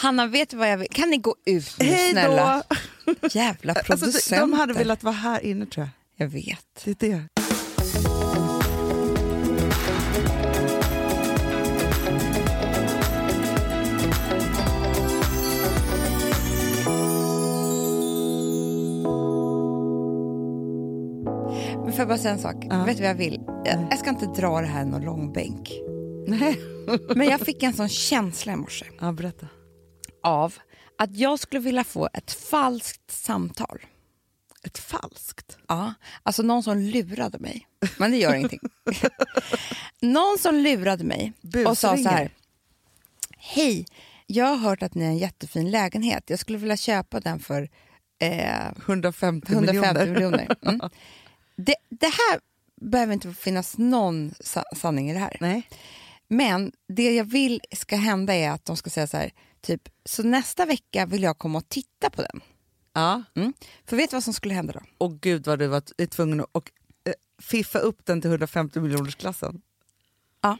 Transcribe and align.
Hanna, 0.00 0.26
vet 0.26 0.50
du 0.50 0.56
vad 0.56 0.70
jag 0.70 0.78
vill? 0.78 0.88
Kan 0.90 1.10
ni 1.10 1.16
gå 1.16 1.34
ut 1.46 1.76
nu 1.78 1.84
Hej 1.86 2.10
snälla? 2.10 2.62
då! 3.04 3.14
Jävla 3.30 3.72
Alltså, 3.72 3.86
producenter. 3.96 4.40
de 4.40 4.52
hade 4.52 4.72
velat 4.72 5.02
vara 5.02 5.14
här 5.14 5.40
inne 5.44 5.66
tror 5.66 5.86
jag. 6.16 6.26
Jag 6.26 6.32
vet. 6.32 6.84
Det 6.84 7.02
är 7.02 7.10
det. 7.10 7.22
Men 21.84 21.92
får 21.92 21.98
jag 21.98 22.08
bara 22.08 22.18
säga 22.18 22.34
en 22.34 22.38
sak? 22.40 22.56
Ja. 22.70 22.84
Vet 22.84 22.96
du 22.96 23.02
vad 23.02 23.10
jag 23.10 23.14
vill? 23.14 23.40
Jag, 23.64 23.86
jag 23.90 23.98
ska 23.98 24.10
inte 24.10 24.26
dra 24.26 24.60
det 24.60 24.66
här 24.66 24.82
i 24.82 24.86
någon 24.86 25.04
lång 25.04 25.32
bänk. 25.32 25.70
Nej. 26.26 26.60
Men 27.14 27.26
jag 27.28 27.40
fick 27.46 27.62
en 27.62 27.72
sån 27.72 27.88
känsla 27.88 28.52
i 28.52 28.56
morse 28.56 28.86
Ja, 29.00 29.12
berätta. 29.12 29.46
Av 30.22 30.54
att 30.98 31.16
jag 31.16 31.38
skulle 31.38 31.60
vilja 31.60 31.84
få 31.84 32.08
ett 32.12 32.32
falskt 32.32 33.10
samtal. 33.10 33.80
Ett 34.62 34.78
falskt? 34.78 35.58
Ja, 35.68 35.94
alltså 36.22 36.42
någon 36.42 36.62
som 36.62 36.78
lurade 36.78 37.38
mig. 37.38 37.66
Men 37.98 38.10
det 38.10 38.16
gör 38.16 38.34
ingenting. 38.34 38.60
någon 40.00 40.38
som 40.38 40.54
lurade 40.54 41.04
mig 41.04 41.32
och 41.66 41.78
sa 41.78 41.88
så 41.88 41.96
Busringer. 41.96 42.10
här. 42.10 42.30
Hej, 43.38 43.86
jag 44.26 44.46
har 44.46 44.56
hört 44.56 44.82
att 44.82 44.94
ni 44.94 45.04
har 45.04 45.10
en 45.10 45.18
jättefin 45.18 45.70
lägenhet. 45.70 46.30
Jag 46.30 46.38
skulle 46.38 46.58
vilja 46.58 46.76
köpa 46.76 47.20
den 47.20 47.38
för 47.38 47.68
eh, 48.18 48.66
150, 48.86 49.52
150 49.52 49.56
miljoner. 49.56 50.06
miljoner. 50.06 50.56
Mm. 50.62 50.90
Det, 51.56 51.74
det 51.88 52.06
här 52.06 52.40
behöver 52.80 53.12
inte 53.12 53.32
finnas 53.32 53.78
någon 53.78 54.34
sa 54.40 54.64
sanning 54.76 55.10
i 55.10 55.12
det 55.12 55.18
här. 55.18 55.36
Nej. 55.40 55.62
Men 56.28 56.72
det 56.88 57.14
jag 57.14 57.24
vill 57.24 57.60
ska 57.72 57.96
hända 57.96 58.34
är 58.34 58.50
att 58.50 58.64
de 58.64 58.76
ska 58.76 58.90
säga 58.90 59.06
så 59.06 59.16
här, 59.16 59.30
typ, 59.60 59.88
så 60.04 60.22
nästa 60.22 60.66
vecka 60.66 61.06
vill 61.06 61.22
jag 61.22 61.38
komma 61.38 61.58
och 61.58 61.68
titta 61.68 62.10
på 62.10 62.22
den. 62.22 62.40
Ja. 62.92 63.22
Mm. 63.34 63.52
För 63.86 63.96
vet 63.96 64.10
du 64.10 64.16
vad 64.16 64.24
som 64.24 64.32
skulle 64.32 64.54
hända 64.54 64.72
då? 64.72 64.80
Och 64.98 65.20
gud 65.20 65.46
vad 65.46 65.58
du 65.58 65.66
var 65.66 66.06
tvungen 66.06 66.40
att 66.40 66.46
och, 66.52 66.70
eh, 67.04 67.12
fiffa 67.42 67.78
upp 67.78 68.06
den 68.06 68.20
till 68.20 68.30
150 68.30 68.80
miljoners 68.80 69.14
klassen. 69.14 69.60
Ja. 70.40 70.58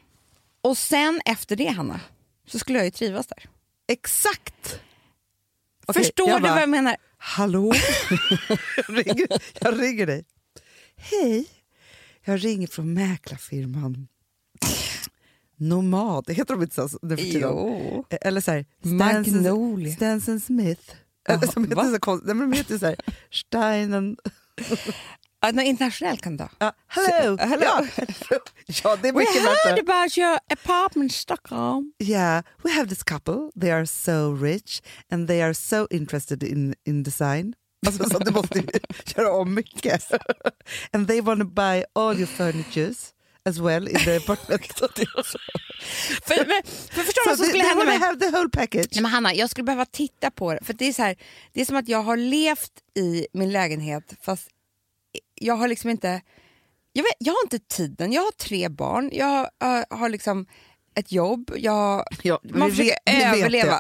Och 0.61 0.79
sen 0.79 1.21
efter 1.25 1.57
det, 1.57 1.69
Hanna, 1.69 2.01
så 2.47 2.59
skulle 2.59 2.79
jag 2.79 2.85
ju 2.85 2.91
trivas 2.91 3.27
där. 3.27 3.49
Exakt! 3.87 4.81
Okej, 5.87 6.03
Förstår 6.05 6.29
jag 6.29 6.39
du 6.39 6.43
bara, 6.43 6.53
vad 6.53 6.63
jag 6.63 6.69
menar? 6.69 6.97
Hallå? 7.19 7.73
jag, 8.77 8.99
ringer, 8.99 9.27
jag 9.61 9.83
ringer 9.83 10.07
dig. 10.07 10.25
Hej, 10.97 11.47
jag 12.25 12.45
ringer 12.45 12.67
från 12.67 12.95
mäklarfirman 12.95 14.09
Nomad. 15.61 16.31
Heter 16.31 16.55
de 16.55 16.63
inte 16.63 16.75
så 16.75 16.99
nu 17.03 17.17
för 17.17 17.25
tiden? 17.25 17.41
Jo. 17.43 18.05
Eller 18.11 18.41
så 18.41 18.51
här, 18.51 18.65
Magnolia. 18.83 19.95
Stanson 19.95 20.41
Smith. 20.41 20.83
Jaha, 21.29 21.37
Eller 21.37 21.47
som 21.53 21.65
heter 21.65 21.77
va? 21.77 21.91
så 21.93 21.99
konstigt. 22.01 22.27
Nej, 22.27 22.35
men 22.37 22.51
de 22.51 22.57
heter 22.57 22.79
så 22.79 22.87
här, 22.87 22.97
Steinen... 23.31 24.17
Ja, 25.43 25.53
något 25.53 25.65
internationellt 25.65 26.21
kan 26.23 26.37
det 26.37 26.43
vara. 26.45 26.51
Ja, 26.59 26.73
hello! 26.89 27.37
Så- 27.39 27.45
hello. 27.47 27.65
Ja, 27.65 27.87
ja, 28.85 28.97
det 29.03 29.09
är 29.09 29.13
We 29.13 29.19
mycket 29.19 29.35
heard 29.43 29.45
värt 29.65 29.87
det. 29.87 29.93
about 29.93 30.19
your 30.19 30.39
apartment 30.53 31.05
in 31.13 31.17
Stockholm. 31.17 31.93
Yeah, 31.99 32.43
we 32.63 32.71
have 32.73 32.89
this 32.89 33.03
couple. 33.03 33.51
They 33.61 33.71
are 33.71 33.87
so 33.87 34.33
rich 34.43 34.83
and 35.13 35.29
they 35.29 35.41
are 35.43 35.55
so 35.55 35.87
interested 35.91 36.43
in, 36.43 36.75
in 36.87 37.03
design. 37.03 37.55
Alltså, 37.87 38.11
så 38.11 38.19
du 38.19 38.31
måste 38.31 38.59
ju 38.59 38.67
göra 39.17 39.33
om 39.33 39.55
mycket. 39.55 40.05
And 40.93 41.09
they 41.09 41.21
want 41.21 41.41
to 41.41 41.47
buy 41.47 41.85
all 41.95 42.17
your 42.17 42.27
furnitures 42.27 43.11
as 43.45 43.59
well 43.59 43.89
in 43.89 43.95
the 44.05 44.17
apartment. 44.17 44.67
För, 46.27 46.47
men, 46.47 46.63
för 46.65 47.03
förstår 47.03 47.25
du 47.25 47.29
vad 47.31 47.37
som 47.39 47.47
skulle 47.47 47.65
hända 47.65 47.85
med 47.85 47.99
have 48.01 48.21
the 48.21 48.31
whole 48.31 48.49
package. 48.49 48.89
Nej, 48.93 49.03
men 49.03 49.11
Hanna, 49.11 49.35
jag 49.35 49.51
skulle 49.51 49.65
behöva 49.65 49.85
titta 49.85 50.31
på 50.31 50.53
det. 50.55 50.59
För 50.65 50.73
det 50.73 50.85
är, 50.89 50.93
så 50.93 51.03
här, 51.03 51.17
det 51.53 51.61
är 51.61 51.65
som 51.65 51.77
att 51.77 51.89
jag 51.89 52.03
har 52.03 52.17
levt 52.17 52.73
i 52.95 53.27
min 53.33 53.53
lägenhet 53.53 54.15
fast 54.23 54.49
jag 55.35 55.55
har 55.55 55.69
liksom 55.69 55.91
inte... 55.91 56.21
Jag, 56.93 57.03
vet, 57.03 57.13
jag 57.19 57.33
har 57.33 57.43
inte 57.45 57.59
tiden. 57.59 58.13
Jag 58.13 58.23
har 58.23 58.31
tre 58.33 58.69
barn, 58.69 59.11
jag 59.13 59.27
har, 59.27 59.51
äh, 59.79 59.99
har 59.99 60.09
liksom 60.09 60.47
ett 60.95 61.13
jobb, 61.13 61.51
jag, 61.57 62.05
Ja, 62.23 62.41
man 62.43 62.71
försöker 62.71 62.91
vet- 63.07 63.35
överleva. 63.35 63.79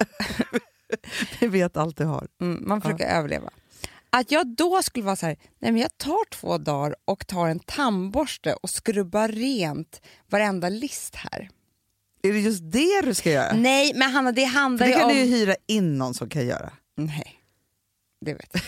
Vi 1.40 1.46
vet 1.46 1.76
allt 1.76 1.96
du 1.96 2.04
har. 2.04 2.28
Mm, 2.40 2.68
man 2.68 2.80
försöker 2.80 3.06
överleva. 3.06 3.50
Att 4.10 4.30
jag 4.30 4.46
då 4.46 4.82
skulle 4.82 5.04
vara 5.04 5.16
så 5.16 5.26
här, 5.26 5.36
nej 5.58 5.72
men 5.72 5.80
jag 5.80 5.98
tar 5.98 6.30
två 6.30 6.58
dagar 6.58 6.94
och 7.04 7.26
tar 7.26 7.48
en 7.48 7.58
tandborste 7.60 8.54
och 8.54 8.70
skrubbar 8.70 9.28
rent 9.28 10.00
varenda 10.30 10.68
list 10.68 11.14
här. 11.14 11.50
Är 12.22 12.32
det 12.32 12.40
just 12.40 12.72
det 12.72 13.00
du 13.02 13.14
ska 13.14 13.30
göra? 13.30 13.52
Nej, 13.52 13.92
men 13.94 14.10
Hanna, 14.10 14.32
det 14.32 14.46
För 14.46 14.52
handlar 14.58 14.86
det 14.86 14.92
ju 14.92 14.98
kan 14.98 15.10
om... 15.10 15.14
du 15.16 15.20
ju 15.20 15.26
hyra 15.26 15.54
in 15.66 15.98
någon 15.98 16.14
som 16.14 16.28
kan 16.28 16.46
göra. 16.46 16.72
Nej, 16.96 17.34
det 18.20 18.32
vet 18.32 18.50
jag 18.52 18.62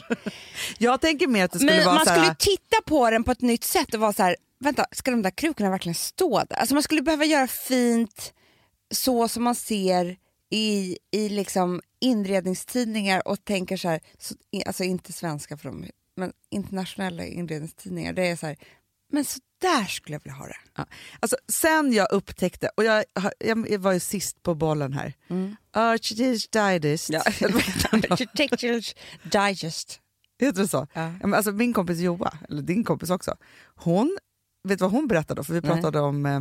Jag 0.78 1.00
tänker 1.00 1.26
mer 1.26 1.44
att 1.44 1.52
det 1.52 1.58
skulle 1.58 1.76
Men 1.76 1.84
vara 1.84 1.94
man 1.94 2.06
så 2.06 2.12
skulle 2.12 2.34
titta 2.34 2.76
på 2.86 3.10
den 3.10 3.24
på 3.24 3.32
ett 3.32 3.40
nytt 3.40 3.64
sätt 3.64 3.94
och 3.94 4.00
vara 4.00 4.12
så 4.12 4.22
här, 4.22 4.36
vänta, 4.60 4.86
ska 4.92 5.10
de 5.10 5.22
där 5.22 5.30
krukorna 5.30 5.70
verkligen 5.70 5.94
stå 5.94 6.44
där? 6.48 6.56
Alltså 6.56 6.74
man 6.74 6.82
skulle 6.82 7.02
behöva 7.02 7.24
göra 7.24 7.46
fint 7.46 8.32
så 8.94 9.28
som 9.28 9.42
man 9.44 9.54
ser 9.54 10.16
i, 10.50 10.98
i 11.10 11.28
liksom 11.28 11.80
inredningstidningar 12.00 13.28
och 13.28 13.44
tänker 13.44 13.76
så 13.76 13.88
här, 13.88 14.00
så, 14.18 14.34
alltså 14.66 14.84
inte 14.84 15.12
svenska 15.12 15.56
för 15.56 15.68
dem, 15.68 15.84
men 16.16 16.32
internationella 16.50 17.24
inredningstidningar, 17.24 18.12
det 18.12 18.26
är 18.26 18.36
så 18.36 18.46
här, 18.46 18.56
men 19.12 19.24
så 19.24 19.40
där 19.60 19.84
skulle 19.84 20.14
jag 20.14 20.20
vilja 20.24 20.34
ha 20.38 20.46
det. 20.46 20.56
Ja. 20.76 20.86
Alltså, 21.20 21.36
sen 21.52 21.92
jag 21.92 22.12
upptäckte, 22.12 22.70
och 22.76 22.84
jag, 22.84 23.04
jag 23.42 23.78
var 23.78 23.92
ju 23.92 24.00
sist 24.00 24.42
på 24.42 24.54
bollen 24.54 24.92
här, 24.92 25.14
Archdish 25.72 26.48
Digest, 26.50 27.10
Architectural 28.10 28.82
Digest. 29.22 30.00
heter 30.38 30.62
det 30.62 30.68
så? 30.68 30.86
Ja. 30.92 31.12
Ja, 31.22 31.36
Alltså, 31.36 31.52
min 31.52 31.72
kompis 31.72 31.98
Joa, 31.98 32.38
eller 32.48 32.62
din 32.62 32.84
kompis 32.84 33.10
också, 33.10 33.36
hon, 33.74 34.18
vet 34.68 34.78
du 34.78 34.82
vad 34.84 34.92
hon 34.92 35.08
berättade? 35.08 35.44
För 35.44 35.54
vi 35.54 35.60
Nej. 35.60 35.70
pratade 35.70 36.00
om 36.00 36.26
eh, 36.26 36.40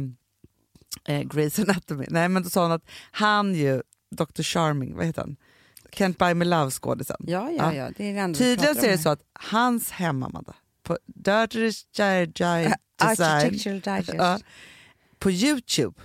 eh, 1.15 1.21
Grey's 1.21 1.61
Anatomy. 1.61 2.05
Nej 2.09 2.29
men 2.29 2.43
då 2.43 2.49
sa 2.49 2.61
hon 2.61 2.71
att 2.71 2.85
han 3.11 3.55
ju, 3.55 3.81
Dr 4.11 4.43
Charming, 4.43 4.95
vad 4.95 5.05
heter 5.05 5.21
han? 5.21 5.35
Can't 5.91 6.17
buy 6.17 6.33
me 6.33 6.45
love 6.45 6.71
skådisen. 6.71 7.17
Ja, 7.19 7.51
ja, 7.51 7.73
ja, 7.73 7.89
det 7.97 8.17
är 8.17 8.33
Tydligen 8.33 8.75
så 8.75 8.85
är 8.85 8.91
det 8.91 8.97
så 8.97 9.09
att 9.09 9.21
hans 9.33 9.91
hem, 9.91 10.23
Amanda, 10.23 10.55
på 10.83 10.97
Dirty 11.05 11.59
Design, 11.95 12.73
Architectural 12.97 13.79
Digest. 13.79 14.13
Ja. 14.17 14.39
på 15.19 15.31
Youtube. 15.31 16.01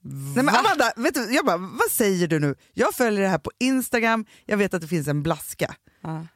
Nej, 0.00 0.44
men 0.44 0.48
Amanda, 0.48 0.92
vet 0.96 1.14
du, 1.14 1.34
jag 1.34 1.46
bara, 1.46 1.56
vad 1.56 1.90
säger 1.90 2.28
du 2.28 2.38
nu? 2.38 2.54
Jag 2.72 2.94
följer 2.94 3.22
det 3.22 3.28
här 3.28 3.38
på 3.38 3.50
Instagram, 3.58 4.26
jag 4.44 4.56
vet 4.56 4.74
att 4.74 4.80
det 4.80 4.88
finns 4.88 5.08
en 5.08 5.22
blaska. 5.22 5.74
Ja. 6.00 6.26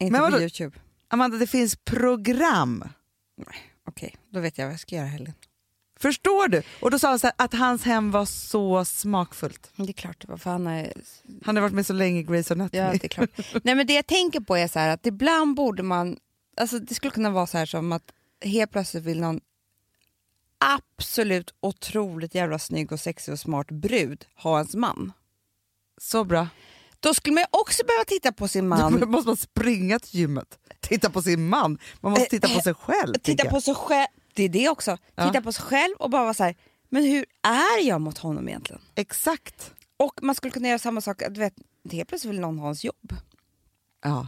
Inte 0.00 0.20
Men 0.20 0.32
på? 0.32 0.40
Youtube. 0.40 0.78
Amanda, 1.08 1.36
det 1.36 1.46
finns 1.46 1.76
program. 1.76 2.84
Okej, 3.86 4.16
då 4.30 4.40
vet 4.40 4.58
jag 4.58 4.64
vad 4.66 4.72
jag 4.72 4.80
ska 4.80 4.96
göra 4.96 5.06
helgen. 5.06 5.34
Förstår 6.00 6.48
du? 6.48 6.62
Och 6.80 6.90
då 6.90 6.98
sa 6.98 7.08
han 7.08 7.18
så 7.18 7.26
här, 7.26 7.34
att 7.38 7.54
hans 7.54 7.82
hem 7.84 8.10
var 8.10 8.24
så 8.24 8.84
smakfullt. 8.84 9.70
Det 9.76 9.82
är 9.82 9.92
klart 9.92 10.20
det 10.20 10.28
var, 10.28 10.36
för 10.36 10.50
han 10.50 10.66
är 10.66 10.92
Han 11.44 11.56
har 11.56 11.62
varit 11.62 11.74
med 11.74 11.86
så 11.86 11.92
länge 11.92 12.20
i 12.20 12.24
Grey's 12.24 12.52
Anatomy. 12.52 12.82
Ja, 12.82 12.92
det 12.92 13.04
är 13.04 13.08
klart. 13.08 13.30
Nej, 13.62 13.74
men 13.74 13.86
det 13.86 13.94
jag 13.94 14.06
tänker 14.06 14.40
på 14.40 14.56
är 14.56 14.68
så 14.68 14.78
här 14.78 14.88
att 14.88 15.06
ibland 15.06 15.56
borde 15.56 15.82
man... 15.82 16.16
Alltså 16.56 16.78
det 16.78 16.94
skulle 16.94 17.10
kunna 17.10 17.30
vara 17.30 17.46
så 17.46 17.58
här 17.58 17.66
som 17.66 17.92
att 17.92 18.12
helt 18.44 18.70
plötsligt 18.70 19.04
vill 19.04 19.20
någon 19.20 19.40
absolut 20.58 21.54
otroligt 21.60 22.34
jävla 22.34 22.58
snygg 22.58 22.92
och 22.92 23.00
sexig 23.00 23.32
och 23.32 23.40
smart 23.40 23.70
brud 23.70 24.24
ha 24.34 24.56
ens 24.56 24.74
man. 24.74 25.12
Så 26.00 26.24
bra. 26.24 26.48
Då 27.00 27.14
skulle 27.14 27.34
man 27.34 27.44
också 27.50 27.82
behöva 27.86 28.04
titta 28.04 28.32
på 28.32 28.48
sin 28.48 28.64
Då 28.64 28.76
man. 28.76 28.92
måste 29.10 29.28
man 29.28 29.36
springa 29.36 29.98
till 29.98 30.20
gymmet, 30.20 30.58
titta 30.80 31.10
på 31.10 31.22
sin 31.22 31.48
man, 31.48 31.78
man 32.00 32.12
måste 32.12 32.26
titta 32.30 32.48
på 32.48 32.60
sig 32.60 32.74
själv. 32.74 33.14
Titta 33.14 33.50
på 33.50 33.60
sig 33.60 33.74
själv. 33.74 34.08
Det 34.40 34.44
är 34.44 34.48
det 34.62 34.68
också. 34.68 34.98
Ja. 35.14 35.26
Titta 35.26 35.42
på 35.42 35.52
sig 35.52 35.64
själv 35.64 35.94
och 35.98 36.10
bara 36.10 36.22
vara 36.22 36.34
så 36.34 36.44
här, 36.44 36.54
men 36.88 37.04
hur 37.04 37.24
är 37.42 37.86
jag 37.86 38.00
mot 38.00 38.18
honom 38.18 38.48
egentligen? 38.48 38.82
Exakt. 38.94 39.72
Och 39.96 40.22
man 40.22 40.34
skulle 40.34 40.50
kunna 40.50 40.68
göra 40.68 40.78
samma 40.78 41.00
sak, 41.00 41.22
du 41.30 41.40
vet, 41.40 41.54
helt 41.92 42.08
plötsligt 42.08 42.32
vill 42.32 42.40
någon 42.40 42.58
ha 42.58 42.66
ens 42.66 42.84
jobb. 42.84 43.16
Ja. 44.04 44.26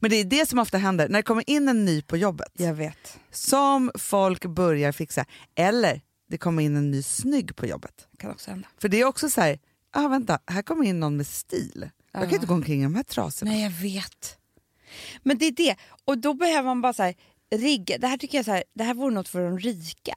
Men 0.00 0.10
det 0.10 0.16
är 0.16 0.24
det 0.24 0.48
som 0.48 0.58
ofta 0.58 0.78
händer 0.78 1.08
när 1.08 1.18
det 1.18 1.22
kommer 1.22 1.50
in 1.50 1.68
en 1.68 1.84
ny 1.84 2.02
på 2.02 2.16
jobbet. 2.16 2.52
Jag 2.52 2.74
vet. 2.74 3.18
som 3.30 3.90
folk 3.94 4.46
börjar 4.46 4.92
fixa. 4.92 5.24
Eller 5.54 6.00
det 6.28 6.38
kommer 6.38 6.62
in 6.62 6.76
en 6.76 6.90
ny 6.90 7.02
snygg 7.02 7.56
på 7.56 7.66
jobbet. 7.66 8.08
Det 8.10 8.16
kan 8.16 8.30
också 8.30 8.50
hända. 8.50 8.68
För 8.80 8.88
det 8.88 9.00
är 9.00 9.04
också 9.04 9.30
så 9.30 9.40
här, 9.40 9.58
ah, 9.90 10.08
vänta, 10.08 10.38
här 10.46 10.62
kommer 10.62 10.84
in 10.86 11.00
någon 11.00 11.16
med 11.16 11.26
stil. 11.26 11.90
Jag 12.12 12.22
kan 12.22 12.34
inte 12.34 12.46
gå 12.46 12.54
omkring 12.54 12.80
i 12.80 12.84
de 12.84 12.94
här 12.94 13.02
trasorna. 13.02 13.50
Nej, 13.50 13.62
jag 13.62 13.70
vet. 13.70 14.38
Men 15.22 15.38
det 15.38 15.46
är 15.46 15.52
det. 15.52 15.76
Och 16.04 16.18
då 16.18 16.34
behöver 16.34 16.62
man 16.62 16.82
bara 16.82 16.92
så 16.92 17.02
här, 17.02 17.14
rigga. 17.52 17.98
Det 17.98 18.06
här 18.06 18.16
tycker 18.16 18.38
jag 18.38 18.44
så 18.44 18.50
här, 18.50 18.64
det 18.74 18.84
här 18.84 18.94
vore 18.94 19.14
något 19.14 19.28
för 19.28 19.40
de 19.44 19.58
rika. 19.58 20.14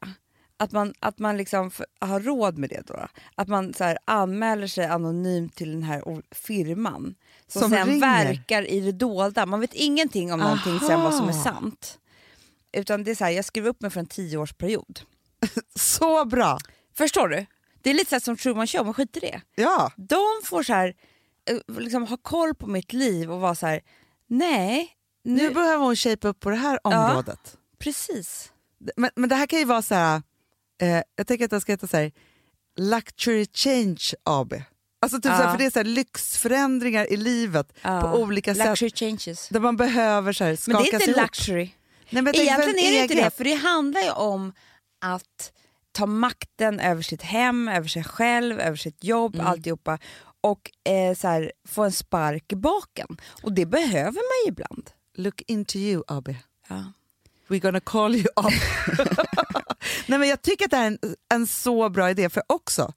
Att 0.57 0.71
man, 0.71 0.93
att 0.99 1.19
man 1.19 1.37
liksom 1.37 1.71
har 1.99 2.19
råd 2.19 2.57
med 2.57 2.69
det 2.69 2.87
då. 2.87 3.07
Att 3.35 3.47
man 3.47 3.73
så 3.73 3.83
här, 3.83 3.97
anmäler 4.05 4.67
sig 4.67 4.85
anonymt 4.85 5.55
till 5.55 5.71
den 5.71 5.83
här 5.83 6.21
firman. 6.31 7.15
Som, 7.47 7.61
Som 7.61 7.71
sen 7.71 7.87
ringer. 7.87 7.99
verkar 7.99 8.69
i 8.71 8.79
det 8.79 8.91
dolda. 8.91 9.45
Man 9.45 9.59
vet 9.59 9.73
ingenting 9.73 10.33
om 10.33 10.39
någonting 10.39 10.79
sen 10.79 11.01
vad 11.01 11.15
som 11.15 11.27
är 11.29 11.33
sant. 11.43 11.99
Utan 12.71 13.03
det 13.03 13.11
är 13.11 13.15
så 13.15 13.23
här, 13.23 13.31
jag 13.31 13.45
skriver 13.45 13.69
upp 13.69 13.81
mig 13.81 13.91
för 13.91 13.99
en 13.99 14.05
tioårsperiod. 14.05 14.99
Så 15.75 16.25
bra! 16.25 16.59
Förstår 16.97 17.27
du? 17.27 17.45
Det 17.81 17.89
är 17.89 17.93
lite 17.93 18.19
så 18.19 18.23
som 18.23 18.37
Truman 18.37 18.67
Show, 18.67 18.85
men 18.85 18.93
skit 18.93 19.17
i 19.17 19.19
det. 19.19 19.41
Ja, 19.55 19.91
De 19.95 20.21
får 20.43 20.63
så 20.63 20.73
här, 20.73 20.93
eh, 21.49 21.77
liksom, 21.79 22.07
ha 22.07 22.17
koll 22.17 22.55
på 22.55 22.67
mitt 22.67 22.93
liv 22.93 23.31
och 23.31 23.39
vara 23.39 23.55
så 23.55 23.67
här, 23.67 23.81
nej, 24.27 24.89
Nu 25.25 25.43
nu, 25.47 25.53
behöver 25.53 25.85
hon 25.85 25.95
shape 25.95 26.27
upp 26.27 26.39
på 26.39 26.49
det 26.49 26.55
här 26.55 26.79
området. 26.83 27.57
precis. 27.79 28.51
Men, 28.97 29.09
men 29.15 29.29
det 29.29 29.35
här 29.35 29.45
kan 29.47 29.59
ju 29.59 29.65
vara 29.65 29.81
så 29.81 29.95
här, 29.95 30.21
eh, 30.81 31.01
jag 31.15 31.27
tänker 31.27 31.45
att 31.45 31.51
det 31.51 31.61
ska 31.61 31.71
heta 31.71 31.87
så 31.87 31.97
här, 31.97 32.11
Luxury 32.77 33.45
Change 33.53 34.13
AB. 34.23 34.53
Alltså 35.01 35.17
typ 35.17 35.23
så 35.25 35.29
här, 35.29 35.43
Ja. 35.43 35.51
för 35.51 35.57
det 35.57 35.65
är 35.65 35.69
så 35.69 35.83
lyxförändringar 35.83 37.11
i 37.13 37.17
livet 37.17 37.73
Ja. 37.81 38.01
på 38.01 38.07
olika 38.21 38.55
sätt. 38.55 38.65
Luxury 38.67 38.91
changes. 38.91 39.49
Där 39.49 39.59
man 39.59 39.77
behöver 39.77 40.33
så 40.33 40.43
här, 40.43 40.51
Men 40.51 40.57
skakas 40.57 40.83
det 40.89 40.89
är 40.89 40.93
inte 40.93 41.05
ihop. 41.11 41.21
luxury. 41.21 41.69
Nej, 42.09 42.21
men 42.23 42.35
Egentligen 42.35 42.79
är 42.79 42.91
det 42.91 43.01
inte 43.01 43.15
det, 43.15 43.37
för 43.37 43.43
det 43.43 43.53
handlar 43.53 44.01
ju 44.01 44.11
om 44.11 44.53
att 45.01 45.51
ta 45.91 46.05
makten 46.05 46.79
över 46.79 47.01
sitt 47.01 47.21
hem, 47.21 47.67
över 47.67 47.87
sig 47.87 48.03
själv, 48.03 48.59
över 48.59 48.77
sitt 48.77 49.03
jobb, 49.03 49.35
Mm. 49.35 49.47
alltihopa. 49.47 49.99
Och 50.41 50.71
eh, 50.91 51.15
så 51.15 51.27
här, 51.27 51.51
få 51.67 51.83
en 51.83 51.91
spark 51.91 52.51
i 52.53 52.55
baken. 52.55 53.07
Och 53.43 53.53
det 53.53 53.65
behöver 53.65 54.11
man 54.11 54.45
ju 54.45 54.47
ibland. 54.51 54.89
Look 55.15 55.41
into 55.47 55.77
you 55.77 56.03
AB. 56.07 56.35
Ja. 56.69 56.91
We're 57.47 57.59
gonna 57.59 57.79
call 57.79 58.15
you 58.15 58.25
up. 58.35 58.53
Nej, 60.07 60.19
men 60.19 60.29
jag 60.29 60.41
tycker 60.41 60.65
att 60.65 60.71
det 60.71 60.77
här 60.77 60.83
är 60.83 60.87
en, 60.87 61.15
en 61.33 61.47
så 61.47 61.89
bra 61.89 62.09
idé, 62.09 62.29
för 62.29 62.43
också 62.47 62.93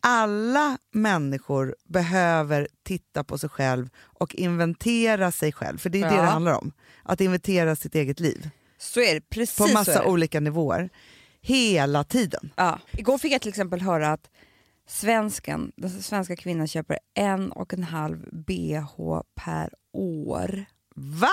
alla 0.00 0.78
människor 0.92 1.76
behöver 1.88 2.68
titta 2.82 3.24
på 3.24 3.38
sig 3.38 3.48
själv 3.50 3.88
och 4.02 4.34
inventera 4.34 5.32
sig 5.32 5.52
själv, 5.52 5.78
för 5.78 5.90
det 5.90 5.98
är 6.02 6.08
det 6.10 6.14
Ja. 6.16 6.22
det 6.22 6.28
handlar 6.28 6.52
om. 6.52 6.72
Att 7.02 7.20
inventera 7.20 7.76
sitt 7.76 7.94
eget 7.94 8.20
liv 8.20 8.50
Så 8.78 9.00
är 9.00 9.14
det, 9.14 9.20
precis 9.20 9.56
på 9.58 9.66
massa 9.66 10.02
det. 10.02 10.08
olika 10.08 10.40
nivåer. 10.40 10.90
Hela 11.40 12.04
tiden. 12.04 12.52
Ja. 12.56 12.78
Igår 12.92 13.18
fick 13.18 13.32
jag 13.32 13.40
till 13.40 13.48
exempel 13.48 13.80
höra 13.80 14.12
att 14.12 14.30
svensken, 14.88 15.72
den 15.76 16.02
svenska 16.02 16.36
kvinnan 16.36 16.68
köper 16.68 16.98
en 17.14 17.52
och 17.52 17.72
en 17.74 17.84
halv 17.84 18.18
bh 18.32 19.20
per 19.34 19.70
år. 19.92 20.64
Va? 20.94 21.28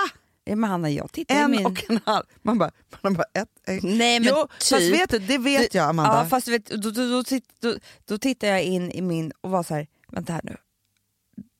Men 0.46 0.64
Hanna, 0.64 0.90
jag 0.90 1.12
tittar 1.12 1.34
i 1.34 1.38
En 1.38 1.50
min... 1.50 1.66
och 1.66 1.90
en 1.90 2.00
halv? 2.04 2.24
Man 2.42 2.58
bara, 2.58 2.70
man 3.00 3.14
bara 3.14 3.26
ett, 3.34 3.68
ett. 3.68 3.82
Nej 3.82 4.20
men 4.20 4.28
jo, 4.28 4.46
typ. 4.46 4.68
fast 4.68 4.92
vet 4.92 5.10
du, 5.10 5.18
det 5.18 5.38
vet 5.38 5.74
jag 5.74 5.88
Amanda. 5.88 6.18
Ja, 6.18 6.26
fast 6.28 6.46
du 6.46 6.52
vet, 6.52 6.66
då, 6.66 6.90
då, 6.90 7.22
då, 7.22 7.38
då, 7.60 7.78
då 8.04 8.18
tittar 8.18 8.48
jag 8.48 8.62
in 8.62 8.90
i 8.90 9.02
min 9.02 9.32
och 9.40 9.50
var 9.50 9.62
så 9.62 9.74
här, 9.74 9.86
vänta 10.08 10.32
här 10.32 10.40
nu. 10.44 10.56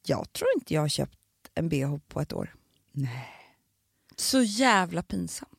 Jag 0.06 0.32
tror 0.32 0.48
inte 0.56 0.74
jag 0.74 0.80
har 0.80 0.88
köpt 0.88 1.18
en 1.54 1.68
bh 1.68 1.96
på 2.08 2.20
ett 2.20 2.32
år. 2.32 2.54
Nej. 2.92 3.28
Så 4.16 4.42
jävla 4.42 5.02
pinsamt. 5.02 5.53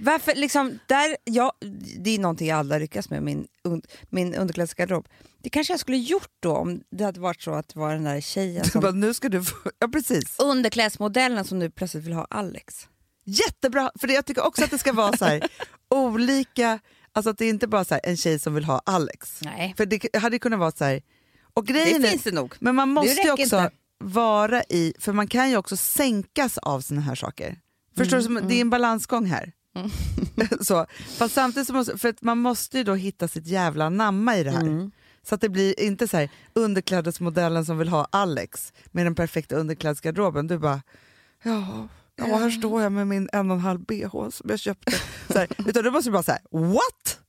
Varför 0.00 0.34
liksom, 0.34 0.78
där, 0.86 1.16
ja, 1.24 1.52
det 1.98 2.10
är 2.10 2.18
någonting 2.18 2.48
jag 2.48 2.58
aldrig 2.58 2.80
lyckas 2.80 3.10
med, 3.10 3.22
min, 3.22 3.46
un, 3.64 3.82
min 4.10 4.34
underklädesgarderob. 4.34 5.08
Det 5.42 5.50
kanske 5.50 5.72
jag 5.72 5.80
skulle 5.80 5.96
gjort 5.96 6.30
då 6.40 6.56
om 6.56 6.80
det 6.90 7.04
hade 7.04 7.20
varit 7.20 7.42
så 7.42 7.50
att 7.54 7.68
det 7.68 7.80
var 7.80 7.92
den 7.92 8.04
där 8.04 8.20
tjejen 8.20 8.62
Du 8.64 8.70
som, 8.70 8.80
bara, 8.80 8.92
nu 8.92 9.14
ska 9.14 9.28
du 9.28 9.44
få, 9.44 9.56
ja 9.78 9.88
precis. 9.88 10.36
underklädesmodellen 10.38 11.44
som 11.44 11.58
nu 11.58 11.70
plötsligt 11.70 12.04
vill 12.04 12.12
ha 12.12 12.26
Alex. 12.30 12.88
Jättebra, 13.24 13.90
för 14.00 14.06
det- 14.08 14.14
jag 14.14 14.26
tycker 14.26 14.46
också 14.46 14.64
att 14.64 14.70
det 14.70 14.78
ska 14.78 14.92
vara 14.92 15.16
så 15.16 15.24
här 15.24 15.48
olika, 15.94 16.78
alltså 17.12 17.30
att 17.30 17.38
det 17.38 17.44
är 17.44 17.50
inte 17.50 17.66
bara 17.66 17.84
så 17.84 17.94
här, 17.94 18.00
en 18.04 18.16
tjej 18.16 18.38
som 18.38 18.54
vill 18.54 18.64
ha 18.64 18.82
Alex. 18.86 19.40
Nej, 19.42 19.74
För 19.76 19.86
det 19.86 20.16
hade 20.16 20.38
kunnat 20.38 20.58
vara 20.58 20.72
så 20.72 20.84
här, 20.84 21.02
och 21.54 21.64
det 21.64 21.72
grejen 21.72 22.04
är, 22.04 22.08
finns 22.10 22.22
det 22.22 22.32
nog. 22.32 22.54
men 22.60 22.74
man 22.74 22.88
måste 22.88 23.22
ju 23.22 23.30
också 23.32 23.42
inte. 23.42 23.70
vara 23.98 24.62
i, 24.62 24.94
för 24.98 25.12
man 25.12 25.26
kan 25.28 25.50
ju 25.50 25.56
också 25.56 25.76
sänkas 25.76 26.58
av 26.58 26.80
såna 26.80 27.00
här 27.00 27.14
saker. 27.14 27.58
Förstår 27.96 28.16
du? 28.16 28.24
Mm, 28.26 28.38
Som, 28.40 28.48
Det 28.48 28.54
är 28.54 28.60
en 28.60 28.70
balansgång 28.70 29.26
här. 29.26 29.52
så, 30.60 30.86
fast 31.18 31.34
samtidigt 31.34 31.66
så 31.66 31.72
måste, 31.72 31.98
för 31.98 32.14
man 32.20 32.38
måste 32.38 32.78
ju 32.78 32.84
då 32.84 32.94
hitta 32.94 33.28
sitt 33.28 33.46
jävla 33.46 33.88
namma 33.88 34.36
i 34.36 34.44
det 34.44 34.50
här. 34.50 34.60
Mm. 34.60 34.90
Så 35.22 35.34
att 35.34 35.40
det 35.40 35.48
blir 35.48 35.80
inte 35.80 36.08
så 36.08 36.16
här 36.16 36.30
underklädesmodellen 36.52 37.64
som 37.64 37.78
vill 37.78 37.88
ha 37.88 38.08
Alex 38.10 38.72
med 38.86 39.06
den 39.06 39.14
perfekta 39.14 39.56
underklädesgarderoben. 39.56 40.46
Du 40.46 40.58
bara, 40.58 40.82
ja, 41.42 41.88
ja 42.16 42.24
här 42.24 42.50
står 42.50 42.82
jag 42.82 42.92
med 42.92 43.06
min 43.06 43.28
en 43.32 43.50
och 43.50 43.56
en 43.56 43.60
halv 43.60 43.80
bh 43.80 44.28
som 44.30 44.50
jag 44.50 44.58
köpte. 44.58 44.92
Så 45.28 45.38
här, 45.38 45.48
utan 45.68 45.84
du 45.84 45.90
måste 45.90 46.10
bara 46.10 46.22
säga 46.22 46.40
what? 46.50 47.20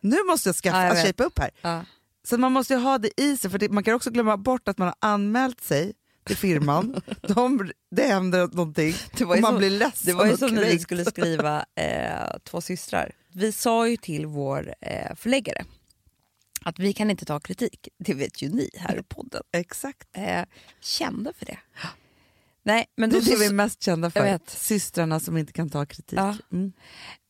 Nu 0.00 0.16
måste 0.26 0.48
jag 0.48 0.56
skaffa, 0.56 0.86
Ja, 0.86 0.96
jag 0.96 1.06
shapea 1.06 1.26
upp 1.26 1.38
här. 1.38 1.50
Ja. 1.62 1.84
Så 2.24 2.38
man 2.38 2.52
måste 2.52 2.74
ju 2.74 2.80
ha 2.80 2.98
det 2.98 3.20
i 3.20 3.36
sig, 3.36 3.50
för 3.50 3.58
det, 3.58 3.68
man 3.68 3.84
kan 3.84 3.94
också 3.94 4.10
glömma 4.10 4.36
bort 4.36 4.68
att 4.68 4.78
man 4.78 4.88
har 4.88 4.96
anmält 5.00 5.60
sig 5.60 5.92
till 6.24 6.36
firman, 6.36 7.00
De, 7.22 7.70
det 7.90 8.02
händer 8.02 8.48
någonting 8.52 8.94
Det 9.18 9.24
var 9.24 9.34
och 9.36 9.40
man 9.42 9.52
så- 9.52 9.58
blir 9.58 9.70
ledsen 9.70 10.06
Det 10.06 10.12
var 10.12 10.26
ju 10.26 10.36
som 10.36 10.54
när 10.54 10.64
vi 10.64 10.78
skulle 10.78 11.04
skriva 11.04 11.64
eh, 11.74 12.36
Två 12.44 12.60
systrar. 12.60 13.12
Vi 13.32 13.52
sa 13.52 13.88
ju 13.88 13.96
till 13.96 14.26
vår 14.26 14.74
eh, 14.80 15.14
förläggare 15.16 15.64
att 16.64 16.78
vi 16.78 16.92
kan 16.92 17.10
inte 17.10 17.24
ta 17.24 17.40
kritik. 17.40 17.88
Det 17.98 18.14
vet 18.14 18.42
ju 18.42 18.48
ni 18.48 18.70
här 18.74 18.98
i 18.98 19.02
podden. 19.02 19.42
Exakt. 19.52 20.08
Eh, 20.16 20.42
kände 20.80 21.32
för 21.32 21.46
det. 21.46 21.58
Nej, 22.62 22.86
men 22.96 23.10
Det 23.10 23.16
då, 23.20 23.26
är 23.26 23.30
det 23.30 23.36
vi 23.36 23.46
är 23.46 23.52
mest 23.52 23.82
kända 23.82 24.10
för. 24.10 24.38
Systrarna 24.46 25.20
som 25.20 25.36
inte 25.36 25.52
kan 25.52 25.70
ta 25.70 25.86
kritik. 25.86 26.18
Ja. 26.18 26.36
Mm. 26.52 26.72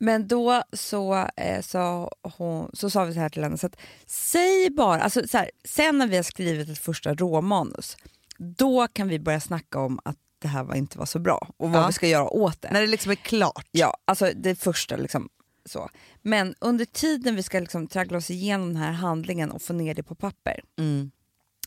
men 0.00 0.28
då 0.28 0.62
så, 0.72 1.28
eh, 1.36 1.62
sa 1.62 2.10
hon, 2.22 2.70
så 2.72 2.90
sa 2.90 3.04
vi 3.04 3.14
så 3.14 3.20
här 3.20 3.28
till 3.28 3.42
henne, 3.42 3.58
så 3.58 3.66
att, 3.66 3.76
säg 4.06 4.70
bara, 4.70 5.00
alltså, 5.00 5.28
så 5.28 5.38
här, 5.38 5.50
sen 5.64 5.98
när 5.98 6.06
vi 6.06 6.16
har 6.16 6.22
skrivit 6.22 6.68
ett 6.68 6.78
första 6.78 7.14
råmanus, 7.14 7.96
då 8.40 8.88
kan 8.88 9.08
vi 9.08 9.18
börja 9.18 9.40
snacka 9.40 9.78
om 9.80 10.00
att 10.04 10.16
det 10.38 10.48
här 10.48 10.64
var 10.64 10.74
inte 10.74 10.98
var 10.98 11.06
så 11.06 11.18
bra 11.18 11.48
och 11.56 11.70
vad 11.70 11.82
Ja. 11.82 11.86
vi 11.86 11.92
ska 11.92 12.08
göra 12.08 12.28
åt 12.30 12.62
det. 12.62 12.70
När 12.72 12.80
det 12.80 12.86
liksom 12.86 13.10
är 13.12 13.16
klart. 13.16 13.66
Ja, 13.70 13.96
alltså 14.04 14.32
det 14.36 14.54
första 14.54 14.96
liksom 14.96 15.28
så. 15.64 15.88
Men 16.22 16.54
under 16.60 16.84
tiden 16.84 17.36
vi 17.36 17.42
ska 17.42 17.60
liksom 17.60 17.86
traggla 17.86 18.18
oss 18.18 18.30
igenom 18.30 18.66
den 18.68 18.76
här 18.82 18.92
handlingen 18.92 19.50
och 19.50 19.62
få 19.62 19.72
ner 19.72 19.94
det 19.94 20.02
på 20.02 20.14
papper, 20.14 20.60
Mm. 20.78 21.10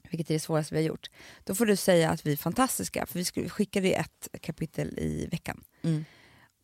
vilket 0.09 0.29
är 0.29 0.33
det 0.33 0.39
svåraste 0.39 0.75
vi 0.75 0.81
har 0.81 0.87
gjort, 0.87 1.09
då 1.43 1.55
får 1.55 1.65
du 1.65 1.75
säga 1.75 2.09
att 2.09 2.25
vi 2.25 2.31
är 2.33 2.37
fantastiska, 2.37 3.05
för 3.05 3.19
vi 3.41 3.49
skickade 3.49 3.87
ju 3.87 3.93
ett 3.93 4.27
kapitel 4.41 4.99
i 4.99 5.27
veckan. 5.31 5.63
Mm. 5.81 6.05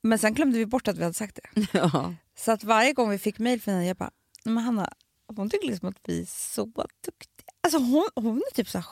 Men 0.04 0.20
sen 0.20 0.34
glömde 0.34 0.58
vi 0.58 0.66
bort 0.66 0.88
att 0.88 0.98
vi 0.98 1.04
hade 1.04 1.14
sagt 1.14 1.40
det. 1.54 1.68
Ja. 1.74 2.14
Så 2.38 2.52
att 2.52 2.64
varje 2.64 2.94
gång 2.94 3.10
vi 3.10 3.18
fick 3.18 3.40
mejl 3.40 3.62
från 3.62 3.74
henne, 3.74 3.88
jag 3.88 3.98
bara, 3.98 4.12
"Nej, 4.46 4.54
men 4.56 4.64
Hanna, 4.64 4.94
hon 5.36 5.50
tycker 5.50 5.68
liksom 5.68 5.90
att 5.90 6.00
vi 6.06 6.22
är 6.22 6.26
så 6.26 6.66
duktiga. 7.06 7.54
Alltså 7.62 7.78
hon, 7.80 8.10
hon 8.16 8.38
är 8.52 8.56
typ 8.56 8.70
så 8.70 8.78
här 8.78 8.86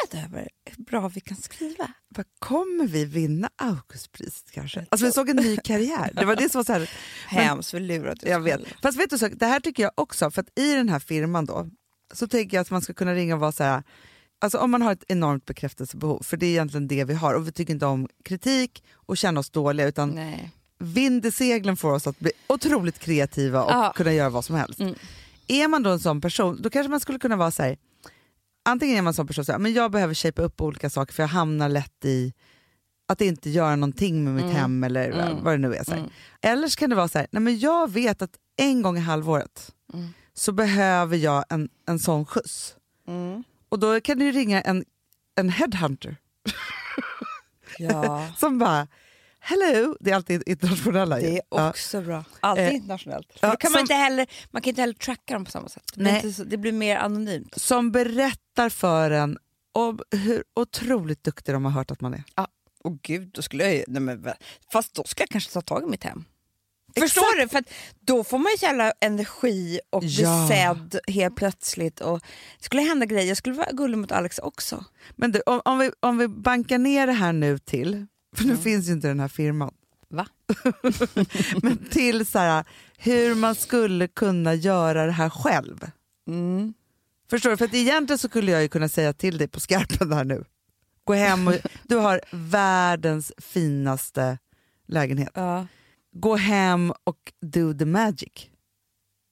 chockad 0.00 0.24
över 0.24 0.48
hur 0.64 0.84
bra 0.84 1.08
vi 1.08 1.20
kan 1.20 1.36
skriva. 1.36 1.92
Vad 2.08 2.26
kommer 2.38 2.86
vi 2.86 3.04
vinna 3.04 3.50
Augustpriset 3.56 4.50
kanske? 4.50 4.86
Alltså 4.90 5.06
vi 5.06 5.12
såg 5.12 5.28
en 5.28 5.36
ny 5.36 5.56
karriär. 5.56 6.10
Det 6.14 6.24
var 6.24 6.36
det 6.36 6.48
som 6.52 6.58
var 6.58 6.64
så 6.64 6.72
här, 6.72 6.90
Hemskt 7.28 7.70
för 7.70 7.80
lurat. 7.80 8.18
jag 8.22 8.40
vet. 8.40 8.60
Fast 8.82 8.98
vet 8.98 9.10
du, 9.10 9.18
så, 9.18 9.28
det 9.28 9.46
här 9.46 9.60
tycker 9.60 9.82
jag 9.82 9.92
också, 9.94 10.30
för 10.30 10.42
att 10.42 10.58
i 10.58 10.74
den 10.74 10.88
här 10.88 10.98
firman 10.98 11.46
då, 11.46 11.68
så 12.14 12.28
tänker 12.28 12.56
jag 12.56 12.62
att 12.62 12.70
man 12.70 12.82
ska 12.82 12.94
kunna 12.94 13.14
ringa 13.14 13.34
och 13.34 13.40
vara 13.40 13.52
så 13.52 13.64
här, 13.64 13.82
alltså 14.40 14.58
om 14.58 14.70
man 14.70 14.82
har 14.82 14.92
ett 14.92 15.04
enormt 15.08 15.44
bekräftelsebehov, 15.44 16.22
för 16.22 16.36
det 16.36 16.46
är 16.46 16.50
egentligen 16.50 16.88
det 16.88 17.04
vi 17.04 17.14
har, 17.14 17.34
och 17.34 17.46
vi 17.48 17.52
tycker 17.52 17.72
inte 17.72 17.86
om 17.86 18.08
kritik 18.24 18.84
och 18.94 19.16
känna 19.16 19.40
oss 19.40 19.50
dåliga, 19.50 19.86
utan 19.86 20.10
Nej. 20.10 20.50
vind 20.78 21.26
i 21.26 21.30
seglen 21.30 21.76
får 21.76 21.92
oss 21.92 22.06
att 22.06 22.18
bli 22.18 22.32
otroligt 22.46 22.98
kreativa 22.98 23.62
och 23.64 23.70
Ja. 23.70 23.92
kunna 23.96 24.12
göra 24.12 24.30
vad 24.30 24.44
som 24.44 24.56
helst. 24.56 24.80
Mm. 24.80 24.94
Är 25.48 25.68
man 25.68 25.82
då 25.82 25.90
en 25.90 26.00
sån 26.00 26.20
person, 26.20 26.62
då 26.62 26.70
kanske 26.70 26.90
man 26.90 27.00
skulle 27.00 27.18
kunna 27.18 27.36
vara 27.36 27.50
så 27.50 27.62
här, 27.62 27.76
antingen 28.68 28.96
är 28.98 29.02
man 29.02 29.14
sån 29.14 29.26
person 29.26 29.44
så 29.44 29.58
men 29.58 29.72
jag 29.72 29.90
behöver 29.90 30.14
shapea 30.14 30.44
upp 30.44 30.60
olika 30.60 30.90
saker 30.90 31.14
för 31.14 31.22
jag 31.22 31.28
hamnar 31.28 31.68
lätt 31.68 32.04
i 32.04 32.32
att 33.08 33.20
inte 33.20 33.50
göra 33.50 33.76
någonting 33.76 34.24
med 34.24 34.34
mitt 34.34 34.44
Mm. 34.44 34.56
hem 34.56 34.84
eller 34.84 35.10
Mm. 35.10 35.44
vad 35.44 35.54
det 35.54 35.58
nu 35.58 35.74
är. 35.74 35.84
Så. 35.84 35.92
Mm. 35.92 36.10
Eller 36.42 36.68
så 36.68 36.76
kan 36.78 36.90
det 36.90 36.96
vara 36.96 37.08
så 37.08 37.18
här, 37.18 37.26
nej 37.30 37.42
men 37.42 37.58
jag 37.58 37.90
vet 37.90 38.22
att 38.22 38.30
en 38.56 38.82
gång 38.82 38.96
i 38.96 39.00
halvåret 39.00 39.74
Mm. 39.94 40.08
så 40.34 40.52
behöver 40.52 41.16
jag 41.16 41.44
en, 41.48 41.68
en 41.86 41.98
sån 41.98 42.26
skjuts. 42.26 42.74
Mm. 43.08 43.44
Och 43.68 43.78
då 43.78 44.00
kan 44.00 44.18
du 44.18 44.32
ringa 44.32 44.60
en, 44.60 44.84
en 45.34 45.48
headhunter 45.50 46.16
Ja. 47.78 48.28
som 48.36 48.58
bara, 48.58 48.86
hello, 49.40 49.96
det 50.00 50.10
är 50.10 50.14
alltid 50.14 50.42
internationella. 50.46 51.16
Det 51.16 51.36
är 51.36 51.42
Ja. 51.50 51.70
också 51.70 52.00
bra. 52.02 52.24
Alltid 52.40 52.64
Eh, 52.64 52.74
internationellt. 52.74 53.28
Ja, 53.40 53.56
kan 53.56 53.72
man, 53.72 53.78
som- 53.78 53.80
inte 53.80 53.94
heller, 53.94 54.26
man 54.50 54.62
kan 54.62 54.68
inte 54.68 54.80
heller 54.80 54.94
tracka 54.94 55.34
dem 55.34 55.44
på 55.44 55.50
samma 55.50 55.68
sätt. 55.68 55.84
Nej. 55.94 56.32
så, 56.32 56.44
det 56.44 56.56
blir 56.56 56.72
mer 56.72 56.96
anonymt. 56.96 57.54
Som 57.60 57.92
berättar 57.92 58.68
för 58.68 59.10
en 59.10 59.38
om 59.72 60.00
hur 60.10 60.44
otroligt 60.56 61.24
duktig 61.24 61.54
de 61.54 61.64
har 61.64 61.72
hört 61.72 61.90
att 61.90 62.00
man 62.00 62.14
är. 62.14 62.24
Åh 62.84 62.94
gud, 63.02 63.30
då 63.32 63.42
skulle 63.42 63.64
jag 63.64 63.74
ju... 63.74 63.84
Nej 63.88 64.02
men, 64.02 64.28
fast 64.72 64.94
då 64.94 65.04
ska 65.04 65.22
jag 65.22 65.28
kanske 65.28 65.52
ta 65.52 65.60
tag 65.60 65.82
i 65.82 65.86
mitt 65.86 66.04
hem. 66.04 66.24
Exakt. 66.94 67.12
Förstår 67.12 67.40
du? 67.40 67.48
För 67.48 67.64
då 68.00 68.24
får 68.24 68.38
man 68.38 68.52
ju 68.52 68.66
jävla 68.66 68.92
energi 69.00 69.80
och 69.90 70.00
bli 70.00 70.22
Ja. 70.22 70.48
sedd 70.48 70.98
helt 71.08 71.36
plötsligt. 71.36 72.00
Och 72.00 72.20
det 72.58 72.64
skulle 72.64 72.82
hända 72.82 73.06
grejer. 73.06 73.28
Jag 73.28 73.36
skulle 73.36 73.54
vara 73.54 73.70
gullig 73.72 73.98
mot 73.98 74.12
Alex 74.12 74.38
också. 74.38 74.84
Men 75.16 75.32
du, 75.32 75.40
om, 75.46 75.60
om, 75.64 75.78
vi, 75.78 75.90
om 76.00 76.18
vi 76.18 76.28
bankar 76.28 76.78
ner 76.78 77.06
det 77.06 77.12
här 77.12 77.32
nu 77.32 77.58
till, 77.58 78.06
för 78.36 78.44
nu 78.44 78.56
finns 78.56 78.88
ju 78.88 78.92
inte 78.92 79.08
den 79.08 79.20
här 79.20 79.28
firman, 79.28 79.74
Va? 80.10 80.26
men 81.62 81.78
till 81.90 82.26
så 82.26 82.38
här, 82.38 82.64
hur 82.98 83.34
man 83.34 83.54
skulle 83.54 84.08
kunna 84.08 84.54
göra 84.54 85.06
det 85.06 85.12
här 85.12 85.30
själv. 85.30 85.90
Mm. 86.28 86.74
Förstår 87.30 87.50
du? 87.50 87.56
För 87.56 87.64
att 87.64 87.74
egentligen 87.74 88.18
så 88.18 88.28
skulle 88.28 88.52
jag 88.52 88.62
ju 88.62 88.68
kunna 88.68 88.88
säga 88.88 89.12
till 89.12 89.38
dig 89.38 89.48
på 89.48 89.60
skarpen 89.60 90.12
här 90.12 90.24
nu. 90.24 90.44
Gå 91.04 91.14
hem 91.14 91.48
och, 91.48 91.54
du 91.82 91.96
har 91.96 92.20
världens 92.30 93.32
finaste 93.38 94.38
lägenhet. 94.86 95.30
Ja. 95.34 95.66
Gå 96.12 96.36
hem 96.36 96.92
och 97.04 97.32
do 97.40 97.74
the 97.78 97.84
magic. 97.84 98.50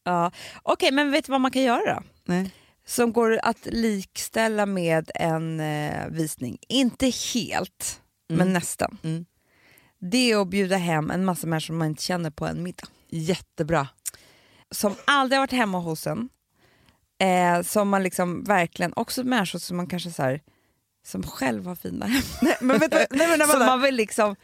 ja. 0.04 0.30
Okej, 0.62 0.92
men 0.92 1.10
vet 1.10 1.24
du 1.24 1.32
vad 1.32 1.40
man 1.40 1.50
kan 1.50 1.62
göra 1.62 1.94
då? 1.94 2.02
Nej. 2.24 2.54
som 2.86 3.12
går 3.12 3.38
att 3.42 3.66
likställa 3.66 4.66
med 4.66 5.10
en 5.14 5.60
eh, 5.60 6.08
visning. 6.08 6.58
Inte 6.68 7.12
helt, 7.34 8.00
men 8.28 8.52
nästan. 8.52 8.98
Mm. 9.02 9.26
Det 9.98 10.30
är 10.32 10.36
att 10.42 10.48
bjuda 10.48 10.76
hem 10.76 11.10
en 11.10 11.24
massa 11.24 11.46
människor 11.46 11.74
man 11.74 11.86
inte 11.88 12.02
känner 12.02 12.30
på 12.30 12.46
en 12.46 12.62
middag. 12.62 12.88
Jättebra. 13.10 13.88
Som 14.70 14.94
aldrig 15.06 15.36
har 15.36 15.42
varit 15.42 15.52
hemma 15.52 15.78
hos 15.78 16.06
en. 16.06 16.28
Eh, 17.18 17.62
som 17.62 17.88
man 17.88 18.02
liksom 18.02 18.44
verkligen, 18.44 18.92
också 18.96 19.24
människor 19.24 19.58
som 19.58 19.76
man 19.76 19.86
kanske 19.86 20.10
så 20.10 20.22
här, 20.22 20.40
som 21.06 21.22
själv 21.22 21.66
har 21.66 21.74
fina 21.76 22.06
hem. 22.06 22.22
Nej, 22.42 22.56
men 22.60 22.80
du, 22.80 23.06
nej, 23.10 23.38
men, 23.38 23.58
man 23.58 23.82
vill 23.82 23.94
liksom, 23.94 24.36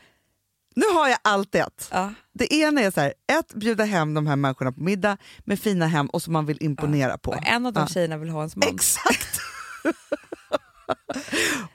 Nu 0.74 0.84
har 0.94 1.08
jag 1.08 1.18
allt 1.22 1.54
ett. 1.54 1.88
ja. 1.92 2.14
Det 2.32 2.54
ena 2.54 2.80
är 2.80 2.90
så 2.90 3.00
här, 3.00 3.14
ett, 3.38 3.54
bjuda 3.54 3.84
hem 3.84 4.14
de 4.14 4.26
här 4.26 4.36
människorna 4.36 4.72
på 4.72 4.80
middag 4.80 5.16
med 5.38 5.60
fina 5.60 5.86
hem 5.86 6.06
och 6.06 6.22
som 6.22 6.32
man 6.32 6.46
vill 6.46 6.58
imponera 6.62 7.18
på. 7.18 7.30
Och 7.30 7.46
en 7.46 7.66
av 7.66 7.72
de 7.72 7.80
Ja. 7.80 7.86
tjejerna 7.86 8.16
vill 8.16 8.28
ha 8.28 8.38
ens 8.40 8.56
man. 8.56 8.68
Exakt! 8.74 9.40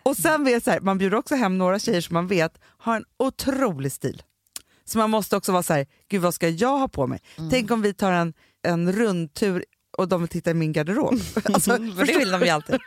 och 0.04 0.18
sen 0.18 0.44
vet 0.44 0.64
så 0.64 0.72
här, 0.72 0.80
man 0.80 0.98
bjuder 0.98 1.18
också 1.18 1.36
hem 1.36 1.58
några 1.58 1.80
tjejer 1.80 2.02
som 2.02 2.14
man 2.14 2.28
vet 2.28 2.58
har 2.64 2.96
en 2.96 3.06
otrolig 3.20 3.92
stil. 3.92 4.24
Så 4.86 4.98
man 4.98 5.10
måste 5.10 5.36
också 5.38 5.52
vara 5.52 5.64
så 5.64 5.74
här, 5.74 5.86
gud 6.10 6.22
vad 6.22 6.34
ska 6.34 6.50
jag 6.50 6.78
ha 6.78 6.88
på 6.88 7.08
mig? 7.08 7.20
Mm. 7.38 7.50
Tänk 7.50 7.72
om 7.72 7.82
vi 7.82 7.94
tar 7.94 8.12
en, 8.12 8.34
en 8.68 8.92
rundtur 8.92 9.66
och 9.98 10.08
de 10.08 10.22
vill 10.22 10.30
titta 10.30 10.52
i 10.52 10.54
min 10.54 10.74
garderob. 10.74 11.20
Alltså, 11.54 11.72
För 11.72 12.06
det 12.06 12.18
vill 12.18 12.32
de 12.32 12.42
ju 12.42 12.50
alltid. 12.50 12.80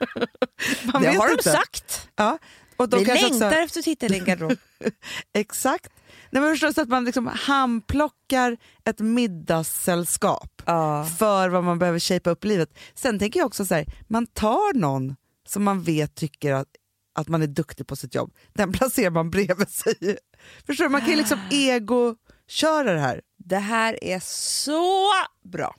man 0.93 1.03
det 1.03 1.09
vet 1.09 1.19
har 1.19 1.27
de 1.27 1.33
inte. 1.33 1.51
sagt. 1.51 2.09
Ja. 2.17 2.39
Och 2.77 2.89
de 2.89 2.99
Vi 3.01 3.05
längtar 3.05 3.27
också, 3.27 3.45
efter 3.45 3.79
att 3.81 3.85
titta 3.85 4.07
i 4.07 4.09
din 4.09 4.25
garderob. 4.25 4.59
Exakt. 5.35 5.93
Nej, 6.31 6.43
men 6.43 6.53
förstås 6.53 6.79
att 6.79 6.89
man 6.89 7.05
liksom 7.05 7.27
handplockar 7.27 8.57
ett 8.85 8.99
middagssällskap 8.99 10.63
ja. 10.65 11.05
för 11.19 11.49
vad 11.49 11.65
man 11.65 11.79
behöver 11.79 11.99
shapea 11.99 12.33
upp 12.33 12.45
livet. 12.45 12.79
Sen 12.95 13.19
tänker 13.19 13.41
jag 13.41 13.47
också 13.47 13.65
så 13.65 13.75
här, 13.75 13.87
man 14.09 14.27
tar 14.27 14.79
någon 14.79 15.17
som 15.51 15.65
man 15.65 15.83
vet 15.83 16.15
tycker 16.15 16.53
att, 16.53 16.69
att 17.15 17.29
man 17.29 17.43
är 17.43 17.47
duktig 17.47 17.87
på 17.87 17.97
sitt 17.97 18.15
jobb, 18.15 18.35
den 18.53 18.73
placerar 18.73 19.11
man 19.11 19.31
bredvid 19.31 19.69
sig. 19.69 20.19
Förstår 20.67 20.85
du? 20.85 20.89
Man 20.91 21.01
kan 21.01 21.11
ju 21.11 21.17
liksom 21.17 21.39
ego-köra 21.51 22.93
det 22.93 23.01
här. 23.01 23.21
Det 23.37 23.57
här 23.59 24.05
är 24.05 24.21
så 24.25 25.11
bra. 25.45 25.75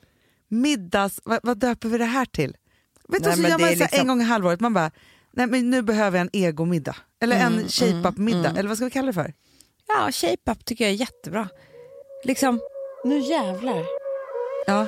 Middags... 0.47 1.19
Vad, 1.23 1.39
vad 1.43 1.57
döper 1.57 1.89
vi 1.89 1.97
det 1.97 2.05
här 2.05 2.25
till? 2.25 2.57
Vet 3.07 3.23
du, 3.23 3.29
Nej, 3.29 3.35
så 3.35 3.41
men 3.41 3.51
gör 3.51 3.59
man 3.59 3.69
så 3.69 3.75
liksom- 3.75 3.99
en 3.99 4.07
gång 4.07 4.21
i 4.21 4.23
halvåret, 4.23 4.59
man 4.59 4.73
bara, 4.73 4.91
nej 5.33 5.47
men 5.47 5.69
nu 5.69 5.81
behöver 5.81 6.17
jag 6.17 6.21
en 6.25 6.29
egomiddag. 6.33 6.95
Eller 7.21 7.35
Mm, 7.47 7.59
en 7.59 7.69
shape-up-middag, 7.69 8.49
eller 8.57 8.67
vad 8.69 8.77
ska 8.77 8.85
vi 8.85 8.91
kalla 8.91 9.07
det 9.07 9.13
för? 9.13 9.33
Ja, 9.87 10.11
shape-up 10.11 10.65
tycker 10.65 10.83
jag 10.85 10.91
är 10.93 10.97
jättebra. 10.97 11.49
Liksom, 12.23 12.59
nu 13.03 13.19
jävlar. 13.19 13.85
Ja. 14.67 14.87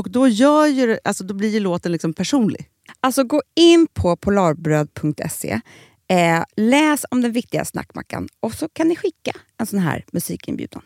Och 0.00 0.10
då, 0.10 0.28
gör 0.28 0.66
ju, 0.66 0.98
alltså, 1.04 1.24
då 1.24 1.34
blir 1.34 1.48
ju 1.48 1.60
låten 1.60 1.92
liksom 1.92 2.12
personlig. 2.12 2.68
Alltså 3.00 3.24
gå 3.24 3.42
in 3.56 3.86
på 3.94 4.16
polarbröd.se, 4.16 5.60
eh, 6.08 6.44
läs 6.56 7.04
om 7.10 7.20
den 7.20 7.32
viktiga 7.32 7.64
snackmackan 7.64 8.28
och 8.40 8.54
så 8.54 8.68
kan 8.68 8.88
ni 8.88 8.96
skicka 8.96 9.32
en 9.58 9.66
sån 9.66 9.78
här 9.78 10.04
musikinbjudan. 10.12 10.82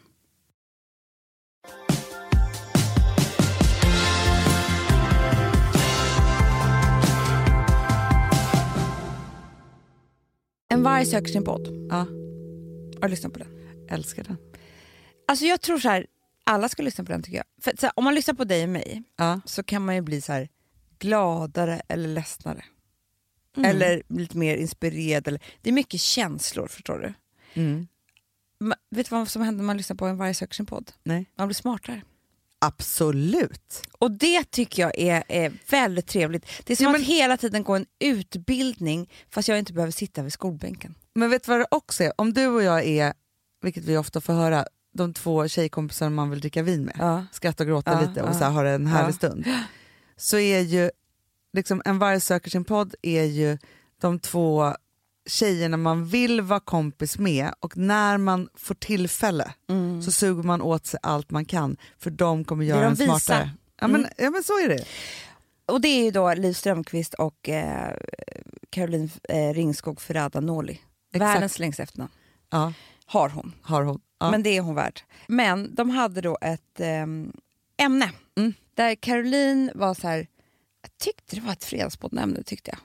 En 10.68 10.83
varg 10.83 11.06
söker 11.06 11.28
sin 11.28 11.44
podd. 11.44 11.87
Ja, 11.90 11.97
Har 11.97 13.02
du 13.02 13.09
lyssnat 13.09 13.33
på 13.33 13.38
den? 13.38 13.49
älskar 13.90 14.25
den. 14.25 14.37
Alltså 15.28 15.44
jag 15.44 15.61
tror 15.61 15.78
så 15.78 15.88
här, 15.88 16.06
alla 16.45 16.69
ska 16.69 16.83
lyssna 16.83 17.05
på 17.05 17.13
den 17.13 17.23
tycker 17.23 17.37
jag. 17.37 17.47
För 17.65 17.83
här, 17.83 17.93
om 17.97 18.05
man 18.05 18.15
lyssnar 18.15 18.35
på 18.35 18.45
dig 18.45 18.63
och 18.63 18.69
mig 18.69 19.03
Ja. 19.17 19.41
så 19.45 19.63
kan 19.63 19.85
man 19.85 19.95
ju 19.95 20.01
bli 20.01 20.21
så 20.21 20.33
här 20.33 20.49
gladare 20.99 21.83
eller 21.89 22.09
ledsnare. 22.09 22.65
Mm. 23.57 23.71
Eller 23.71 24.03
lite 24.09 24.37
mer 24.37 24.57
inspirerad. 24.57 25.39
Det 25.63 25.71
är 25.71 25.73
mycket 25.75 26.01
känslor, 26.01 26.67
förstår 26.69 26.99
du. 26.99 27.15
Mm. 27.61 27.87
Ma, 28.61 28.75
vet 28.91 29.09
du 29.11 29.15
vad 29.17 29.29
som 29.29 29.43
händer 29.43 29.57
när 29.63 29.67
man 29.67 29.77
lyssnar 29.77 29.97
på 29.97 30.07
en 30.07 30.17
varje 30.17 30.35
söker 30.35 30.55
sin 30.55 30.67
podd? 30.67 30.93
Nej. 31.03 31.27
Man 31.39 31.49
blir 31.49 31.55
smartare. 31.55 32.03
Absolut. 32.59 33.83
Och 33.99 34.11
det 34.11 34.45
tycker 34.51 34.83
jag 34.83 34.99
är, 34.99 35.25
är 35.29 35.53
väldigt 35.71 36.07
trevligt. 36.07 36.47
Det 36.65 36.73
är 36.73 36.77
som 36.77 36.85
Ja, 36.85 36.93
men- 36.93 37.01
att 37.01 37.07
hela 37.07 37.37
tiden 37.37 37.63
gå 37.65 37.75
en 37.77 37.87
utbildning 37.99 39.11
fast 39.31 39.49
jag 39.49 39.59
inte 39.59 39.73
behöver 39.73 39.93
sitta 39.93 40.23
vid 40.23 40.33
skolbänken. 40.33 40.95
Men 41.15 41.31
vet 41.31 41.45
du 41.45 41.51
vad 41.51 41.61
det 41.61 41.67
också 41.71 42.05
är? 42.05 42.13
Om 42.21 42.33
du 42.33 42.47
och 42.47 42.63
jag 42.63 42.85
är, 42.85 43.15
vilket 43.63 43.85
vi 43.85 43.97
ofta 43.97 44.21
får 44.21 44.33
höra, 44.33 44.67
de 44.95 45.13
två 45.15 45.49
tjejkompisar 45.49 46.11
man 46.11 46.31
vill 46.31 46.41
dricka 46.41 46.63
vin 46.63 46.85
med, 46.85 46.97
Ja. 46.99 47.27
skratta 47.33 47.63
och 47.63 47.69
gråta 47.69 47.93
Ja, 47.93 48.01
lite 48.09 48.23
och 48.23 48.29
ja. 48.29 48.33
så 48.35 48.45
här, 48.45 48.51
ha 48.51 48.67
en 48.69 48.87
härlig 48.87 49.15
stund. 49.15 49.45
Så 50.17 50.39
är 50.39 50.61
ju, 50.61 50.91
liksom, 51.53 51.83
En 51.85 51.99
varg 51.99 52.21
söker 52.21 52.51
sin 52.51 52.65
podd 52.65 52.95
är 53.03 53.25
ju 53.25 53.59
de 54.01 54.19
två 54.19 54.75
tjejerna 55.27 55.77
man 55.77 56.07
vill 56.07 56.41
vara 56.41 56.61
kompis 56.61 57.19
med 57.19 57.55
och 57.61 57.77
när 57.77 58.19
man 58.19 58.49
får 58.55 58.75
tillfälle 58.75 59.55
Mm. 59.69 60.03
så 60.03 60.13
suger 60.13 60.43
man 60.43 60.63
åt 60.63 60.87
sig 60.87 61.01
allt 61.03 61.31
man 61.31 61.45
kan 61.45 61.77
för 61.99 62.11
de 62.11 62.45
kommer 62.45 62.65
göra 62.65 62.81
de 62.81 62.87
en 62.87 62.97
smartare. 62.97 63.51
Ja 63.81 63.89
men, 63.89 64.07
ja 64.19 64.31
men 64.31 64.43
så 64.43 64.53
är 64.61 64.69
det. 64.69 64.85
Och 65.67 65.80
det 65.80 65.89
är 65.89 66.04
ju 66.04 66.11
då 66.11 66.35
Liv 66.35 66.52
Strömquist 66.52 67.15
och 67.15 67.49
eh, 67.49 67.97
Caroline 68.71 69.11
eh, 69.28 69.54
Ringskog 69.54 70.00
Ferrada. 70.00 70.39
Exakt. 70.69 70.80
Världens 71.13 71.59
längsta 71.59 71.83
efternamn 71.83 72.13
Ja, 72.50 72.73
har 73.06 73.28
hon. 73.28 73.54
har 73.62 73.82
hon. 73.82 74.00
Ja. 74.21 74.30
Men 74.30 74.43
det 74.43 74.56
är 74.56 74.60
hon 74.60 74.75
värd. 74.75 75.00
Men 75.26 75.75
de 75.75 75.90
hade 75.90 76.21
då 76.21 76.38
ett 76.40 76.80
ehm, 76.80 77.32
ämne 77.76 78.10
Mm. 78.36 78.54
där 78.75 78.95
Caroline 78.95 79.71
var 79.75 79.95
så 79.95 80.08
här, 80.08 80.26
jag 80.82 80.90
tyckte 80.99 81.36
det 81.36 81.43
var 81.43 81.52
ett 81.52 81.64
fredagspoddämne 81.64 82.43
tyckte 82.43 82.71
jag. 82.71 82.78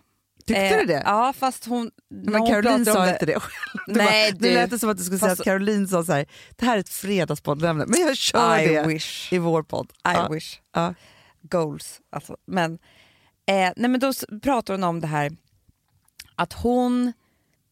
Tyckte 0.45 0.61
Eh, 0.65 0.77
du 0.79 0.85
det? 0.85 1.03
Ja 1.05 1.33
fast 1.33 1.65
hon... 1.65 1.91
men 2.09 2.47
Caroline 2.47 2.85
sa 2.85 3.09
inte 3.09 3.25
det 3.25 3.39
själv. 3.39 3.81
Det 3.87 3.93
Nej, 3.93 4.31
var, 4.31 4.39
du. 4.39 4.47
Nu 4.47 4.53
lät 4.53 4.69
det 4.69 4.79
som 4.79 4.89
att 4.89 4.97
du 4.97 5.03
skulle 5.03 5.19
säga 5.19 5.31
att 5.31 5.43
Caroline 5.43 5.87
sa 5.87 6.03
så 6.03 6.13
här, 6.13 6.25
det 6.55 6.65
här 6.65 6.75
är 6.75 6.79
ett 6.79 6.89
fredagspoddämne, 6.89 7.85
men 7.87 7.99
jag 8.01 8.17
kör 8.17 8.59
I 8.59 8.67
det 8.67 8.87
wish. 8.87 9.33
i 9.33 9.37
vår 9.37 9.63
podd. 9.63 9.91
I 9.91 9.93
ja. 10.03 10.29
wish. 10.29 10.59
Ja. 10.73 10.93
Goals. 11.41 12.01
Alltså. 12.09 12.37
Men, 12.45 12.73
eh, 13.45 13.71
nej, 13.75 13.89
men 13.89 13.99
då 13.99 14.13
pratar 14.43 14.73
hon 14.73 14.83
om 14.83 14.99
det 14.99 15.07
här 15.07 15.31
att 16.35 16.53
hon 16.53 17.13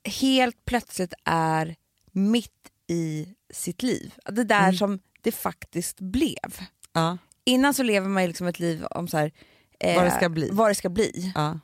helt 0.03 0.65
plötsligt 0.65 1.13
är 1.25 1.75
mitt 2.17 2.71
i 2.88 3.27
sitt 3.53 3.84
liv. 3.84 4.13
Det 4.25 4.43
där 4.43 4.60
Mm. 4.63 4.75
som 4.75 4.99
det 5.21 5.32
faktiskt 5.32 5.99
blev. 5.99 6.60
Ja. 6.93 7.17
Innan 7.43 7.73
så 7.73 7.84
lever 7.84 8.10
man 8.10 8.23
liksom 8.25 8.47
ett 8.47 8.60
liv 8.60 8.86
om 8.86 9.08
så 9.08 9.17
här, 9.17 9.32
eh, 9.80 9.95
Vad 9.95 10.06
det 10.06 10.12
ska 10.12 10.30
bli. 10.30 10.49
vad 10.51 10.69
det 10.69 10.75
ska 10.75 10.89
bli. 10.89 11.32
Ja. 11.36 11.60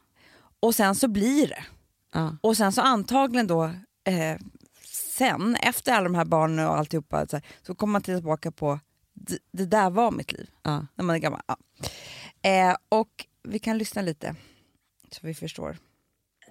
Och 0.60 0.76
sen 0.76 0.96
så 0.96 1.08
blir 1.08 1.48
det. 1.48 1.63
Ja. 2.13 2.38
Och 2.42 2.58
sen 2.58 2.72
så 2.72 2.82
antagligen 2.82 3.48
då 3.48 3.63
eh, 4.04 4.38
sen, 5.18 5.56
efter 5.56 5.94
alla 5.94 6.04
de 6.04 6.16
här 6.16 6.26
barnen 6.26 6.68
och 6.68 6.78
alltihopa, 6.78 7.28
så, 7.28 7.36
här, 7.36 7.46
så 7.62 7.76
kommer 7.76 7.92
man 7.92 8.02
tillbaka 8.02 8.52
på 8.52 8.80
det, 9.52 9.66
där 9.66 9.89
var 9.89 10.12
mitt 10.12 10.32
liv 10.32 10.50
när 10.63 11.04
man 11.04 11.16
är 11.16 11.20
gammal. 11.20 11.42
Eh, 12.42 12.76
och 12.89 13.26
vi 13.44 13.60
kan 13.60 13.78
lyssna 13.78 14.02
lite 14.02 14.36
så 15.12 15.20
vi 15.28 15.34
förstår. 15.34 15.78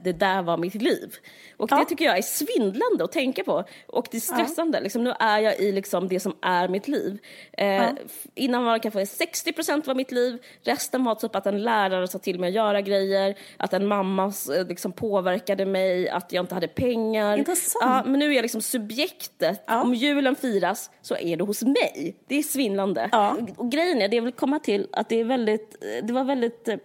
Det 0.04 0.12
där 0.12 0.42
var 0.42 0.56
mitt 0.56 0.74
liv. 0.74 1.14
Och 1.56 1.68
det 1.78 1.84
tycker 1.84 2.04
jag 2.04 2.18
är 2.18 2.22
svindlande 2.22 3.04
att 3.04 3.12
tänka 3.12 3.44
på. 3.44 3.64
Och 3.86 4.08
det 4.10 4.16
är 4.16 4.20
stressande. 4.20 4.80
Liksom, 4.80 5.04
nu 5.04 5.12
är 5.18 5.38
jag 5.38 5.58
i 5.60 5.72
liksom 5.72 6.08
det 6.08 6.20
som 6.20 6.36
är 6.42 6.68
mitt 6.68 6.88
liv. 6.88 7.18
Eh, 7.58 7.82
f- 7.82 8.26
Innan 8.34 8.64
var 8.64 8.72
det 8.72 8.78
kanske 8.90 9.04
60% 9.04 9.86
var 9.86 9.94
mitt 9.94 10.12
liv. 10.12 10.38
Resten 10.62 11.04
var 11.04 11.14
typ 11.14 11.36
att 11.36 11.46
en 11.46 11.62
lärare 11.62 12.08
sa 12.08 12.18
till 12.18 12.40
mig 12.40 12.48
att 12.48 12.54
göra 12.54 12.80
grejer. 12.80 13.34
Att 13.56 13.72
en 13.72 13.86
mamma 13.86 14.32
eh, 14.58 14.66
liksom, 14.68 14.92
påverkade 14.92 15.66
mig. 15.66 16.08
Att 16.08 16.32
jag 16.32 16.42
inte 16.42 16.54
hade 16.54 16.68
pengar. 16.68 17.36
Intressant. 17.38 17.82
Ja, 17.84 18.02
men 18.06 18.18
nu 18.18 18.26
är 18.30 18.32
jag 18.32 18.42
liksom 18.42 18.62
subjektet. 18.62 19.62
Ja. 19.66 19.82
Om 19.82 19.94
julen 19.94 20.36
firas 20.36 20.90
så 21.02 21.16
är 21.16 21.36
det 21.36 21.44
hos 21.44 21.62
mig. 21.62 22.16
Det 22.28 22.34
är 22.38 22.42
svindlande. 22.42 23.08
Ja. 23.12 23.30
Och, 23.40 23.60
och 23.64 23.70
grejen 23.70 24.02
är, 24.02 24.08
det 24.08 24.16
jag 24.16 24.22
vill 24.22 24.32
komma 24.32 24.58
till, 24.58 24.88
att 24.92 25.08
det 25.08 25.20
är 25.20 25.24
väldigt, 25.24 25.84
eh, 25.84 26.06
det 26.06 26.12
var 26.12 26.24
väldigt 26.24 26.68
eh, 26.68 26.76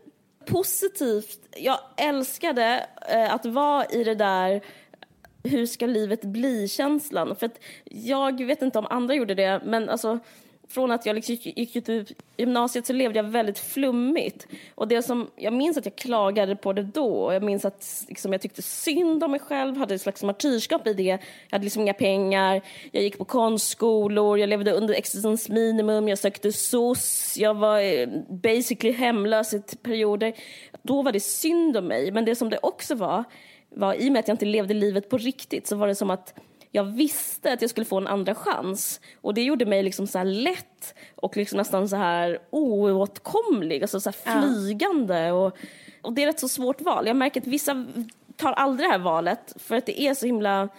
positivt. 0.47 1.39
Jag 1.57 1.79
älskade 1.97 2.87
eh, 3.09 3.33
att 3.33 3.45
vara 3.45 3.85
i 3.85 4.03
det 4.03 4.15
där 4.15 4.61
hur 5.43 5.65
ska 5.65 5.85
livet 5.85 6.21
bli-känslan. 6.21 7.35
För 7.35 7.45
att 7.45 7.59
jag 7.85 8.45
vet 8.45 8.61
inte 8.61 8.79
om 8.79 8.85
andra 8.85 9.13
gjorde 9.15 9.35
det, 9.35 9.61
men 9.65 9.89
alltså 9.89 10.19
från 10.69 10.91
att 10.91 11.05
jag 11.05 11.15
liksom 11.15 11.35
gick, 11.35 11.75
ut 11.75 11.89
ur 11.89 12.05
gymnasiet 12.37 12.85
så 12.85 12.93
levde 12.93 13.19
jag 13.19 13.23
väldigt 13.23 13.59
flummigt. 13.59 14.47
Och 14.75 14.87
det 14.87 15.03
som, 15.03 15.29
jag 15.35 15.53
minns 15.53 15.77
att 15.77 15.85
jag 15.85 15.95
klagade 15.95 16.55
på 16.55 16.73
det 16.73 16.83
då. 16.83 17.07
Och 17.07 17.33
jag 17.33 17.43
minns 17.43 17.65
att 17.65 18.05
liksom, 18.07 18.31
jag 18.31 18.41
tyckte 18.41 18.61
synd 18.61 19.23
om 19.23 19.31
mig 19.31 19.39
själv, 19.39 19.77
hade 19.77 19.95
ett 19.95 20.01
slags 20.01 20.23
martyrskap 20.23 20.87
i 20.87 20.93
det. 20.93 21.03
Jag 21.03 21.19
hade 21.51 21.63
liksom 21.63 21.81
inga 21.81 21.93
pengar, 21.93 22.61
jag 22.91 23.03
gick 23.03 23.17
på 23.17 23.25
konstskolor, 23.25 24.39
jag 24.39 24.49
levde 24.49 24.71
under 24.71 24.93
existensminimum, 24.93 26.07
jag 26.07 26.19
sökte 26.19 26.51
SOS, 26.51 27.37
jag 27.37 27.53
var 27.53 27.79
eh, 27.79 28.07
basically 28.29 28.93
hemlös 28.93 29.53
i 29.53 29.61
perioder. 29.81 30.33
Då 30.81 31.01
var 31.01 31.11
det 31.11 31.19
synd 31.19 31.77
om 31.77 31.85
mig, 31.85 32.11
men 32.11 32.25
det 32.25 32.35
som 32.35 32.49
det 32.49 32.59
också 32.61 32.95
var, 32.95 33.23
var 33.69 33.93
i 33.93 34.09
och 34.09 34.13
med 34.13 34.19
att 34.19 34.27
jag 34.27 34.35
inte 34.35 34.45
levde 34.45 34.73
livet 34.73 35.09
på 35.09 35.17
riktigt 35.17 35.67
så 35.67 35.75
var 35.75 35.87
det 35.87 35.95
som 35.95 36.09
att 36.09 36.33
jag 36.77 36.83
visste 36.83 37.53
att 37.53 37.61
jag 37.61 37.69
skulle 37.69 37.85
få 37.85 37.97
en 37.97 38.07
andra 38.07 38.35
chans. 38.35 39.01
Och 39.21 39.33
det 39.33 39.43
gjorde 39.43 39.65
mig 39.65 39.83
liksom 39.83 40.07
så 40.07 40.17
här 40.17 40.25
lätt 40.25 40.95
och 41.15 41.37
liksom 41.37 41.57
nästan 41.57 41.89
så 41.89 41.95
här 41.95 42.39
oåtkomlig, 42.49 43.81
alltså 43.81 43.99
så 43.99 44.11
flygande. 44.11 45.31
Och, 45.31 45.57
och 46.01 46.13
det 46.13 46.23
är 46.23 46.27
ett 46.27 46.39
så 46.39 46.47
svårt 46.47 46.81
val. 46.81 47.07
Jag 47.07 47.15
märker 47.15 47.41
att 47.41 47.47
vissa 47.47 47.85
tar 48.35 48.51
aldrig 48.51 48.89
det 48.89 48.91
här 48.91 48.99
valet 48.99 49.55
för 49.55 49.75
att 49.75 49.85
det 49.85 50.01
är 50.01 50.13
så 50.13 50.25
himla 50.25 50.69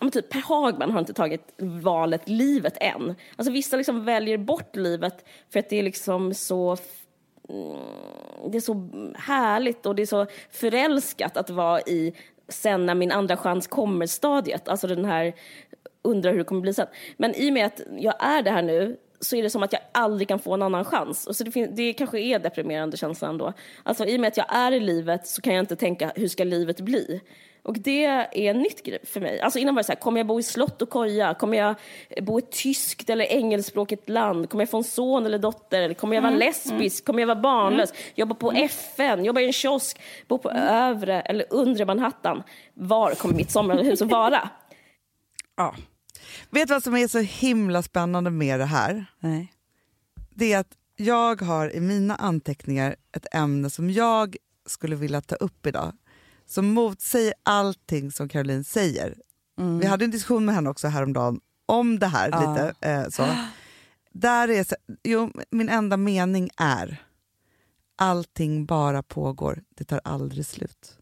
men 0.00 0.10
typ 0.10 0.28
Per 0.28 0.40
Hagman 0.40 0.90
har 0.90 0.98
inte 0.98 1.12
tagit 1.12 1.52
valet 1.82 2.28
livet 2.28 2.76
än. 2.80 3.14
Alltså 3.36 3.52
vissa 3.52 3.76
liksom 3.76 4.04
väljer 4.04 4.38
bort 4.38 4.76
livet 4.76 5.24
för 5.50 5.58
att 5.58 5.68
det 5.68 5.78
är 5.78 5.82
liksom 5.82 6.34
så 6.34 6.76
mm, 7.48 8.50
det 8.50 8.58
är 8.58 8.60
så 8.60 8.88
härligt 9.14 9.86
och 9.86 9.94
det 9.94 10.02
är 10.02 10.06
så 10.06 10.26
förälskat 10.50 11.36
att 11.36 11.50
vara 11.50 11.80
i 11.80 12.14
sen 12.52 12.86
när 12.86 12.94
min 12.94 13.12
andra 13.12 13.36
chans 13.36 13.66
kommer 13.66 14.06
stadiet. 14.06 14.68
Alltså 14.68 14.86
den 14.86 15.04
här 15.04 15.34
undrar 16.02 16.30
hur 16.30 16.38
det 16.38 16.44
kommer 16.44 16.60
bli 16.60 16.74
sen. 16.74 16.86
Men 17.16 17.34
i 17.34 17.50
och 17.50 17.54
med 17.54 17.66
att 17.66 17.80
jag 17.98 18.14
är 18.18 18.42
det 18.42 18.50
här 18.50 18.62
nu 18.62 18.96
så 19.20 19.36
är 19.36 19.42
det 19.42 19.50
som 19.50 19.62
att 19.62 19.72
jag 19.72 19.82
aldrig 19.92 20.28
kan 20.28 20.38
få 20.38 20.54
en 20.54 20.62
annan 20.62 20.84
chans. 20.84 21.26
Och 21.26 21.36
så 21.36 21.44
det, 21.44 21.66
det 21.66 21.92
kanske 21.92 22.20
är 22.20 22.38
deprimerande 22.38 22.96
känslan 22.96 23.38
då. 23.38 23.52
Alltså 23.82 24.06
i 24.06 24.16
och 24.16 24.20
med 24.20 24.28
att 24.28 24.36
jag 24.36 24.46
är 24.48 24.72
i 24.72 24.80
livet 24.80 25.26
så 25.26 25.42
kan 25.42 25.54
jag 25.54 25.62
inte 25.62 25.76
tänka 25.76 26.12
hur 26.16 26.28
ska 26.28 26.44
livet 26.44 26.80
bli? 26.80 27.20
Och 27.64 27.78
det 27.78 28.04
är 28.32 28.54
nytt 28.54 28.82
grej 28.82 28.98
för 29.04 29.20
mig. 29.20 29.40
Alltså 29.40 29.58
innan 29.58 29.74
var 29.74 29.82
det 29.82 29.86
så 29.86 29.92
här, 29.92 30.00
kommer 30.00 30.20
jag 30.20 30.26
bo 30.26 30.40
i 30.40 30.42
slott 30.42 30.82
och 30.82 30.90
koja? 30.90 31.34
Kommer 31.34 31.58
jag 31.58 31.74
bo 32.22 32.38
i 32.38 32.42
ett 32.42 32.52
tyskt 32.52 33.10
eller 33.10 33.24
engelskspråkigt 33.24 34.08
land? 34.08 34.50
Kommer 34.50 34.62
jag 34.62 34.70
få 34.70 34.76
en 34.76 34.84
son 34.84 35.26
eller 35.26 35.38
dotter? 35.38 35.94
Kommer 35.94 36.14
jag 36.14 36.22
vara 36.22 36.34
lesbisk? 36.34 37.04
Kommer 37.04 37.20
jag 37.20 37.26
vara 37.26 37.40
barnlös? 37.40 37.92
Jobba 38.14 38.34
på 38.34 38.52
FN? 38.52 39.24
Jobba 39.24 39.40
i 39.40 39.46
en 39.46 39.52
kiosk? 39.52 40.00
Bo 40.28 40.38
på 40.38 40.50
övre 40.50 41.20
eller 41.20 41.46
undre 41.50 41.84
Manhattan? 41.84 42.42
Var 42.74 43.14
kommer 43.14 43.34
mitt 43.34 43.50
sommarhus 43.50 44.02
att 44.02 44.10
vara? 44.10 44.50
Ja. 45.56 45.74
Vet 46.50 46.68
du 46.68 46.74
vad 46.74 46.82
som 46.82 46.96
är 46.96 47.08
så 47.08 47.18
himla 47.18 47.82
spännande 47.82 48.30
med 48.30 48.60
det 48.60 48.64
här? 48.64 49.04
Nej. 49.20 49.52
Det 50.30 50.52
är 50.52 50.58
att 50.58 50.72
jag 50.96 51.42
har 51.42 51.76
i 51.76 51.80
mina 51.80 52.14
anteckningar 52.14 52.96
ett 53.16 53.26
ämne 53.34 53.70
som 53.70 53.90
jag 53.90 54.36
skulle 54.66 54.96
vilja 54.96 55.20
ta 55.20 55.34
upp 55.34 55.66
idag 55.66 55.92
som 56.52 56.66
motsäger 56.66 57.34
allting 57.42 58.12
som 58.12 58.28
Caroline 58.28 58.64
säger. 58.64 59.14
Vi 59.80 59.86
hade 59.86 60.04
en 60.04 60.10
diskussion 60.10 60.44
med 60.44 60.54
henne 60.54 60.70
också 60.70 60.88
häromdagen 60.88 61.40
om 61.66 61.98
det 61.98 62.06
här. 62.06 62.28
Ja. 62.32 62.40
lite 62.40 62.74
eh, 62.90 63.08
så. 63.08 63.26
Där 64.12 64.48
är 64.48 64.66
jo, 65.04 65.32
Min 65.50 65.68
enda 65.68 65.96
mening 65.96 66.50
är 66.56 67.02
allting 67.96 68.66
bara 68.66 69.02
pågår, 69.02 69.62
det 69.74 69.84
tar 69.84 70.00
aldrig 70.04 70.46
slut. 70.46 70.98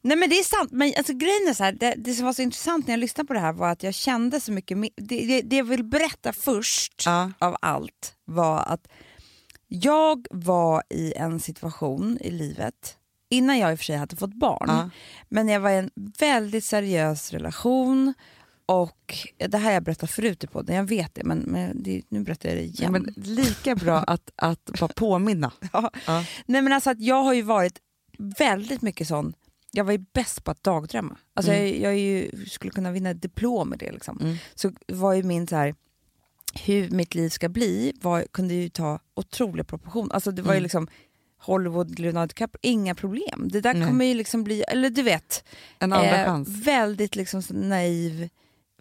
Nej 0.00 0.16
men 0.16 0.30
det 0.30 0.38
är 0.38 0.44
sant, 0.44 0.70
men 0.72 0.92
alltså, 0.96 1.12
grejen 1.12 1.48
är 1.48 1.54
så 1.54 1.64
här, 1.64 1.72
det, 1.72 1.94
det 1.98 2.14
som 2.14 2.24
var 2.26 2.32
så 2.32 2.42
intressant 2.42 2.86
när 2.86 2.92
jag 2.92 3.00
lyssnade 3.00 3.26
på 3.26 3.34
det 3.34 3.40
här 3.40 3.52
var 3.52 3.68
att 3.68 3.82
jag 3.82 3.94
kände 3.94 4.40
så 4.40 4.52
mycket 4.52 4.78
det, 4.96 5.26
det, 5.26 5.42
det 5.42 5.56
jag 5.56 5.64
vill 5.64 5.84
berätta 5.84 6.32
först 6.32 7.02
Ja. 7.06 7.32
av 7.38 7.56
allt 7.60 8.14
var 8.24 8.58
att 8.58 8.88
jag 9.68 10.26
var 10.30 10.82
i 10.90 11.12
en 11.12 11.40
situation 11.40 12.18
i 12.20 12.30
livet, 12.30 12.96
innan 13.32 13.58
jag 13.58 13.72
i 13.72 13.74
och 13.74 13.78
för 13.78 13.84
sig 13.84 13.96
hade 13.96 14.16
fått 14.16 14.34
barn, 14.34 14.64
Ja. 14.68 14.90
men 15.28 15.48
jag 15.48 15.60
var 15.60 15.70
i 15.70 15.76
en 15.76 15.90
väldigt 16.18 16.64
seriös 16.64 17.32
relation 17.32 18.14
och 18.66 19.14
det 19.38 19.56
här 19.58 19.64
har 19.64 19.72
jag 19.72 19.82
berättat 19.82 20.10
förut 20.10 20.44
i 20.44 20.46
podden, 20.46 20.76
jag 20.76 20.84
vet 20.84 21.14
det 21.14 21.24
men, 21.24 21.38
men 21.38 21.82
det, 21.82 22.02
nu 22.08 22.20
berättar 22.20 22.48
jag 22.48 22.58
det 22.58 22.62
igen. 22.64 22.92
men 22.92 23.14
lika 23.16 23.74
bra 23.74 23.98
att, 24.06 24.30
att 24.36 24.64
bara 24.80 24.88
påminna. 24.88 25.52
Ja. 25.72 25.90
Ja. 26.06 26.24
Nej 26.46 26.62
men 26.62 26.72
alltså 26.72 26.90
att 26.90 27.00
jag 27.00 27.22
har 27.22 27.32
ju 27.34 27.42
varit 27.42 27.78
väldigt 28.38 28.82
mycket 28.82 29.08
sån, 29.08 29.34
jag 29.72 29.84
var 29.84 29.92
ju 29.92 30.04
bäst 30.12 30.44
på 30.44 30.50
att 30.50 30.62
dagdrömma. 30.64 31.16
Alltså 31.34 31.52
Mm. 31.52 31.64
jag, 31.66 31.76
jag 31.80 31.92
är 31.92 31.96
ju, 31.96 32.30
skulle 32.46 32.70
kunna 32.70 32.90
vinna 32.92 33.10
ett 33.10 33.22
diplom 33.22 33.68
med 33.68 33.78
det. 33.78 33.92
Liksom. 33.92 34.18
Mm. 34.20 34.36
Så 34.54 34.72
var 34.86 35.12
ju 35.14 35.22
min 35.22 35.46
så 35.46 35.56
här, 35.56 35.74
hur 36.64 36.90
mitt 36.90 37.14
liv 37.14 37.28
ska 37.28 37.48
bli 37.48 37.92
var, 38.02 38.24
kunde 38.32 38.54
ju 38.54 38.68
ta 38.68 38.98
otroliga 39.14 39.64
proportioner. 39.64 40.14
Alltså 40.14 40.30
det 40.30 40.42
var 40.42 40.52
ju 40.52 40.56
Mm. 40.58 40.62
liksom 40.62 40.88
Hollywood, 41.42 41.98
Leonardo 41.98 42.26
DiCaprio, 42.26 42.58
inga 42.62 42.94
problem. 42.94 43.48
Det 43.52 43.60
där 43.60 43.74
Nej. 43.74 43.88
kommer 43.88 44.04
ju 44.04 44.14
liksom 44.14 44.44
bli, 44.44 44.62
eller 44.62 44.90
du 44.90 45.02
vet, 45.02 45.44
En 45.78 45.92
andra 45.92 46.20
eh, 46.20 46.26
chans. 46.26 46.48
väldigt 46.48 47.16
liksom 47.16 47.42
naiv. 47.50 48.28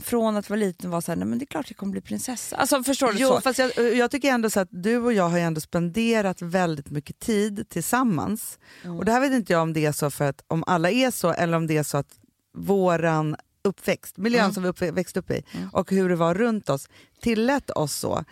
Från 0.02 0.38
att 0.38 0.50
vara 0.50 0.60
liten 0.60 0.90
var 0.92 1.02
så 1.02 1.12
här, 1.12 1.16
nej 1.18 1.28
men 1.28 1.40
det 1.40 1.44
är 1.44 1.48
klart 1.48 1.66
jag 1.70 1.78
kommer 1.78 1.92
bli 1.92 2.02
prinsessa. 2.02 2.56
Alltså 2.56 2.84
förstår 2.84 3.12
du? 3.14 3.20
Jo, 3.20 3.28
så? 3.30 3.42
fast 3.42 3.60
jag, 3.60 3.96
jag 3.96 4.12
tycker 4.12 4.32
ändå 4.32 4.50
så 4.50 4.60
att 4.60 4.68
du 4.72 4.98
och 4.98 5.14
jag 5.14 5.30
har 5.30 5.40
ändå 5.40 5.62
spenderat 5.62 6.42
väldigt 6.42 6.90
mycket 6.90 7.20
tid 7.20 7.66
tillsammans. 7.70 8.60
Mm. 8.84 8.98
Och 8.98 9.06
det 9.06 9.12
här 9.12 9.20
vet 9.22 9.32
inte 9.32 9.54
jag 9.54 9.62
om 9.62 9.74
det 9.74 9.86
är 9.86 9.92
så 9.92 10.10
för 10.12 10.26
att 10.30 10.44
om 10.48 10.64
alla 10.68 10.92
är 10.92 11.12
så 11.12 11.32
eller 11.34 11.58
om 11.58 11.68
det 11.68 11.78
är 11.78 11.84
så 11.84 11.98
att 11.98 12.20
våran 12.58 13.36
uppväxt, 13.64 14.18
miljön 14.18 14.42
Mm. 14.42 14.54
som 14.54 14.74
vi 14.80 14.92
växte 14.92 15.20
upp 15.20 15.32
i 15.32 15.44
Mm. 15.54 15.70
och 15.74 15.92
hur 15.92 16.10
det 16.10 16.16
var 16.16 16.34
runt 16.36 16.70
oss 16.70 16.88
tillät 17.22 17.70
oss 17.70 17.94
så. 17.96 18.24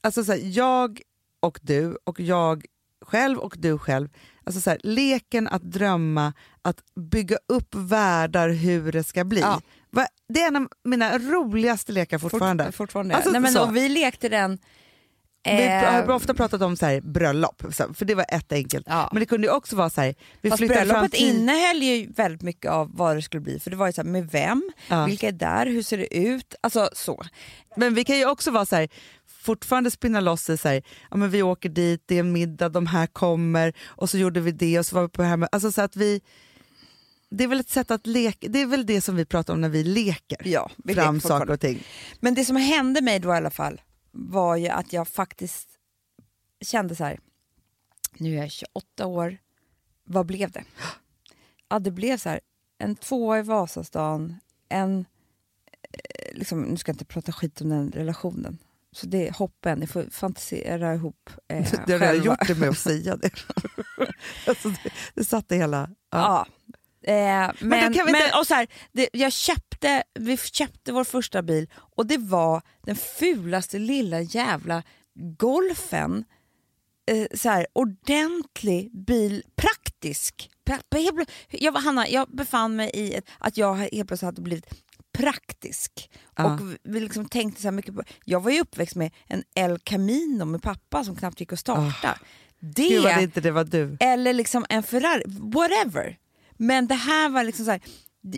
Alltså 0.00 0.24
så 0.24 0.32
här, 0.32 0.40
jag 0.42 1.00
och 1.40 1.58
du 1.62 1.98
och 2.04 2.20
jag 2.20 2.64
själv 3.06 3.38
och 3.38 3.54
du 3.58 3.78
själv. 3.78 4.08
Alltså 4.44 4.60
så 4.60 4.70
här, 4.70 4.78
leken 4.82 5.48
att 5.48 5.62
drömma, 5.62 6.32
att 6.62 6.76
bygga 7.10 7.36
upp 7.48 7.74
världar 7.74 8.48
hur 8.48 8.92
det 8.92 9.04
ska 9.04 9.24
bli. 9.24 9.40
Ja. 9.40 9.60
Va- 9.90 10.06
Det 10.28 10.42
är 10.42 10.48
en 10.48 10.56
av 10.56 10.68
mina 10.84 11.18
roligaste 11.18 11.92
lekar 11.92 12.18
fortfarande. 12.18 12.64
Fort, 12.64 12.74
fortfarande. 12.74 13.14
Alltså, 13.14 13.30
nej, 13.30 13.40
men, 13.40 13.52
så. 13.52 13.66
vi 13.66 13.88
lekte 13.88 14.28
den... 14.28 14.58
Vi 15.44 15.66
eh, 15.66 15.72
har 15.92 16.10
ofta 16.10 16.34
pratat 16.34 16.62
om 16.62 16.76
så 16.76 16.86
här, 16.86 17.00
bröllop, 17.00 17.62
för 17.94 18.04
det 18.04 18.14
var 18.14 18.24
ett 18.28 18.52
enkelt. 18.52 18.86
Ja. 18.88 19.08
Men 19.12 19.20
det 19.20 19.26
kunde 19.26 19.46
ju 19.46 19.52
också 19.52 19.76
vara 19.76 19.90
så 19.90 20.00
här, 20.00 20.14
vi 20.40 20.50
Fast 20.50 20.58
fram 20.60 20.68
bröllopet 20.68 21.12
tid. 21.12 21.34
innehöll 21.36 21.82
ju 21.82 22.12
väldigt 22.12 22.42
mycket 22.42 22.70
av 22.70 22.90
vad 22.96 23.16
det 23.16 23.22
skulle 23.22 23.40
bli. 23.40 23.60
För 23.60 23.70
det 23.70 23.76
var 23.76 23.86
ju 23.86 23.92
så 23.92 24.02
här, 24.02 24.08
med 24.08 24.30
vem, 24.30 24.70
Ja. 24.88 25.04
vilka 25.06 25.28
är 25.28 25.32
där, 25.32 25.66
hur 25.66 25.82
ser 25.82 25.98
det 25.98 26.16
ut? 26.18 26.54
Alltså 26.60 26.90
så. 26.92 27.22
Men 27.76 27.94
vi 27.94 28.04
kan 28.04 28.16
ju 28.18 28.28
också 28.28 28.50
vara 28.50 28.66
så 28.66 28.76
här, 28.76 28.88
fortfarande 29.46 29.90
spinna 29.90 30.20
loss 30.20 30.50
i 30.50 30.56
så 30.56 30.68
här, 30.68 30.82
ja, 31.10 31.16
men 31.16 31.30
vi 31.30 31.42
åker 31.42 31.68
dit, 31.68 32.02
det 32.06 32.14
är 32.14 32.20
en 32.20 32.32
middag, 32.32 32.68
de 32.68 32.86
här 32.86 33.06
kommer 33.06 33.72
och 33.84 34.10
så 34.10 34.18
gjorde 34.18 34.40
vi 34.40 34.52
det 34.52 34.78
och 34.78 34.86
så 34.86 34.94
var 34.94 35.02
vi 35.02 35.08
på 35.08 35.22
det 35.22 35.28
här 35.28 35.36
med, 35.36 35.48
alltså 35.52 35.72
så 35.72 35.82
att 35.82 35.96
vi 35.96 36.20
det 37.30 37.44
är 37.44 37.48
väl 37.48 37.60
ett 37.60 37.68
sätt 37.68 37.90
att 37.90 38.06
leka, 38.06 38.48
det 38.48 38.60
är 38.62 38.66
väl 38.66 38.86
det 38.86 39.00
som 39.00 39.16
vi 39.16 39.24
pratar 39.24 39.54
om 39.54 39.60
när 39.60 39.68
vi 39.68 39.84
leker 39.84 40.38
Ja, 40.44 40.70
vi 40.76 40.94
fram 40.94 41.14
leker 41.14 41.28
saker 41.28 41.50
och 41.50 41.60
ting. 41.60 41.82
Men 42.20 42.34
det 42.34 42.44
som 42.44 42.56
hände 42.56 43.02
mig 43.02 43.18
då 43.18 43.28
i 43.28 43.36
alla 43.36 43.50
fall 43.50 43.80
var 44.12 44.56
ju 44.56 44.68
att 44.68 44.92
jag 44.92 45.08
faktiskt 45.08 45.68
kände 46.60 46.94
så 46.94 47.04
här, 47.04 47.20
nu 48.18 48.34
är 48.34 48.40
jag 48.42 48.50
28 48.50 49.06
år, 49.06 49.38
vad 50.04 50.26
blev 50.26 50.50
det? 50.50 50.64
Ja, 51.68 51.78
det 51.78 51.90
blev 51.90 52.18
så 52.18 52.28
här, 52.28 52.40
en 52.78 52.96
tvåa 52.96 53.38
i 53.38 53.42
Vasastan, 53.42 54.36
en, 54.68 55.06
eh, 55.82 56.34
liksom, 56.38 56.62
nu 56.62 56.76
ska 56.76 56.90
jag 56.90 56.94
inte 56.94 57.04
prata 57.04 57.32
skit 57.32 57.60
om 57.60 57.68
den 57.68 57.92
relationen, 57.92 58.58
så 58.96 59.06
det 59.06 59.28
är 59.28 59.32
hoppen, 59.32 59.78
ni 59.78 59.86
får 59.86 60.10
fantisera 60.10 60.94
ihop 60.94 61.30
eh, 61.48 61.72
Du 61.86 61.92
har 61.92 62.00
redan 62.00 62.22
gjort 62.24 62.46
det 62.46 62.54
med 62.54 62.68
att 62.68 62.78
säga 62.78 63.16
det. 63.16 63.30
alltså 64.46 64.68
det, 64.68 64.90
det 65.14 65.24
satte 65.24 65.56
hela... 65.56 65.90
Ja. 66.10 66.46
Ja. 67.02 67.12
Eh, 67.12 67.52
men, 67.60 67.68
men, 67.68 67.94
inte- 67.94 68.38
och 68.38 68.46
så 68.46 68.54
här, 68.54 68.66
det, 68.92 69.08
jag 69.12 69.32
köpte, 69.32 70.02
vi 70.14 70.36
köpte 70.36 70.92
vår 70.92 71.04
första 71.04 71.42
bil 71.42 71.70
och 71.74 72.06
det 72.06 72.18
var 72.18 72.62
den 72.82 72.96
fulaste 72.96 73.78
lilla 73.78 74.20
jävla 74.20 74.82
golfen. 75.38 76.24
Eh, 77.10 77.26
så 77.34 77.48
här, 77.48 77.66
ordentlig 77.72 78.90
bil, 79.06 79.42
praktisk. 79.56 80.50
Pra, 80.64 80.78
jag, 81.50 81.72
Hanna, 81.72 82.08
jag 82.08 82.28
befann 82.28 82.76
mig 82.76 82.90
i 82.94 83.14
ett, 83.14 83.24
att 83.38 83.56
jag 83.56 83.74
helt 83.74 84.08
plötsligt 84.08 84.22
hade 84.22 84.42
blivit 84.42 84.66
praktisk. 85.16 86.10
Ja. 86.36 86.44
Och 86.54 86.60
vi- 86.82 87.00
liksom 87.00 87.28
tänkte 87.28 87.62
så 87.62 87.70
mycket 87.70 87.94
på, 87.94 88.02
jag 88.24 88.40
var 88.42 88.50
ju 88.50 88.60
uppväxt 88.60 88.96
med 88.96 89.12
en 89.26 89.44
El 89.54 89.78
Camino 89.78 90.44
med 90.44 90.62
pappa 90.62 91.04
som 91.04 91.16
knappt 91.16 91.40
gick 91.40 91.52
att 91.52 91.58
starta. 91.58 92.18
Det, 92.60 92.88
Gud 92.88 93.02
vad 93.02 93.16
det 93.16 93.22
inte 93.22 93.40
det 93.40 93.50
var 93.50 93.64
du. 93.64 93.96
eller 94.00 94.32
liksom 94.32 94.66
en 94.68 94.82
Ferrari, 94.82 95.22
whatever. 95.26 96.18
Men 96.52 96.86
det 96.86 96.94
här 96.94 97.28
var 97.28 97.44
liksom 97.44 97.64
så 97.64 97.70
här, 97.70 97.80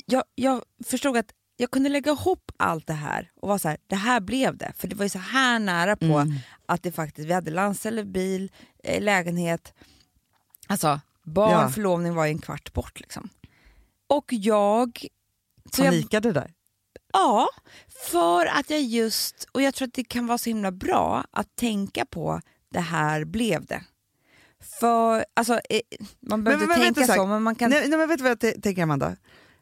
jag, 0.07 0.23
jag 0.35 0.63
förstod 0.87 1.17
att 1.17 1.31
jag 1.57 1.71
kunde 1.71 1.89
lägga 1.89 2.11
ihop 2.13 2.53
allt 2.57 2.87
det 2.87 2.93
här 2.93 3.31
och 3.41 3.49
vara 3.49 3.59
så 3.59 3.69
här, 3.69 3.79
det 3.87 3.97
här 3.97 4.21
blev 4.21 4.57
det. 4.57 4.73
För 4.77 4.89
det 4.89 4.97
var 4.97 5.05
ju 5.05 5.09
så 5.09 5.19
här 5.19 5.59
nära 5.59 5.97
på 5.97 6.05
Mm. 6.19 6.35
att 6.67 6.83
det 6.83 6.93
faktiskt, 6.93 7.29
vi 7.29 7.33
hade 7.33 7.51
landställe, 7.51 8.05
bil, 8.05 8.53
eh, 8.85 9.03
lägenhet. 9.03 9.75
Alltså 10.67 11.01
barn, 11.25 11.51
Ja. 11.53 11.69
förlovning 11.69 12.15
var 12.15 12.25
ju 12.25 12.31
en 12.33 12.39
kvart 12.39 12.73
bort 12.73 13.01
liksom. 13.01 13.29
Och 14.07 14.25
jag... 14.33 15.07
Så 15.73 15.83
jag 15.85 15.93
Panikade 15.93 16.33
där. 16.33 16.53
Ja, 17.19 17.49
för 18.11 18.47
att 18.47 18.71
jag 18.71 18.81
just, 18.83 19.47
och 19.53 19.63
jag 19.63 19.75
tror 19.75 19.89
att 19.89 19.95
det 19.95 20.05
kan 20.05 20.27
vara 20.27 20.39
så 20.39 20.51
himla 20.51 20.73
bra 20.73 21.25
att 21.31 21.57
tänka 21.57 22.05
på 22.05 22.41
det 22.73 22.81
här 22.81 23.25
blev 23.25 23.65
det. 23.67 23.85
För, 24.81 25.25
alltså, 25.37 25.53
eh, 25.71 25.81
man 26.21 26.45
behöver 26.45 26.65
inte 26.65 27.01
tänka 27.01 27.15
så, 27.15 27.27
men 27.27 27.43
man 27.43 27.55
kan... 27.55 27.71
Nej, 27.71 27.89
nej, 27.89 27.99
men 27.99 28.09
vet 28.09 28.19
du 28.19 28.25
vad 28.25 28.31
jag 28.43 28.63
tänker 28.63 28.83
Amanda? 28.83 29.17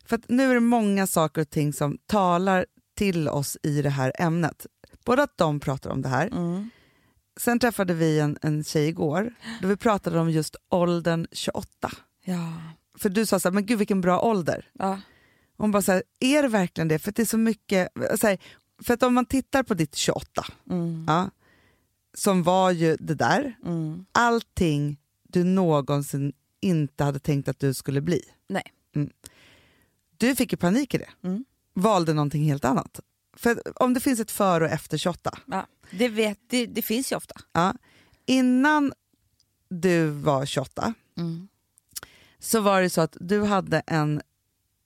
För 0.04 0.20
nu 0.28 0.50
är 0.50 0.54
det 0.54 0.60
många 0.60 1.06
saker 1.06 1.40
och 1.40 1.50
ting 1.50 1.72
som 1.72 1.98
talar 2.06 2.66
till 2.96 3.28
oss 3.28 3.56
i 3.62 3.82
det 3.82 3.90
här 3.90 4.12
ämnet. 4.18 4.66
Både 5.04 5.22
att 5.22 5.36
de 5.38 5.60
pratar 5.60 5.90
om 5.90 6.02
det 6.02 6.08
här, 6.08 6.26
Mm. 6.26 6.70
sen 7.40 7.58
träffade 7.58 7.94
vi 7.94 8.20
en, 8.20 8.38
en 8.42 8.64
tjej 8.64 8.88
igår 8.88 9.34
då 9.62 9.68
vi 9.68 9.76
pratade 9.76 10.20
om 10.20 10.30
just 10.30 10.56
åldern 10.70 11.26
28. 11.32 11.90
Ja. 12.24 12.52
För 12.98 13.08
du 13.08 13.26
sa 13.26 13.40
så 13.40 13.48
här, 13.48 13.54
men 13.54 13.66
gud 13.66 13.78
vilken 13.78 14.00
bra 14.00 14.20
ålder. 14.20 14.70
Ja. 14.72 15.00
Hon 15.56 15.70
bara 15.70 15.82
så 15.82 15.92
här, 15.92 16.02
är 16.20 16.42
det 16.42 16.48
verkligen 16.48 16.88
det? 16.88 16.98
För 16.98 17.12
det 17.12 17.22
är 17.22 17.26
så 17.26 17.38
mycket, 17.38 17.88
så 18.20 18.26
här, 18.26 18.38
för 18.82 18.94
att 18.94 19.02
om 19.02 19.14
man 19.14 19.26
tittar 19.26 19.62
på 19.62 19.74
ditt 19.74 19.94
28, 19.94 20.46
Mm. 20.70 21.04
ja, 21.08 21.30
som 22.14 22.42
var 22.42 22.70
ju 22.70 22.96
det 23.00 23.14
där, 23.14 23.56
Mm. 23.64 24.06
allting 24.12 24.96
du 25.22 25.44
någonsin 25.44 26.32
inte 26.60 27.04
hade 27.04 27.18
tänkt 27.18 27.48
att 27.48 27.58
du 27.58 27.74
skulle 27.74 28.00
bli. 28.00 28.22
Nej. 28.48 28.72
Du 30.18 30.36
fick 30.36 30.52
ju 30.52 30.56
panik 30.58 30.94
i 30.94 30.98
det. 30.98 31.08
Mm. 31.22 31.44
Valde 31.74 32.14
någonting 32.14 32.44
helt 32.44 32.64
annat. 32.64 33.00
För 33.36 33.82
om 33.82 33.94
det 33.94 34.00
finns 34.00 34.20
ett 34.20 34.30
före 34.30 34.64
och 34.64 34.70
efter 34.70 34.98
28, 34.98 35.38
Ja. 35.46 35.66
Det, 35.90 36.08
vet, 36.08 36.38
det, 36.46 36.66
det 36.66 36.82
finns 36.82 37.12
ju 37.12 37.16
ofta. 37.16 37.34
ja, 37.52 37.74
innan 38.26 38.92
du 39.68 40.06
var 40.08 40.46
28 40.46 40.94
Mm. 41.18 41.48
så 42.38 42.60
var 42.60 42.82
det 42.82 42.90
så 42.90 43.00
att 43.00 43.16
du 43.20 43.42
hade 43.44 43.82
en 43.86 44.22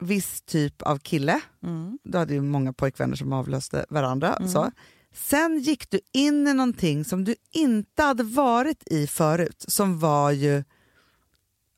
viss 0.00 0.42
typ 0.42 0.82
av 0.82 0.98
kille, 0.98 1.40
Mm. 1.62 1.98
du 2.04 2.18
hade 2.18 2.34
ju 2.34 2.40
många 2.42 2.72
pojkvänner 2.72 3.16
som 3.16 3.32
avlöste 3.32 3.86
varandra, 3.88 4.34
Mm. 4.36 4.48
så, 4.52 4.70
Sen 5.14 5.58
gick 5.60 5.90
du 5.90 6.00
in 6.12 6.48
i 6.48 6.54
någonting 6.54 7.04
som 7.04 7.24
du 7.24 7.34
inte 7.50 8.02
hade 8.02 8.22
varit 8.22 8.82
i 8.92 9.06
förut, 9.06 9.64
som 9.68 9.98
var 9.98 10.30
ju... 10.30 10.64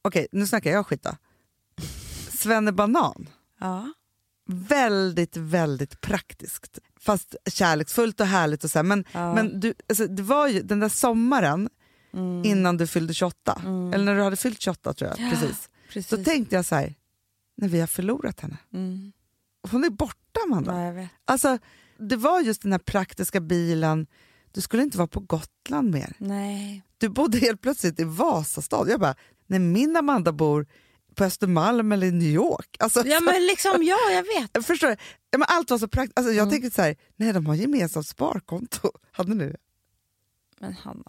Okej, 0.02 0.26
nu 0.32 0.46
snackar 0.46 0.70
jag 0.70 0.86
skit 0.86 1.02
då. 1.02 1.10
Svennebanan. 2.30 3.28
Ja. 3.60 3.92
Väldigt, 4.46 5.36
väldigt 5.36 6.00
praktiskt. 6.00 6.78
Fast 7.00 7.36
kärleksfullt 7.46 8.20
och 8.20 8.26
härligt. 8.26 8.64
och 8.64 8.70
så 8.70 8.78
här. 8.78 8.82
Men, 8.84 9.04
Ja. 9.12 9.34
men 9.34 9.60
du, 9.60 9.74
alltså, 9.88 10.06
det 10.06 10.22
var 10.22 10.48
ju 10.48 10.62
den 10.62 10.80
där 10.80 10.88
sommaren 10.88 11.68
Mm. 12.14 12.44
innan 12.44 12.76
du 12.76 12.86
fyllde 12.86 13.14
28, 13.14 13.62
eller 13.94 14.04
när 14.04 14.16
du 14.16 14.22
hade 14.22 14.36
fyllt 14.36 14.60
28 14.60 14.92
tror 14.94 15.10
jag. 15.10 15.30
Precis. 15.30 15.68
Precis. 15.92 16.08
Så 16.10 16.24
tänkte 16.24 16.54
jag 16.56 16.64
så 16.64 16.74
här, 16.74 16.94
när 17.56 17.68
vi 17.68 17.80
har 17.80 17.86
förlorat 17.86 18.40
henne. 18.40 18.56
mm. 18.72 19.12
Hon 19.70 19.84
är 19.84 19.90
borta 19.90 20.40
Amanda. 20.46 20.92
ja. 21.00 21.08
Alltså, 21.24 21.58
det 21.98 22.16
var 22.16 22.40
just 22.40 22.62
den 22.62 22.72
här 22.72 22.78
praktiska 22.78 23.40
bilen, 23.40 24.06
du 24.52 24.60
skulle 24.60 24.82
inte 24.82 24.98
vara 24.98 25.08
på 25.08 25.20
Gotland 25.20 25.90
mer. 25.90 26.12
Nej. 26.18 26.82
Du 26.98 27.08
bodde 27.08 27.38
helt 27.38 27.60
plötsligt 27.60 28.00
i 28.00 28.04
Vasastan. 28.04 28.88
Jag 28.88 29.00
bara, 29.00 29.14
när 29.46 29.58
min 29.58 29.96
Amanda 29.96 30.32
bor 30.32 30.66
på 31.14 31.24
Östermalm 31.24 31.92
eller 31.92 32.06
i 32.06 32.10
New 32.12 32.28
York. 32.28 32.76
Alltså, 32.78 33.06
Ja 33.06 33.20
men 33.20 33.46
liksom, 33.46 33.82
ja 33.82 33.98
jag 34.12 34.22
vet. 34.40 34.66
förstår 34.66 34.88
du? 34.88 34.96
ja, 35.30 35.38
men 35.38 35.46
Allt 35.48 35.70
var 35.70 35.78
så 35.78 35.88
praktiskt. 35.88 36.18
Alltså, 36.18 36.32
jag 36.32 36.42
Mm. 36.42 36.50
tänkte 36.50 36.70
så 36.70 36.82
här, 36.82 36.96
nej 37.16 37.32
de 37.32 37.46
har 37.46 37.54
gemensamt 37.54 38.06
sparkonto. 38.06 38.90
Hade 39.12 39.34
ni 39.34 39.44
det? 39.48 39.56
Men 40.60 40.72
Hanna, 40.72 41.04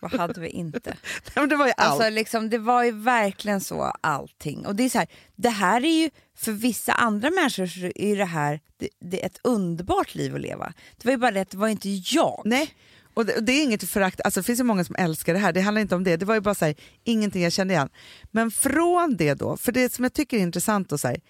vad 0.00 0.12
hade 0.12 0.40
vi 0.40 0.48
inte? 0.48 0.96
Nej, 1.36 1.46
det 1.48 1.56
var 1.56 1.66
ju 1.66 1.72
allt. 1.76 1.90
Alltså, 1.90 2.10
liksom, 2.10 2.50
det 2.50 2.58
var 2.58 2.84
ju 2.84 2.90
verkligen 2.90 3.60
så 3.60 3.82
allting. 4.00 4.66
Och 4.66 4.76
det 4.76 4.84
är 4.84 4.88
så 4.88 4.98
här, 4.98 5.08
det 5.36 5.48
här 5.48 5.84
är 5.84 6.02
ju 6.02 6.10
för 6.36 6.52
vissa 6.52 6.92
andra 6.92 7.30
människor 7.30 7.66
så 7.66 7.92
är 7.94 8.16
det 8.16 8.24
här 8.24 8.60
det, 8.76 8.88
det 9.00 9.22
är 9.22 9.26
ett 9.26 9.40
underbart 9.42 10.14
liv 10.14 10.34
att 10.34 10.40
leva. 10.40 10.72
Det 10.96 11.04
var 11.04 11.12
ju 11.12 11.18
bara 11.18 11.30
det 11.30 11.40
att 11.40 11.50
det 11.50 11.56
var 11.56 11.68
inte 11.68 11.88
jag. 11.88 12.42
Nej, 12.44 12.74
och 13.14 13.26
det, 13.26 13.36
och 13.36 13.42
det 13.42 13.52
är 13.52 13.62
inget 13.62 13.90
förakt, 13.90 14.20
alltså, 14.24 14.40
det 14.40 14.44
finns 14.44 14.60
ju 14.60 14.64
många 14.64 14.84
som 14.84 14.96
älskar 14.96 15.32
det 15.32 15.38
här, 15.38 15.52
det 15.52 15.60
handlar 15.60 15.82
inte 15.82 15.94
om 15.94 16.04
det, 16.04 16.16
det 16.16 16.26
var 16.26 16.34
ju 16.34 16.40
bara 16.40 16.54
så 16.54 16.64
här, 16.64 16.74
ingenting 17.04 17.42
jag 17.42 17.52
kände 17.52 17.74
igen. 17.74 17.88
Men 18.30 18.50
från 18.50 19.16
det 19.16 19.34
då, 19.34 19.56
för 19.56 19.72
det 19.72 19.92
som 19.92 20.04
jag 20.04 20.12
tycker 20.12 20.36
är 20.36 20.40
intressant 20.40 20.88
då, 20.88 20.98
så 20.98 21.08
här, 21.08 21.20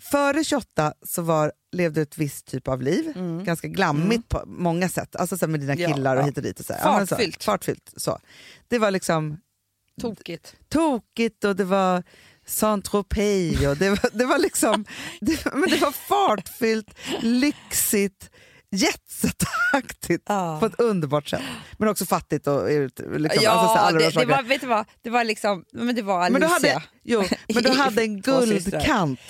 före 0.00 0.44
28 0.44 0.92
så 1.06 1.22
var, 1.22 1.52
levde 1.72 2.00
du 2.00 2.02
ett 2.02 2.18
visst 2.18 2.46
typ 2.46 2.68
av 2.68 2.82
liv, 2.82 3.12
ganska 3.44 3.68
glammigt 3.68 4.28
på 4.28 4.42
många 4.46 4.88
sätt, 4.88 5.16
alltså 5.16 5.36
så 5.36 5.46
med 5.46 5.60
dina 5.60 5.74
Ja, 5.76 5.94
killar 5.94 6.16
och 6.16 6.22
ja. 6.22 6.26
hit 6.26 6.36
och 6.36 6.42
dit. 6.42 6.60
Och 6.60 6.66
så 6.66 6.72
här. 6.72 6.80
Ja, 6.84 7.00
så, 7.00 7.06
Fartfyllt. 7.06 7.44
fartfyllt. 7.44 7.92
Så. 7.96 8.18
Det 8.68 8.78
var 8.78 8.90
liksom 8.90 9.40
Tokigt. 10.00 10.56
tokigt 10.68 11.44
och 11.44 11.56
det 11.56 11.64
var 11.64 12.02
Saint-Tropez 12.46 13.66
och 13.68 13.76
det 13.76 13.90
var, 13.90 14.18
det 14.18 14.24
var 14.26 14.38
liksom, 14.38 14.84
det, 15.20 15.44
men 15.54 15.70
det 15.70 15.76
var 15.76 15.92
fartfyllt, 15.92 16.90
lyxigt, 17.20 18.29
jetset-aktigt 18.70 20.22
Ja. 20.28 20.56
på 20.60 20.66
ett 20.66 20.80
underbart 20.80 21.28
sätt. 21.28 21.42
Men 21.78 21.88
också 21.88 22.06
fattigt 22.06 22.46
och 22.46 22.68
liksom, 22.70 23.14
alltså, 23.14 23.42
Ja, 23.42 23.74
här, 23.76 23.82
alla 23.88 23.98
de 23.98 24.04
det, 24.04 24.10
det 24.20 24.26
var, 24.26 24.42
vet 24.42 24.60
du 24.60 24.66
vad? 24.66 24.86
Det 25.02 25.10
var 25.10 25.24
liksom, 25.24 25.64
men 25.72 25.94
det 25.94 26.02
var 26.02 26.20
Alicia. 26.20 26.32
men, 26.32 26.40
du 26.40 26.46
hade, 26.46 26.82
jo, 27.02 27.24
men 27.54 27.62
du 27.62 27.70
hade 27.70 28.02
en 28.02 28.20
guldkant 28.20 29.20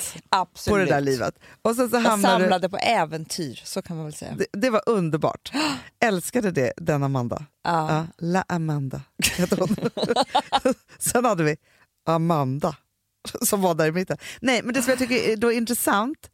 på 0.69 0.77
det 0.77 0.85
där 0.85 1.01
livet. 1.01 1.35
Och 1.63 1.77
sen 1.77 1.91
så 1.91 1.97
Jag 1.97 2.01
hamnade 2.01 2.37
du, 2.39 2.43
samlade 2.43 2.69
på 2.69 2.77
äventyr, 2.77 3.61
så 3.65 3.83
kan 3.83 3.97
man 3.97 4.05
väl 4.05 4.15
säga. 4.15 4.35
det, 4.35 4.47
det 4.53 4.71
var 4.71 4.83
underbart. 4.87 5.53
Älskade 6.05 6.51
det, 6.51 6.73
den 6.77 7.03
Amanda. 7.03 7.45
Ja. 7.65 7.95
Ja, 7.95 8.07
La 8.19 8.45
Amanda 8.49 9.01
hette 9.39 9.57
hon. 9.59 9.77
Sen 10.99 11.25
hade 11.25 11.45
vi 11.45 11.57
Amanda 12.07 12.77
som 13.43 13.61
var 13.63 13.75
där 13.75 13.87
i 13.87 13.93
mitten. 13.93 14.19
Nej, 14.41 14.63
men 14.63 14.75
det 14.75 14.83
som 14.83 14.91
jag 14.91 14.99
tycker 14.99 15.15
är 15.33 15.37
då 15.37 15.53
intressant 15.53 16.31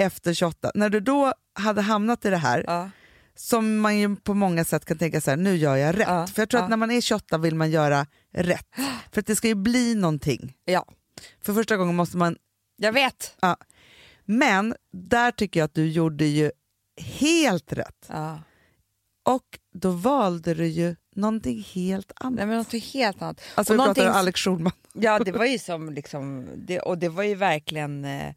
efter 0.00 0.34
28, 0.34 0.70
när 0.74 0.90
du 0.90 1.00
då 1.00 1.32
hade 1.52 1.80
hamnat 1.82 2.24
i 2.24 2.30
det 2.30 2.36
här, 2.36 2.64
Ja. 2.66 2.90
som 3.34 3.78
man 3.80 3.98
ju 3.98 4.16
på 4.16 4.34
många 4.34 4.64
sätt 4.64 4.84
kan 4.84 4.98
tänka 4.98 5.20
så 5.20 5.30
här, 5.30 5.36
nu 5.36 5.56
gör 5.56 5.76
jag 5.76 5.98
rätt. 5.98 6.06
Ja, 6.08 6.26
För 6.26 6.42
jag 6.42 6.48
tror 6.48 6.60
att 6.62 6.70
när 6.70 6.76
man 6.76 6.90
är 6.90 7.00
28 7.00 7.38
vill 7.38 7.54
man 7.54 7.70
göra 7.70 8.06
rätt. 8.32 8.66
För 9.12 9.20
att 9.20 9.26
det 9.26 9.36
ska 9.36 9.48
ju 9.48 9.54
bli 9.54 9.94
någonting. 9.94 10.54
ja, 10.64 10.86
För 11.42 11.54
första 11.54 11.76
gången 11.76 11.94
måste 11.96 12.16
man... 12.16 12.36
jag 12.76 12.92
vet. 12.92 13.36
Ja. 13.40 13.56
Men 14.24 14.74
där 14.92 15.30
tycker 15.32 15.60
jag 15.60 15.64
att 15.64 15.74
du 15.74 15.90
gjorde 15.90 16.24
ju 16.24 16.50
helt 16.96 17.72
rätt. 17.72 18.06
Ja. 18.08 18.38
Och 19.22 19.58
då 19.74 19.90
valde 19.90 20.54
du 20.54 20.66
ju 20.66 20.96
någonting 21.16 21.62
helt 21.74 22.12
annat. 22.16 22.34
Nej, 22.36 22.46
men 22.46 22.58
något 22.58 22.72
helt 22.92 23.22
annat. 23.22 23.40
Alltså 23.54 23.72
Och 23.72 23.74
vi 23.74 23.78
pratar 23.78 23.84
någonting- 23.86 24.08
om 24.08 24.12
Alex 24.14 24.40
Schulman. 24.40 24.72
Ja, 24.92 25.18
det 25.18 25.32
var 25.32 25.44
ju 25.44 25.58
som 25.58 25.90
liksom, 25.92 26.46
det, 26.56 26.80
och 26.80 26.98
det 26.98 27.08
var 27.08 27.22
ju 27.22 27.34
verkligen... 27.34 28.04
Eh, 28.04 28.34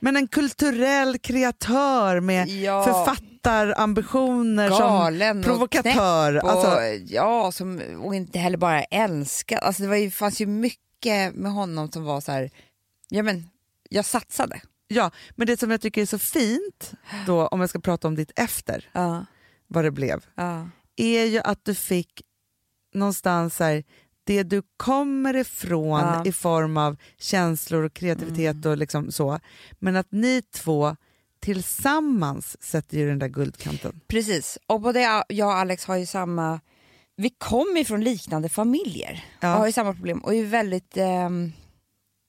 Men 0.00 0.16
en 0.16 0.28
kulturell 0.28 1.18
kreatör 1.18 2.20
med 2.20 2.48
Ja. 2.48 2.84
författarambitioner 2.84 4.68
som 4.68 4.78
galen 4.78 5.38
och 5.38 5.44
provokatör. 5.44 6.30
knäpp 6.32 6.44
och, 6.44 6.50
Alltså, 6.50 6.80
ja, 7.14 7.52
som, 7.52 7.80
och 8.02 8.14
inte 8.14 8.38
heller 8.38 8.58
bara 8.58 8.82
älskad. 8.82 9.58
Alltså 9.62 9.82
det 9.82 9.88
var 9.88 9.96
ju, 9.96 10.10
fanns 10.10 10.40
ju 10.40 10.46
mycket 10.46 11.34
med 11.34 11.52
honom 11.52 11.90
som 11.92 12.04
var 12.04 12.20
så 12.20 12.32
här, 12.32 12.50
ja 13.08 13.22
men 13.22 13.50
jag 13.88 14.04
satsade. 14.04 14.60
ja, 14.88 15.10
men 15.36 15.46
det 15.46 15.60
som 15.60 15.70
jag 15.70 15.80
tycker 15.80 16.02
är 16.02 16.06
så 16.06 16.18
fint, 16.18 16.92
då, 17.26 17.46
om 17.46 17.60
jag 17.60 17.70
ska 17.70 17.78
prata 17.80 18.08
om 18.08 18.14
ditt 18.14 18.32
efter, 18.36 18.88
Ja, 18.92 19.24
vad 19.66 19.84
det 19.84 19.90
blev, 19.90 20.24
ja, 20.34 20.68
är 20.96 21.24
ju 21.24 21.40
att 21.44 21.64
du 21.64 21.74
fick 21.74 22.22
någonstans 22.94 23.56
så 23.56 23.64
här, 23.64 23.84
det 24.24 24.42
du 24.42 24.62
kommer 24.76 25.36
ifrån 25.36 26.00
Ja. 26.00 26.22
i 26.26 26.32
form 26.32 26.76
av 26.76 26.96
känslor 27.18 27.82
och 27.82 27.92
kreativitet 27.94 28.66
och 28.66 28.76
liksom 28.76 29.12
så, 29.12 29.40
men 29.78 29.96
att 29.96 30.12
ni 30.12 30.42
två 30.42 30.96
tillsammans 31.40 32.62
sätter 32.62 32.98
ju 32.98 33.08
den 33.08 33.18
där 33.18 33.28
guldkanten. 33.28 34.00
precis. 34.08 34.58
Och 34.66 34.80
både 34.80 35.24
jag 35.28 35.46
och 35.48 35.54
Alex 35.54 35.84
har 35.84 35.96
ju 35.96 36.06
samma, 36.06 36.60
vi 37.16 37.30
kommer 37.30 37.78
ju 37.78 37.84
från 37.84 38.04
liknande 38.04 38.48
familjer 38.48 39.24
Ja. 39.40 39.52
och 39.52 39.58
har 39.58 39.66
ju 39.66 39.72
samma 39.72 39.92
problem 39.94 40.18
och 40.18 40.34
är 40.34 40.44
väldigt 40.44 40.96
ehm, 40.96 41.52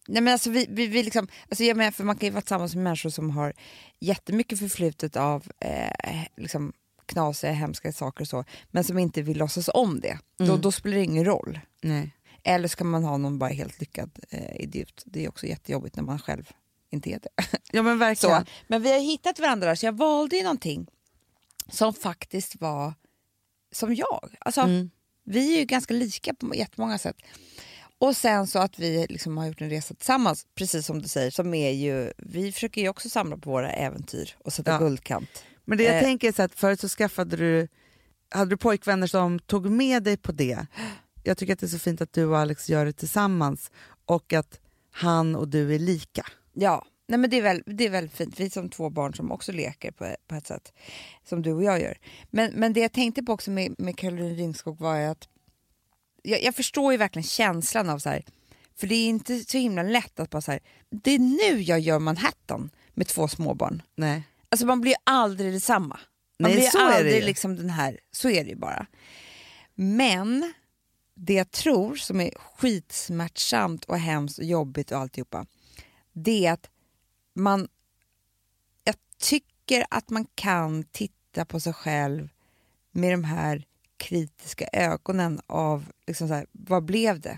Nej 0.07 0.21
men 0.21 0.33
alltså 0.33 0.49
vi, 0.49 0.65
vi, 0.69 0.87
vi 0.87 1.03
liksom, 1.03 1.27
alltså 1.49 1.63
jag 1.63 1.77
menar, 1.77 1.91
för 1.91 2.03
man 2.03 2.15
kan 2.15 2.27
ju 2.27 2.31
vara 2.33 2.41
tillsammans 2.41 2.75
med 2.75 2.83
människor 2.83 3.09
som 3.09 3.29
har 3.29 3.53
jättemycket 3.99 4.59
förflutet 4.59 5.15
av 5.15 5.43
eh, 5.59 6.23
liksom 6.37 6.73
knasiga, 7.11 7.51
hemska 7.51 7.91
saker 7.91 8.21
och 8.21 8.27
så, 8.27 8.43
men 8.71 8.83
som 8.83 8.97
inte 8.97 9.21
vill 9.21 9.37
låtsas 9.37 9.69
om 9.73 9.99
det. 9.99 10.17
Då, 10.37 10.45
Mm. 10.45 10.61
då 10.61 10.71
spelar 10.71 10.97
det 10.97 11.03
ingen 11.03 11.25
roll. 11.25 11.59
Nej. 11.81 12.15
Eller 12.43 12.67
så 12.67 12.77
kan 12.77 12.87
man 12.87 13.03
ha 13.03 13.17
någon 13.17 13.39
bara 13.39 13.49
helt 13.49 13.79
lyckad 13.79 14.19
eh, 14.29 14.55
idiot. 14.61 15.03
Det 15.05 15.25
är 15.25 15.29
också 15.29 15.45
jättejobbigt 15.47 15.95
när 15.95 16.03
man 16.03 16.19
själv 16.19 16.49
inte 16.89 17.09
är 17.09 17.19
det. 17.19 17.29
Ja 17.71 17.83
men 17.83 17.99
verkligen. 17.99 18.45
Så, 18.45 18.51
men 18.67 18.81
vi 18.81 18.91
har 18.91 18.99
hittat 18.99 19.39
varandra 19.39 19.67
där, 19.67 19.75
så 19.75 19.85
jag 19.85 19.97
valde 19.97 20.35
ju 20.35 20.43
någonting 20.43 20.87
som 21.69 21.93
faktiskt 21.93 22.61
var 22.61 22.93
som 23.71 23.95
jag. 23.95 24.35
Alltså, 24.39 24.61
Mm. 24.61 24.89
Vi 25.23 25.55
är 25.55 25.59
ju 25.59 25.65
ganska 25.65 25.93
lika 25.93 26.33
på 26.33 26.55
jättemånga 26.55 26.97
sätt. 26.97 27.15
Och 27.97 28.17
sen 28.17 28.47
så 28.47 28.59
att 28.59 28.79
vi 28.79 29.05
liksom 29.09 29.37
har 29.37 29.45
gjort 29.47 29.61
en 29.61 29.69
resa 29.69 29.93
tillsammans, 29.93 30.45
precis 30.55 30.85
som 30.85 31.01
du 31.01 31.07
säger, 31.07 31.31
som 31.31 31.53
är 31.53 31.71
ju, 31.71 32.13
vi 32.17 32.51
försöker 32.51 32.81
ju 32.81 32.89
också 32.89 33.09
samla 33.09 33.37
på 33.37 33.49
våra 33.51 33.71
äventyr 33.71 34.35
och 34.39 34.53
sätta 34.53 34.71
Ja. 34.71 34.77
guldkant. 34.77 35.43
Men 35.65 35.77
det 35.77 35.83
jag 35.83 35.95
Eh. 35.95 36.01
tänker 36.01 36.27
är 36.27 36.31
så 36.31 36.41
att 36.43 36.55
förut 36.55 36.79
så 36.79 36.89
skaffade 36.89 37.37
du, 37.37 37.67
hade 38.29 38.49
du 38.49 38.57
pojkvänner 38.57 39.07
som 39.07 39.39
tog 39.39 39.69
med 39.69 40.03
dig 40.03 40.17
på 40.17 40.31
det. 40.31 40.65
Jag 41.23 41.37
tycker 41.37 41.53
att 41.53 41.59
det 41.59 41.65
är 41.65 41.67
så 41.67 41.79
fint 41.79 42.01
att 42.01 42.13
du 42.13 42.25
och 42.25 42.37
Alex 42.37 42.69
gör 42.69 42.85
det 42.85 42.93
tillsammans 42.93 43.71
och 44.05 44.33
att 44.33 44.59
han 44.91 45.35
och 45.35 45.47
du 45.47 45.75
är 45.75 45.79
lika. 45.79 46.25
Ja, 46.53 46.85
nej 47.07 47.19
men 47.19 47.29
det 47.29 47.37
är, 47.37 47.41
väl, 47.41 47.63
det 47.65 47.85
är 47.85 47.89
väldigt 47.89 48.15
fint. 48.15 48.39
Vi 48.39 48.45
är 48.45 48.49
som 48.49 48.69
två 48.69 48.89
barn 48.89 49.13
som 49.13 49.31
också 49.31 49.51
leker 49.51 49.91
på, 49.91 50.15
på 50.27 50.35
ett 50.35 50.47
sätt 50.47 50.73
som 51.29 51.41
du 51.41 51.51
och 51.53 51.63
jag 51.63 51.81
gör. 51.81 51.97
Men, 52.29 52.51
men 52.53 52.73
det 52.73 52.79
jag 52.79 52.91
tänkte 52.91 53.23
på 53.23 53.33
också 53.33 53.51
med, 53.51 53.75
med 53.77 53.97
Caroline 53.97 54.35
Ringskog 54.35 54.79
var 54.79 54.99
att 54.99 55.27
jag, 56.23 56.43
jag 56.43 56.55
förstår 56.55 56.91
ju 56.91 56.97
verkligen 56.97 57.23
känslan 57.23 57.89
av 57.89 57.99
så 57.99 58.09
här, 58.09 58.25
för 58.75 58.87
det 58.87 58.95
är 58.95 59.07
inte 59.07 59.39
så 59.39 59.57
himla 59.57 59.83
lätt 59.83 60.19
att 60.19 60.29
bara 60.29 60.41
så 60.41 60.51
här, 60.51 60.59
det 60.89 61.11
är 61.11 61.19
nu 61.19 61.61
jag 61.61 61.79
gör 61.79 61.99
Manhattan 61.99 62.69
med 62.93 63.07
två 63.07 63.27
småbarn. 63.27 63.81
Nej. 63.95 64.23
Alltså 64.51 64.65
man 64.65 64.81
blir 64.81 64.95
aldrig 65.03 65.53
detsamma. 65.53 65.99
Man 66.39 66.51
Nej, 66.51 66.59
blir 66.59 66.69
så 66.69 66.77
är 66.77 66.89
det 66.89 66.95
aldrig 66.95 67.23
liksom 67.23 67.55
den 67.55 67.69
här, 67.69 67.99
så 68.11 68.29
är 68.29 68.43
det 68.43 68.49
ju 68.49 68.55
bara. 68.55 68.85
Men 69.75 70.53
det 71.15 71.33
jag 71.33 71.51
tror 71.51 71.95
som 71.95 72.21
är 72.21 72.31
skitsmärtsamt 72.37 73.85
och 73.85 73.97
hemskt 73.99 74.37
och 74.39 74.45
jobbigt 74.45 74.91
och 74.91 74.97
alltihopa, 74.97 75.45
det 76.13 76.45
är 76.45 76.51
att 76.53 76.69
man, 77.33 77.67
jag 78.83 78.95
tycker 79.17 79.85
att 79.89 80.09
man 80.09 80.25
kan 80.35 80.83
titta 80.83 81.45
på 81.45 81.59
sig 81.59 81.73
själv 81.73 82.29
med 82.91 83.13
de 83.13 83.23
här 83.23 83.65
kritiska 83.97 84.67
ögonen 84.73 85.41
av 85.47 85.85
liksom 86.07 86.27
så 86.27 86.33
här, 86.33 86.45
vad 86.51 86.85
blev 86.85 87.19
det? 87.19 87.37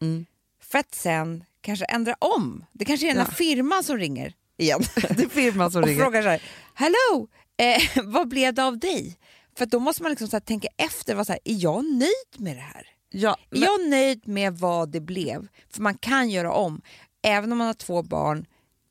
Mm. 0.00 0.26
För 0.60 0.78
att 0.78 0.94
sen 0.94 1.44
kanske 1.60 1.84
ändra 1.84 2.14
om. 2.20 2.64
Det 2.72 2.84
kanske 2.84 3.06
är 3.06 3.08
den 3.14 3.18
här 3.22 3.32
Ja. 3.32 3.34
firman 3.34 3.84
som 3.84 3.98
ringer 3.98 4.34
igen 4.60 4.80
Det 4.94 5.22
är 5.22 5.28
firman 5.28 5.70
som 5.70 5.82
och 5.82 5.88
ringer. 5.88 6.02
frågar 6.02 6.22
så 6.22 6.28
här, 6.28 6.42
Hello, 6.74 7.28
eh, 7.56 8.04
vad 8.04 8.28
blev 8.28 8.54
det 8.54 8.64
av 8.64 8.78
dig? 8.78 9.18
För 9.58 9.66
då 9.66 9.80
måste 9.80 10.02
man 10.02 10.10
liksom 10.10 10.28
så 10.28 10.40
tänka 10.40 10.68
efter, 10.76 11.14
vad 11.14 11.26
så 11.26 11.32
här, 11.32 11.40
är 11.44 11.54
jag 11.62 11.84
nöjd 11.84 12.38
med 12.38 12.56
det 12.56 12.60
här? 12.60 12.86
Ja, 13.10 13.30
Är 13.50 13.58
men, 13.58 13.62
jag 13.62 13.88
nöjd 13.90 14.28
med 14.28 14.58
vad 14.58 14.90
det 14.90 15.00
blev? 15.00 15.48
För 15.72 15.82
man 15.82 15.94
kan 15.98 16.30
göra 16.30 16.52
om. 16.52 16.82
Även 17.22 17.52
om 17.52 17.58
man 17.58 17.66
har 17.66 17.74
två 17.74 18.02
barn 18.02 18.46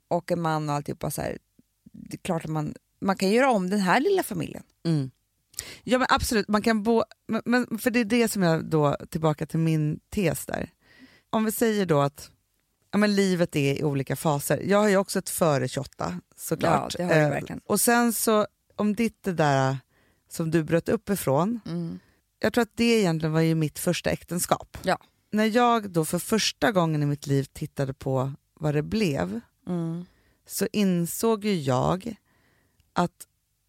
och 0.08 0.32
en 0.32 0.42
man 0.42 0.70
och 0.70 0.76
alltihopa 0.76 1.12
så 1.12 1.22
här, 1.22 1.38
det 1.94 2.16
är 2.16 2.18
klart 2.18 2.44
att 2.46 2.52
man, 2.52 2.74
man 3.02 3.16
kan 3.16 3.30
göra 3.32 3.52
om 3.52 3.70
den 3.70 3.80
här 3.80 4.00
lilla 4.00 4.24
familjen. 4.24 4.64
Ja 5.84 5.98
men 5.98 6.08
absolut, 6.10 6.48
man 6.48 6.62
kan 6.62 6.84
bo, 6.84 7.04
men, 7.28 7.42
men, 7.46 7.80
för 7.80 7.92
det 7.92 8.00
är 8.00 8.06
det 8.06 8.28
som 8.28 8.44
jag 8.44 8.66
då, 8.66 8.98
tillbaka 9.10 9.46
till 9.46 9.60
min 9.60 10.00
tes 10.10 10.46
där. 10.46 10.70
Om 11.30 11.46
vi 11.46 11.52
säger 11.52 11.86
då 11.86 12.02
att 12.02 12.32
ja, 12.92 12.98
men 12.98 13.16
livet 13.16 13.56
är 13.56 13.80
i 13.80 13.84
olika 13.84 14.16
faser. 14.16 14.58
Jag 14.66 14.78
har 14.78 14.88
ju 14.90 14.98
också 14.98 15.20
ett 15.20 15.30
före 15.30 15.68
28 15.68 16.22
såklart. 16.36 16.96
Ja, 17.00 17.06
det 17.08 17.14
har 17.14 17.20
du 17.20 17.26
Eh, 17.26 17.30
verkligen. 17.30 17.62
Och 17.66 17.82
sen 17.82 18.14
så, 18.14 18.48
om 18.76 18.96
ditt 18.96 19.24
det 19.24 19.34
där 19.34 19.78
som 20.30 20.52
du 20.52 20.64
bröt 20.64 20.90
upp 20.90 21.10
ifrån, 21.10 21.60
Mm. 21.66 22.00
jag 22.40 22.54
tror 22.54 22.62
att 22.62 22.76
det 22.78 22.84
egentligen 23.00 23.34
var 23.34 23.42
ju 23.42 23.56
mitt 23.56 23.80
första 23.80 24.10
äktenskap. 24.10 24.78
Ja. 24.84 24.98
När 25.32 25.46
jag 25.46 25.90
då 25.90 26.06
för 26.06 26.20
första 26.20 26.72
gången 26.72 27.04
i 27.04 27.06
mitt 27.06 27.28
liv 27.28 27.44
tittade 27.44 27.94
på 27.94 28.34
vad 28.54 28.74
det 28.74 28.84
blev 28.84 29.40
Mm. 29.68 30.06
så 30.48 30.68
insåg 30.74 31.46
ju 31.46 31.54
jag 31.56 32.16
att 32.94 33.12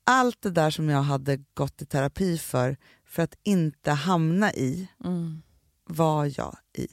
allt 0.04 0.42
det 0.42 0.50
där 0.50 0.70
som 0.70 0.88
jag 0.88 1.02
hade 1.02 1.36
gått 1.54 1.82
i 1.82 1.86
terapi 1.86 2.38
för, 2.38 2.76
för 3.06 3.22
att 3.22 3.34
inte 3.42 3.90
hamna 3.90 4.52
i, 4.52 4.88
Mm. 5.04 5.42
var 5.84 6.32
jag 6.38 6.56
i. 6.72 6.88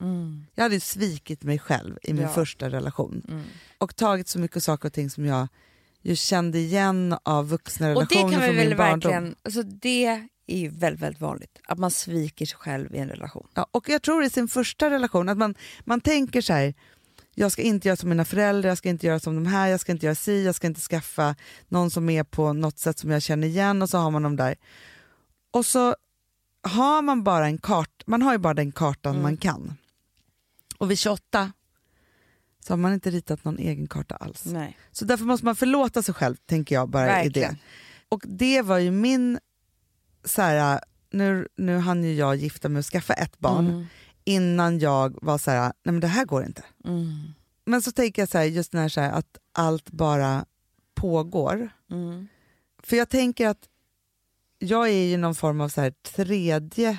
Mm. 0.00 0.46
Jag 0.54 0.62
hade 0.62 0.80
svikit 0.80 1.42
mig 1.42 1.58
själv 1.58 1.98
i 2.02 2.12
min 2.12 2.22
Ja. 2.22 2.28
första 2.28 2.70
relation 2.70 3.22
Mm. 3.28 3.42
och 3.78 3.96
tagit 3.96 4.28
så 4.28 4.38
mycket 4.38 4.62
saker 4.62 4.88
och 4.88 4.92
ting 4.92 5.10
som 5.10 5.24
jag 5.26 5.48
ju 6.02 6.16
kände 6.16 6.58
igen 6.58 7.16
av 7.22 7.48
vuxna 7.48 7.88
Och 7.88 7.94
det 7.94 8.14
relationer 8.14 8.30
kan 8.32 8.40
vi 8.40 8.46
från 8.46 8.56
väl 8.56 8.68
min 8.68 8.76
barndom. 8.76 9.34
alltså 9.42 9.62
det 9.62 10.06
är 10.46 10.56
ju 10.58 10.68
väldigt, 10.68 11.02
väldigt 11.02 11.20
vanligt, 11.20 11.58
att 11.64 11.78
man 11.78 11.90
sviker 11.90 12.46
sig 12.46 12.58
själv 12.58 12.94
i 12.94 12.98
en 12.98 13.08
relation. 13.08 13.46
Ja, 13.54 13.66
och 13.70 13.88
jag 13.88 14.02
tror 14.02 14.24
i 14.24 14.30
sin 14.30 14.48
första 14.48 14.90
relation 14.90 15.28
att 15.28 15.38
man, 15.38 15.54
man 15.84 16.00
tänker 16.00 16.40
så 16.40 16.52
här, 16.52 16.74
jag 17.34 17.52
ska 17.52 17.62
inte 17.62 17.88
göra 17.88 17.96
som 17.96 18.08
mina 18.08 18.24
föräldrar, 18.24 18.68
jag 18.70 18.78
ska 18.78 18.88
inte 18.88 19.06
göra 19.06 19.20
som 19.20 19.34
de 19.34 19.46
här, 19.46 19.68
jag 19.68 19.80
ska 19.80 19.92
inte 19.92 20.06
göra 20.06 20.14
si, 20.14 20.44
jag 20.44 20.54
ska 20.54 20.66
inte 20.66 20.80
skaffa 20.80 21.34
någon 21.68 21.90
som 21.90 22.10
är 22.10 22.24
på 22.24 22.52
något 22.52 22.78
sätt 22.78 22.98
som 22.98 23.10
jag 23.10 23.22
känner 23.22 23.46
igen 23.48 23.82
och 23.82 23.90
så 23.90 23.98
har 23.98 24.10
man 24.10 24.22
dem 24.22 24.36
där. 24.36 24.54
Och 25.50 25.66
så 25.66 25.94
har 26.62 27.02
man 27.02 27.24
bara 27.24 27.46
en 27.46 27.58
kart, 27.58 28.02
man 28.06 28.22
har 28.22 28.32
ju 28.32 28.38
bara 28.38 28.54
den 28.54 28.72
kartan 28.72 29.12
Mm. 29.12 29.22
man 29.22 29.36
kan. 29.36 29.76
Och 30.80 30.90
vid 30.90 30.98
28 30.98 31.52
så 32.60 32.72
har 32.72 32.78
man 32.78 32.92
inte 32.92 33.10
ritat 33.10 33.44
någon 33.44 33.58
egen 33.58 33.86
karta 33.86 34.16
alls. 34.16 34.44
Nej. 34.44 34.78
Så 34.92 35.04
därför 35.04 35.24
måste 35.24 35.44
man 35.46 35.56
förlåta 35.56 36.02
sig 36.02 36.14
själv, 36.14 36.36
tänker 36.46 36.74
jag 36.74 36.88
bara 36.88 37.24
i 37.24 37.28
det. 37.28 37.56
Och 38.08 38.22
det 38.26 38.62
var 38.62 38.78
ju 38.78 38.90
min, 38.90 39.38
så 40.24 40.42
här, 40.42 40.80
nu, 41.10 41.48
nu 41.56 41.78
hann 41.78 42.04
ju 42.04 42.14
jag 42.14 42.36
gifta 42.36 42.68
mig 42.68 42.78
och 42.78 42.84
skaffa 42.86 43.14
ett 43.14 43.38
barn 43.38 43.66
Mm. 43.66 43.86
innan 44.24 44.78
jag 44.78 45.18
var 45.22 45.38
så 45.38 45.50
här, 45.50 45.60
nej 45.62 45.72
men 45.92 46.00
det 46.00 46.06
här 46.06 46.24
går 46.24 46.44
inte. 46.44 46.64
Mm. 46.84 47.32
Men 47.64 47.82
så 47.82 47.92
tänker 47.92 48.22
jag 48.22 48.28
så 48.28 48.38
här, 48.38 48.44
just 48.44 48.72
när 48.72 48.88
så 48.88 49.00
här, 49.00 49.12
att 49.12 49.38
allt 49.52 49.90
bara 49.90 50.44
pågår. 50.94 51.70
Mm. 51.90 52.28
För 52.82 52.96
jag 52.96 53.08
tänker 53.08 53.48
att 53.48 53.68
jag 54.58 54.88
är 54.88 55.04
ju 55.08 55.16
någon 55.16 55.34
form 55.34 55.60
av 55.60 55.68
så 55.68 55.80
här, 55.80 55.90
tredje 55.90 56.98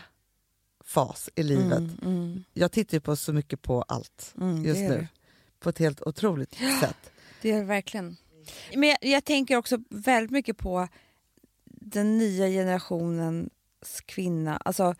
fas 0.93 1.29
i 1.35 1.43
livet. 1.43 1.77
Mm. 1.77 1.97
Mm. 2.01 2.43
Jag 2.53 2.71
tittar 2.71 2.99
på 2.99 3.15
så 3.15 3.33
mycket 3.33 3.61
på 3.61 3.81
allt 3.81 4.33
Mm. 4.37 4.65
just 4.65 4.79
nu. 4.81 5.07
På 5.59 5.69
ett 5.69 5.77
helt 5.77 6.01
otroligt 6.01 6.55
sätt. 6.79 7.11
Det 7.41 7.51
är 7.51 7.57
det 7.59 7.63
verkligen. 7.63 8.17
Men 8.75 8.89
jag, 8.89 8.97
jag 9.01 9.23
tänker 9.25 9.55
också 9.57 9.77
väldigt 9.89 10.31
mycket 10.31 10.57
på 10.57 10.87
den 11.65 12.17
nya 12.17 12.47
generationens 12.47 13.49
kvinna. 14.05 14.57
Alltså, 14.57 14.95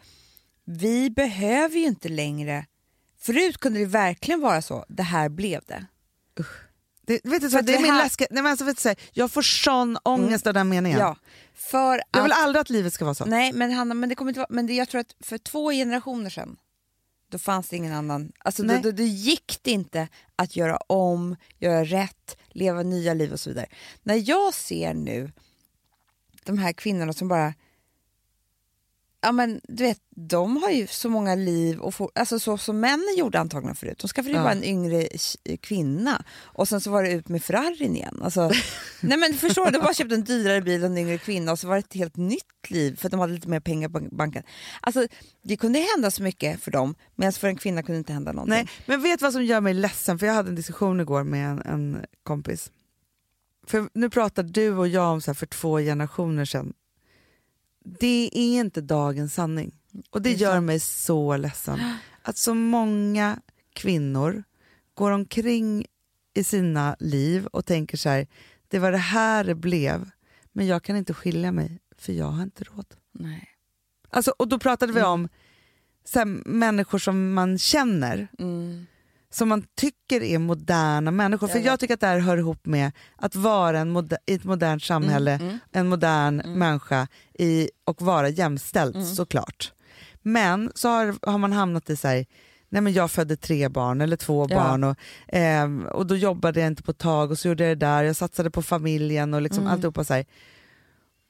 vi 0.63 1.09
behöver 1.09 1.77
ju 1.77 1.85
inte 1.85 2.09
längre... 2.09 2.65
Förut 3.17 3.57
kunde 3.57 3.79
det 3.79 3.85
verkligen 3.85 4.41
vara 4.41 4.61
så, 4.61 4.85
det 4.87 5.03
här 5.03 5.29
blev 5.29 5.61
det. 5.67 5.85
Det, 7.23 7.29
vet 7.29 7.41
du, 7.41 7.49
så, 7.49 7.59
att 7.59 7.65
det 7.65 7.75
är 7.75 7.81
min 7.81 7.91
här- 7.91 8.03
läskiga, 8.03 8.27
nej, 8.31 8.43
men 8.43 8.49
alltså, 8.51 8.65
vet 8.65 8.77
du, 8.77 8.81
så 8.81 8.89
här, 8.89 8.97
jag 9.11 9.31
får 9.31 9.41
sån 9.41 9.97
ångest 10.03 10.47
av 10.47 10.53
den 10.53 10.69
meningen. 10.69 10.99
Ja, 10.99 11.15
för 11.55 12.03
Jag 12.11 12.23
vill 12.23 12.31
att, 12.31 12.43
aldrig 12.43 12.61
att 12.61 12.69
livet 12.69 12.93
ska 12.93 13.05
vara 13.05 13.15
så. 13.15 13.25
nej, 13.25 13.53
men, 13.53 13.71
Hanna, 13.71 13.93
men, 13.93 14.09
det 14.09 14.15
kommer 14.15 14.29
inte 14.29 14.39
vara, 14.39 14.47
men 14.49 14.67
det, 14.67 14.73
jag 14.73 14.89
tror 14.89 15.01
att 15.01 15.15
för 15.19 15.37
två 15.37 15.71
generationer 15.71 16.29
sedan 16.29 16.57
då 17.31 17.39
fanns 17.39 17.69
det 17.69 17.75
ingen 17.75 17.93
annan. 17.93 18.31
Alltså, 18.39 18.63
då, 18.63 18.77
då, 18.83 18.91
då 18.91 19.03
gick 19.03 19.59
det 19.61 19.71
inte 19.71 20.07
att 20.35 20.55
göra 20.55 20.77
om, 20.77 21.35
göra 21.57 21.85
rätt, 21.85 22.37
leva 22.49 22.83
nya 22.83 23.13
liv 23.13 23.33
och 23.33 23.39
så 23.39 23.49
vidare. 23.49 23.67
När 24.03 24.29
jag 24.29 24.53
ser 24.53 24.93
nu 24.93 25.31
de 26.45 26.57
här 26.57 26.73
kvinnorna 26.73 27.13
som 27.13 27.27
bara... 27.27 27.53
Ja, 29.23 29.31
men, 29.31 29.61
du 29.63 29.83
vet, 29.83 29.99
de 30.15 30.57
har 30.63 30.69
ju 30.69 30.87
så 30.87 31.09
många 31.09 31.35
liv, 31.35 31.79
och 31.79 31.93
får, 31.93 32.11
alltså 32.15 32.39
så 32.39 32.57
som 32.57 32.79
männen 32.79 33.15
gjorde 33.17 33.39
antagligen 33.39 33.75
förut. 33.75 33.97
De 33.97 34.07
skaffade 34.07 34.29
ju 34.29 34.35
Ja. 34.35 34.43
bara 34.43 34.51
en 34.51 34.63
yngre 34.63 35.07
kvinna 35.61 36.23
och 36.41 36.67
sen 36.67 36.81
så 36.81 36.91
var 36.91 37.03
det 37.03 37.11
ut 37.11 37.29
med 37.29 37.43
Ferrarin 37.43 37.95
igen. 37.95 38.19
Alltså, 38.23 38.51
nej 39.01 39.17
men 39.17 39.33
förstår 39.33 39.65
du, 39.65 39.71
de 39.71 39.77
bara 39.79 39.93
köpte 39.93 40.15
en 40.15 40.23
dyrare 40.23 40.61
bil 40.61 40.81
och 40.83 40.89
en 40.89 40.97
yngre 40.97 41.17
kvinna 41.17 41.51
och 41.51 41.59
så 41.59 41.67
var 41.67 41.75
det 41.75 41.79
ett 41.79 41.93
helt 41.93 42.17
nytt 42.17 42.69
liv 42.69 42.95
för 42.95 43.07
att 43.07 43.11
de 43.11 43.19
hade 43.19 43.33
lite 43.33 43.49
mer 43.49 43.59
pengar 43.59 43.89
på 43.89 43.99
banken. 44.11 44.43
Alltså, 44.81 45.07
det 45.43 45.57
kunde 45.57 45.79
hända 45.95 46.11
så 46.11 46.23
mycket 46.23 46.61
för 46.61 46.71
dem 46.71 46.95
medan 47.15 47.33
för 47.33 47.47
en 47.47 47.57
kvinna 47.57 47.83
kunde 47.83 47.97
inte 47.99 48.13
hända 48.13 48.31
någonting. 48.31 48.53
Nej, 48.55 48.67
men 48.85 49.01
vet 49.01 49.21
vad 49.21 49.33
som 49.33 49.43
gör 49.45 49.61
mig 49.61 49.73
ledsen? 49.73 50.19
För 50.19 50.25
jag 50.25 50.33
hade 50.33 50.49
en 50.49 50.55
diskussion 50.55 50.99
igår 50.99 51.23
med 51.23 51.49
en, 51.49 51.61
en 51.61 52.05
kompis. 52.23 52.71
För 53.67 53.89
nu 53.93 54.09
pratar 54.09 54.43
du 54.43 54.69
och 54.77 54.87
jag 54.87 55.11
om 55.11 55.21
så 55.21 55.33
för 55.33 55.45
två 55.45 55.77
generationer 55.79 56.45
sedan. 56.45 56.73
Det 57.83 58.29
är 58.33 58.59
inte 58.59 58.81
dagens 58.81 59.33
sanning. 59.33 59.75
Och 60.09 60.21
det, 60.21 60.33
gör 60.33 60.59
mig 60.59 60.79
så 60.79 61.37
ledsen. 61.37 61.79
Att 62.21 62.37
så 62.37 62.53
många 62.53 63.39
kvinnor 63.73 64.43
går 64.93 65.11
omkring 65.11 65.85
i 66.33 66.43
sina 66.43 66.95
liv 66.99 67.45
och 67.45 67.65
tänker 67.65 67.97
så 67.97 68.09
här, 68.09 68.27
det 68.67 68.79
var 68.79 68.91
det 68.91 68.97
här 68.97 69.43
det 69.43 69.55
blev, 69.55 70.09
men 70.51 70.67
jag 70.67 70.83
kan 70.83 70.95
inte 70.95 71.13
skilja 71.13 71.51
mig 71.51 71.79
för 71.97 72.13
jag 72.13 72.25
har 72.25 72.43
inte 72.43 72.63
råd. 72.63 72.85
Nej. 73.11 73.47
Alltså, 74.09 74.33
och 74.37 74.47
då 74.47 74.59
pratade 74.59 74.93
vi 74.93 74.99
Mm. 74.99 75.11
om 75.11 75.29
så 76.05 76.19
här, 76.19 76.25
människor 76.45 76.97
som 76.99 77.33
man 77.33 77.57
känner 77.57 78.27
Mm. 78.39 78.85
Som 79.31 79.49
man 79.49 79.63
tycker 79.77 80.23
är 80.23 80.37
moderna 80.39 81.11
människor. 81.11 81.47
För 81.47 81.59
jag 81.59 81.79
tycker 81.79 81.93
att 81.93 81.99
det 81.99 82.07
här 82.07 82.19
hör 82.19 82.37
ihop 82.37 82.65
med 82.65 82.91
att 83.15 83.35
vara 83.35 83.79
en 83.79 83.89
moder- 83.91 84.17
i 84.25 84.33
ett 84.33 84.43
modernt 84.43 84.83
samhälle, 84.83 85.31
Mm, 85.31 85.47
mm. 85.47 85.59
en 85.71 85.87
modern 85.89 86.39
Mm. 86.41 86.59
människa 86.59 87.07
i, 87.39 87.69
och 87.85 88.01
vara 88.01 88.29
jämställd 88.29 88.95
Mm. 88.95 89.07
såklart. 89.15 89.73
Men 90.21 90.71
så 90.75 90.89
har, 90.89 91.15
har 91.31 91.37
man 91.37 91.53
hamnat 91.53 91.89
i 91.89 91.95
så 91.97 92.07
här, 92.07 92.25
nej 92.69 92.81
men 92.81 92.93
jag 92.93 93.11
födde 93.11 93.35
tre 93.37 93.69
barn 93.69 94.01
eller 94.01 94.17
två 94.17 94.47
Ja. 94.49 94.55
barn 94.55 94.83
och, 94.83 94.97
ehm, 95.27 95.85
och 95.85 96.05
då 96.07 96.15
jobbade 96.15 96.59
jag 96.59 96.67
inte 96.67 96.83
på 96.83 96.91
ett 96.91 96.97
tag 96.97 97.31
och 97.31 97.39
så 97.39 97.47
gjorde 97.47 97.63
jag 97.67 97.77
det 97.77 97.85
där, 97.85 98.03
jag 98.03 98.15
satsade 98.15 98.51
på 98.51 98.61
familjen 98.61 99.33
och 99.33 99.41
liksom 99.41 99.63
Mm. 99.63 99.73
alltihopa 99.73 100.03
så 100.03 100.13
här. 100.13 100.25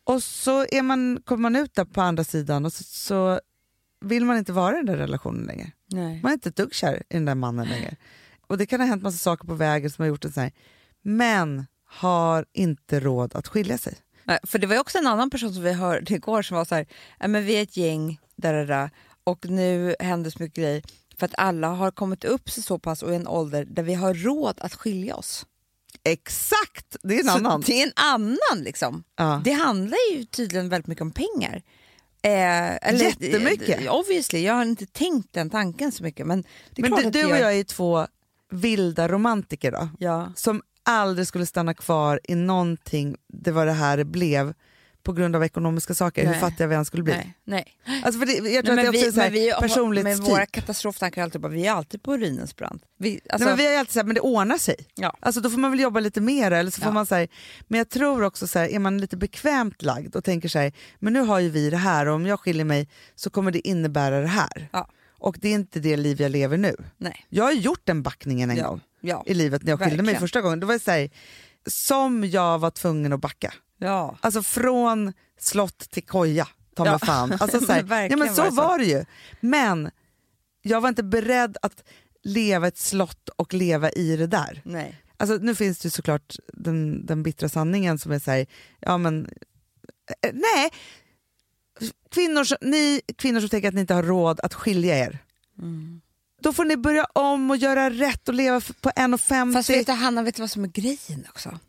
Och 0.04 0.24
så 0.24 0.66
är 0.72 0.82
man, 0.82 1.22
kommer 1.26 1.42
man 1.42 1.56
ut 1.56 1.76
där 1.76 1.86
på 1.86 2.02
andra 2.02 2.24
sidan 2.24 2.66
och 2.66 2.74
så, 2.74 2.84
så 2.84 3.40
vill 4.02 4.26
man 4.26 4.38
inte 4.38 4.52
vara 4.54 4.74
i 4.74 4.78
den 4.78 4.86
där 4.86 4.98
relationen 4.98 5.44
längre. 5.46 5.72
Nej. 5.86 6.20
Man 6.24 6.30
är 6.30 6.34
inte 6.34 6.50
ett 6.50 6.56
dugg 6.56 6.74
kär 6.74 6.96
i 7.10 7.14
den 7.14 7.26
där 7.26 7.36
mannen 7.36 7.68
längre. 7.68 7.96
Och 8.48 8.58
det 8.58 8.66
kan 8.66 8.80
ha 8.80 8.88
hänt 8.88 9.04
massa 9.04 9.18
saker 9.18 9.48
på 9.48 9.54
vägen 9.54 9.90
som 9.92 10.04
har 10.04 10.08
gjort 10.08 10.22
det 10.22 10.32
så 10.32 10.42
här. 10.42 10.52
Men 11.02 11.66
har 11.86 12.46
inte 12.54 13.00
råd 13.00 13.36
att 13.36 13.48
skilja 13.48 13.78
sig. 13.78 13.98
Nej, 14.24 14.40
För 14.44 14.60
det 14.60 14.68
var 14.68 14.80
också 14.80 14.98
en 14.98 15.08
annan 15.08 15.30
person 15.30 15.54
som 15.54 15.64
vi 15.64 15.74
hörde 15.74 16.14
igår 16.14 16.42
som 16.42 16.58
var 16.58 16.66
så 16.66 16.76
här, 16.76 16.86
"Ja, 17.20 17.28
men 17.28 17.46
vi 17.46 17.54
är 17.54 17.64
ett 17.64 17.78
gäng 17.78 18.20
där, 18.36 18.54
där, 18.54 18.66
där, 18.66 18.90
och 19.24 19.50
nu 19.50 19.96
händer 20.00 20.30
så 20.30 20.44
mycket 20.44 20.56
grejer 20.58 20.84
för 21.18 21.26
att 21.26 21.34
alla 21.38 21.68
har 21.68 21.92
kommit 21.92 22.24
upp 22.24 22.50
sig 22.50 22.64
så 22.64 22.80
pass 22.80 23.04
och 23.04 23.12
i 23.12 23.16
en 23.16 23.28
ålder 23.28 23.66
där 23.66 23.84
vi 23.84 23.94
har 23.94 24.14
råd 24.14 24.56
att 24.62 24.74
skilja 24.76 25.16
oss. 25.16 25.46
Exakt! 26.04 26.96
Det 27.04 27.16
är 27.16 27.20
en 27.20 27.26
Så 27.26 27.32
annan. 27.32 27.62
Det 27.66 27.82
är 27.82 27.88
en 27.88 27.94
annan 27.96 28.64
liksom. 28.64 29.04
Ja. 29.16 29.42
Det 29.44 29.52
handlar 29.52 29.98
ju 30.14 30.26
tydligen 30.26 30.70
väldigt 30.70 30.88
mycket 30.88 31.02
om 31.02 31.12
pengar. 31.12 31.62
Eh, 32.24 32.76
eller, 32.90 33.04
Jättemycket. 33.06 33.86
eh, 33.86 33.96
Obviously, 33.96 34.40
jag 34.44 34.54
har 34.54 34.62
inte 34.62 34.86
tänkt 34.86 35.34
den 35.34 35.50
tanken 35.50 35.92
så 35.92 36.04
mycket 36.04 36.28
men 36.28 36.44
Men 36.78 36.92
du, 36.92 37.10
du 37.10 37.26
och 37.26 37.38
jag 37.38 37.56
är 37.56 37.64
två 37.64 38.08
vilda 38.52 39.08
romantiker 39.08 39.72
då. 39.72 39.90
Ja. 40.00 40.32
Som 40.36 40.62
aldrig 40.84 41.28
skulle 41.28 41.46
stanna 41.46 41.74
kvar 41.74 42.20
i 42.24 42.36
någonting, 42.36 43.16
det 43.34 43.52
var 43.52 43.66
det 43.66 43.72
här 43.72 43.98
det 43.98 44.06
blev 44.06 44.54
på 45.04 45.14
grund 45.14 45.36
av 45.36 45.44
ekonomiska 45.44 45.94
saker, 45.94 46.24
hur 46.24 46.32
Nej. 46.32 46.40
fattiga 46.40 46.68
vi 46.68 46.76
än 46.76 46.86
skulle 46.86 47.04
bli. 47.04 47.14
Nej, 47.14 47.36
nej. 47.44 48.02
Alltså 48.04 48.20
för 48.20 48.26
det, 48.26 48.34
jag 48.50 48.66
tror 48.66 48.76
Nej, 48.76 48.86
att 48.88 48.94
det 48.94 48.98
också 48.98 49.08
är 49.08 49.12
så 49.12 49.20
här 49.22 49.32
men 49.32 49.40
vi, 49.40 49.52
personlighetstyp. 49.60 50.30
våra 50.30 50.46
katastroftankar 50.46 51.24
alltid 51.24 51.42
bara, 51.42 51.52
vi 51.52 51.68
är 51.68 51.72
alltid 51.72 52.04
på 52.04 52.18
ruinens 52.18 52.56
brant. 52.56 52.84
Vi, 52.98 53.22
alltså, 53.30 53.46
Nej, 53.46 53.52
men 53.52 53.58
vi 53.58 53.66
har 53.66 53.72
ju 53.72 53.78
alltid 53.78 53.94
sagt 53.94 54.06
men 54.06 54.16
det 54.16 54.22
ordnar 54.22 54.58
sig. 54.58 54.76
Ja. 54.96 55.18
Alltså, 55.20 55.42
då 55.42 55.50
får 55.50 55.58
man 55.60 55.71
väl 55.71 55.80
jobba 55.80 56.00
lite 56.00 56.21
mer. 56.21 56.52
Eller 56.52 56.71
så 56.71 56.82
får 56.82 56.88
Ja. 56.90 56.94
man, 56.94 57.06
så 57.06 57.15
här, 57.15 57.28
men 57.67 57.78
jag 57.78 57.90
tror 57.90 58.23
också 58.23 58.48
så 58.48 58.60
här, 58.60 58.67
är 58.69 58.80
man 58.80 58.98
lite 58.98 59.17
bekvämt 59.17 59.82
lagd 59.82 60.15
och 60.15 60.23
tänker 60.23 60.50
så 60.50 60.60
här, 60.60 60.73
men 61.00 61.13
nu 61.13 61.19
har 61.19 61.40
ju 61.40 61.50
vi 61.50 61.69
det 61.69 61.78
här 61.78 62.06
och 62.08 62.15
om 62.15 62.25
jag 62.25 62.40
skiljer 62.40 62.65
mig 62.65 62.90
så 63.15 63.30
kommer 63.30 63.52
det 63.52 63.67
innebära 63.67 64.21
det 64.21 64.28
här. 64.28 64.69
Ja. 64.71 64.90
Och 65.19 65.36
det 65.42 65.48
är 65.50 65.54
inte 65.54 65.80
det 65.80 65.98
liv 65.98 66.21
jag 66.21 66.32
lever 66.32 66.58
nu. 66.58 66.75
nej. 66.98 67.25
Jag 67.30 67.44
har 67.44 67.52
gjort 67.52 67.82
den 67.84 68.02
backningen 68.04 68.50
en 68.52 68.58
Ja. 68.58 68.67
gång 68.67 68.82
Ja. 69.02 69.23
i 69.25 69.34
livet 69.34 69.63
när 69.63 69.71
jag 69.71 69.80
skilde 69.80 70.04
mig 70.04 70.15
första 70.15 70.42
gången. 70.42 70.60
Då 70.60 70.67
var 70.67 70.73
det 70.73 70.80
så 70.80 71.10
som 71.67 72.30
jag 72.30 72.60
var 72.60 72.71
tvungen 72.71 73.13
att 73.13 73.19
backa. 73.21 73.54
Ja. 73.84 74.17
Alltså 74.21 74.44
från 74.44 75.13
slott 75.40 75.77
till 75.79 76.04
koja, 76.06 76.48
ta 76.75 76.84
mig 76.84 76.94
Ja. 76.94 77.00
fan. 77.00 77.32
Alltså, 77.40 77.60
så, 77.60 77.71
här, 77.71 78.10
ja, 78.10 78.17
men 78.17 78.36
så 78.36 78.42
var 78.42 78.50
så. 78.50 78.56
var 78.56 78.77
det 78.79 78.86
ju. 78.86 79.06
Men 79.40 79.92
jag 80.62 80.82
var 80.82 80.90
inte 80.90 81.04
beredd 81.04 81.58
att 81.62 81.84
leva 82.23 82.67
ett 82.67 82.77
slott 82.77 83.29
och 83.29 83.54
leva 83.54 83.92
i 83.92 84.15
det 84.15 84.27
där. 84.27 84.62
Nej. 84.65 85.02
Alltså, 85.17 85.36
nu 85.36 85.56
finns 85.56 85.79
det 85.79 85.90
såklart 85.90 86.36
den, 86.54 87.06
den 87.06 87.23
bittra 87.23 87.50
sanningen 87.50 88.00
som 88.00 88.12
är 88.12 88.19
så 88.19 88.32
här, 88.32 88.46
ja 88.79 88.98
men 88.98 89.25
eh, 90.21 90.32
nej, 90.34 90.69
kvinnor, 92.12 92.44
som- 92.44 92.58
ni 92.62 93.02
kvinnor 93.17 93.40
som 93.40 93.50
tänker 93.50 93.67
att 93.67 93.73
ni 93.73 93.82
inte 93.82 93.94
har 93.94 94.04
råd 94.04 94.40
att 94.40 94.54
skilja 94.54 94.98
er. 95.00 95.19
Då 96.42 96.54
får 96.54 96.65
ni 96.65 96.77
börja 96.77 97.06
om 97.06 97.52
och 97.52 97.58
göra 97.58 97.90
rätt 97.90 98.29
och 98.29 98.36
leva 98.36 98.62
på 98.82 98.90
1,50. 98.90 99.54
Fast 99.54 99.69
vet 99.69 99.86
du, 99.86 99.92
Hanna, 99.92 100.23
vet 100.23 100.36
du 100.36 100.42
vad 100.42 100.52
som 100.52 100.63
är 100.63 100.67
grejen 100.67 101.25
också? 101.29 101.60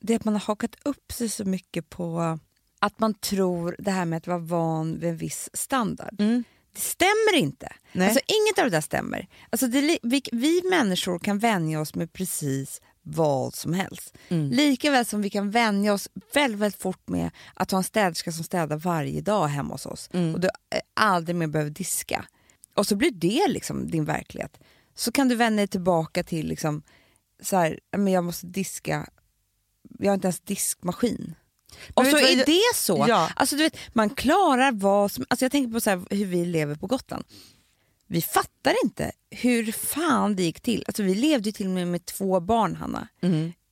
Det 0.00 0.12
är 0.12 0.16
att 0.16 0.24
man 0.24 0.34
har 0.34 0.40
hakat 0.40 0.76
upp 0.82 1.12
sig 1.12 1.28
så 1.28 1.44
mycket 1.44 1.90
på 1.90 2.38
att 2.78 2.98
man 2.98 3.14
tror 3.14 3.76
det 3.78 3.90
här 3.90 4.04
med 4.04 4.16
att 4.16 4.26
vara 4.26 4.38
van 4.38 4.98
vid 4.98 5.10
en 5.10 5.16
viss 5.16 5.50
standard. 5.52 6.20
Mm. 6.20 6.44
Det 6.72 6.80
stämmer 6.80 7.34
inte. 7.36 7.72
Nej. 7.92 8.06
Alltså, 8.08 8.20
inget 8.26 8.58
av 8.58 8.64
det 8.64 8.76
där 8.76 8.80
stämmer. 8.80 9.28
Alltså, 9.50 9.66
det, 9.66 9.98
vi, 10.02 10.22
vi 10.32 10.62
människor 10.70 11.18
kan 11.18 11.38
vänja 11.38 11.80
oss 11.80 11.94
med 11.94 12.12
precis 12.12 12.80
vad 13.02 13.54
som 13.54 13.72
helst. 13.72 14.14
Mm. 14.28 14.50
Lika 14.50 14.90
väl 14.90 15.06
som 15.06 15.22
vi 15.22 15.30
kan 15.30 15.50
vänja 15.50 15.92
oss 15.92 16.08
väldigt, 16.34 16.60
väldigt 16.60 16.80
fort 16.82 17.08
med 17.08 17.30
att 17.54 17.70
ha 17.70 17.78
en 17.78 17.84
städerska 17.84 18.32
som 18.32 18.44
städar 18.44 18.76
varje 18.76 19.20
dag 19.20 19.46
hemma 19.48 19.74
hos 19.74 19.86
oss 19.86 20.10
Mm. 20.12 20.34
och 20.34 20.40
du 20.40 20.46
eh, 20.46 20.80
aldrig 20.94 21.36
mer 21.36 21.46
behöver 21.46 21.70
diska. 21.70 22.24
Och 22.74 22.86
så 22.86 22.96
blir 22.96 23.10
det 23.10 23.48
liksom 23.48 23.90
din 23.90 24.04
verklighet. 24.04 24.58
Så 24.94 25.12
kan 25.12 25.28
du 25.28 25.34
vända 25.34 25.60
dig 25.60 25.68
tillbaka 25.68 26.22
till 26.24 26.46
liksom, 26.46 26.82
så 27.42 27.56
här, 27.56 27.80
men 27.96 28.12
jag 28.12 28.24
måste 28.24 28.46
diska, 28.46 29.06
jag 29.98 30.10
har 30.10 30.14
inte 30.14 30.26
ens 30.26 30.40
diskmaskin. 30.40 31.34
Och 31.94 32.04
vet 32.04 32.10
så 32.10 32.18
är 32.18 32.36
jag- 32.36 32.46
det 32.46 32.74
så. 32.74 33.04
Ja. 33.08 33.30
Alltså, 33.36 33.56
du 33.56 33.62
vet, 33.62 33.76
man 33.92 34.10
klarar 34.10 34.72
vad 34.72 35.12
som... 35.12 35.24
Alltså, 35.30 35.44
jag 35.44 35.52
tänker 35.52 35.72
på 35.72 35.80
så 35.80 35.90
här, 35.90 36.02
hur 36.10 36.26
vi 36.26 36.44
lever 36.44 36.74
på 36.74 36.86
Gotland. 36.86 37.24
Vi 38.06 38.22
fattar 38.22 38.74
inte 38.84 39.12
hur 39.30 39.72
fan 39.72 40.36
det 40.36 40.42
gick 40.42 40.60
till. 40.60 40.84
Alltså, 40.86 41.02
vi 41.02 41.14
levde 41.14 41.48
ju 41.48 41.52
till 41.52 41.66
och 41.66 41.72
med 41.72 41.88
med 41.88 42.06
två 42.06 42.40
barn, 42.40 42.76
Hanna. 42.76 43.08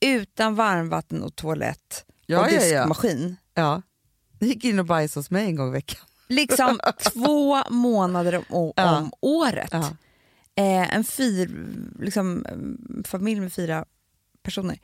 Utan 0.01 0.55
varmvatten 0.55 1.23
och 1.23 1.37
toalett 1.37 2.05
Ja, 2.27 2.41
och 2.41 2.47
ja, 2.47 2.53
ja. 2.53 2.59
diskmaskin. 2.61 3.37
Ja. 3.55 3.83
Ni 4.39 4.47
gick 4.49 4.65
in 4.65 4.79
och 4.79 4.85
bajsade 4.85 5.19
hos 5.21 5.31
mig 5.31 5.45
en 5.47 5.57
gång 5.57 5.69
i 5.69 5.73
veckan. 5.73 6.01
Liksom 6.29 6.81
två 7.13 7.63
månader 7.71 8.37
om, 8.37 8.45
om 8.49 8.73
Ja. 8.77 9.11
året. 9.21 9.69
Ja. 9.73 9.97
Eh, 10.57 10.95
en 10.95 11.05
fyr, 11.05 11.67
liksom, 12.01 12.47
en 12.49 13.05
familj 13.07 13.41
med 13.41 13.53
fyra 13.53 13.85
personer. 14.43 14.79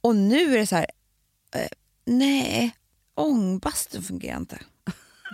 Och 0.00 0.16
nu 0.16 0.54
är 0.54 0.58
det 0.58 0.66
så 0.66 0.76
här, 0.76 0.86
eh, 1.54 1.68
nej, 2.04 2.76
ångbastun 3.14 4.02
fungerar 4.02 4.36
inte. 4.36 4.58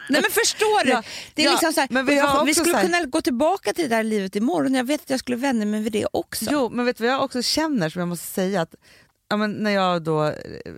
Nej 0.09 0.21
men 0.23 0.31
förstår 0.31 0.85
du? 0.85 0.91
Ja, 0.91 1.03
det 1.35 1.43
är 1.43 1.47
ja, 1.47 1.53
liksom 1.53 1.73
så 1.73 1.81
här, 1.81 2.03
vi 2.03 2.17
jag, 2.17 2.45
vi 2.45 2.55
skulle 2.55 2.83
kunna 2.83 3.01
gå 3.05 3.21
tillbaka 3.23 3.73
till 3.73 3.89
det 3.89 3.97
där 3.97 4.03
livet 4.03 4.37
imorgon. 4.37 4.75
Jag 4.75 4.85
vet 4.85 5.01
att 5.03 5.11
jag 5.11 5.21
skulle 5.21 5.37
vänja 5.37 5.67
mig 5.67 5.81
vid 5.83 5.93
det 5.93 6.07
också. 6.13 6.45
Jo, 6.51 6.71
men 6.71 6.87
vet 6.87 6.97
du 6.99 7.05
vad 7.05 7.13
jag 7.13 7.25
också 7.25 7.43
känner 7.43 7.89
som 7.91 8.01
jag 8.01 8.09
måste 8.09 8.27
säga? 8.27 8.61
att 8.61 8.75
ja, 9.29 9.37
men 9.37 9.51
När 9.53 9.71
jag 9.71 10.03
då 10.03 10.25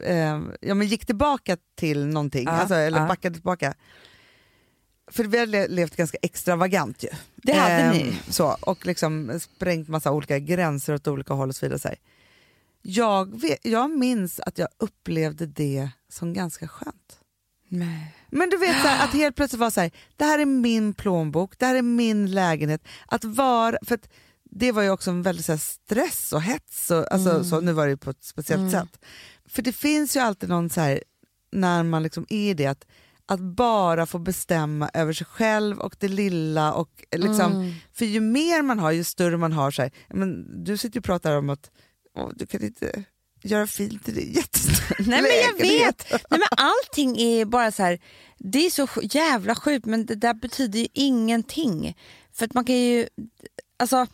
eh, 0.04 0.40
ja, 0.60 0.74
men 0.74 0.86
gick 0.86 1.06
tillbaka 1.06 1.56
till 1.74 2.06
någonting, 2.06 2.44
Ja, 2.44 2.50
alltså, 2.50 2.74
eller 2.74 3.00
ja. 3.00 3.06
backade 3.06 3.34
tillbaka. 3.34 3.74
För 5.10 5.24
vi 5.24 5.38
har 5.38 5.46
le- 5.46 5.68
levt 5.68 5.96
ganska 5.96 6.18
extravagant 6.22 7.02
ju. 7.04 7.08
Det 7.36 7.52
hade 7.52 7.74
Ehm, 7.74 7.96
ni. 7.96 8.12
Så, 8.30 8.56
och 8.60 8.86
liksom 8.86 9.40
sprängt 9.40 9.88
massa 9.88 10.12
olika 10.12 10.38
gränser 10.38 10.94
åt 10.94 11.08
olika 11.08 11.34
håll 11.34 11.48
och 11.48 11.56
så 11.56 11.66
vidare. 11.66 11.78
Så 11.78 11.88
här. 11.88 11.96
Jag, 12.82 13.40
vet, 13.40 13.58
jag 13.62 13.90
minns 13.90 14.40
att 14.40 14.58
jag 14.58 14.68
upplevde 14.78 15.46
det 15.46 15.90
som 16.08 16.32
ganska 16.32 16.68
skönt. 16.68 17.20
Nej. 17.68 18.14
Men 18.30 18.50
du 18.50 18.56
vet 18.56 18.82
så 18.82 18.88
här, 18.88 19.04
att 19.04 19.12
helt 19.12 19.36
plötsligt 19.36 19.60
vara 19.60 19.70
så 19.70 19.80
här, 19.80 19.90
det 20.16 20.24
här 20.24 20.38
är 20.38 20.46
min 20.46 20.94
plånbok, 20.94 21.58
det 21.58 21.66
här 21.66 21.74
är 21.74 21.82
min 21.82 22.30
lägenhet. 22.30 22.82
Att 23.06 23.24
vara, 23.24 23.76
för 23.86 23.94
att 23.94 24.08
det 24.50 24.72
var 24.72 24.82
ju 24.82 24.90
också 24.90 25.10
en 25.10 25.22
väldig 25.22 25.44
så 25.44 25.52
här, 25.52 25.58
stress 25.58 26.32
och 26.32 26.42
hets, 26.42 26.90
och, 26.90 27.12
alltså, 27.12 27.44
så, 27.44 27.60
nu 27.60 27.72
var 27.72 27.86
det 27.86 27.90
ju 27.90 27.96
på 27.96 28.10
ett 28.10 28.24
speciellt 28.24 28.72
sätt. 28.72 29.04
För 29.46 29.62
det 29.62 29.72
finns 29.72 30.16
ju 30.16 30.20
alltid 30.20 30.48
någon 30.48 30.70
så 30.70 30.80
här, 30.80 31.02
när 31.50 31.82
man 31.82 32.02
liksom 32.02 32.26
är 32.28 32.50
i 32.50 32.54
det, 32.54 32.66
att, 32.66 32.86
att 33.26 33.40
bara 33.40 34.06
få 34.06 34.18
bestämma 34.18 34.90
över 34.94 35.12
sig 35.12 35.26
själv 35.26 35.78
och 35.78 35.96
det 35.98 36.08
lilla. 36.08 36.72
Och 36.72 37.04
liksom, 37.16 37.74
För 37.92 38.04
ju 38.04 38.20
mer 38.20 38.62
man 38.62 38.78
har, 38.78 38.90
ju 38.90 39.04
större 39.04 39.36
man 39.36 39.52
har. 39.52 39.70
Så 39.70 39.82
här, 39.82 39.90
men, 40.08 40.64
du 40.64 40.76
sitter 40.76 40.96
ju 40.96 41.00
och 41.00 41.04
pratar 41.04 41.36
om 41.36 41.50
att 41.50 41.70
åh, 42.18 42.30
du 42.36 42.46
kan 42.46 42.62
inte 42.62 43.04
göra 43.42 43.66
fint 43.66 44.08
i 44.08 44.12
det 44.12 44.20
jättestora 44.38 44.96
Nej 44.98 45.22
men 45.22 45.30
jag 45.30 45.68
vet. 45.68 46.10
Nej, 46.10 46.40
men 46.40 46.48
allting 46.50 47.20
är 47.20 47.44
bara 47.44 47.72
så 47.72 47.82
här, 47.82 47.98
det 48.38 48.66
är 48.66 48.70
så 48.70 48.88
jävla 49.02 49.54
sjukt 49.54 49.86
men 49.86 50.06
det 50.06 50.14
där 50.14 50.34
betyder 50.34 50.78
ju 50.78 50.86
ingenting. 50.92 51.96
För 52.32 52.44
att 52.44 52.54
man 52.54 52.64
kan 52.64 52.76
ju, 52.76 53.08
alltså. 53.76 54.06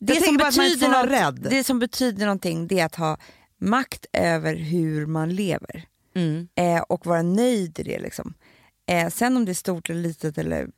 Det 0.00 0.24
som, 0.24 0.36
betyder 0.36 0.88
något, 0.88 1.50
det 1.50 1.64
som 1.64 1.78
betyder 1.78 2.26
någonting 2.26 2.66
det 2.66 2.80
är 2.80 2.84
att 2.84 2.94
ha 2.94 3.18
makt 3.60 4.06
över 4.12 4.54
hur 4.54 5.06
man 5.06 5.34
lever. 5.34 5.84
Mm. 6.14 6.48
Eh, 6.54 6.80
och 6.80 7.06
vara 7.06 7.22
nöjd 7.22 7.78
i 7.78 7.82
det. 7.82 7.98
Liksom. 7.98 8.34
Eh, 8.86 9.08
sen 9.08 9.36
om 9.36 9.44
det 9.44 9.52
är 9.52 9.54
stort 9.54 9.90
eller 9.90 10.00
litet 10.00 10.38
eller 10.38 10.68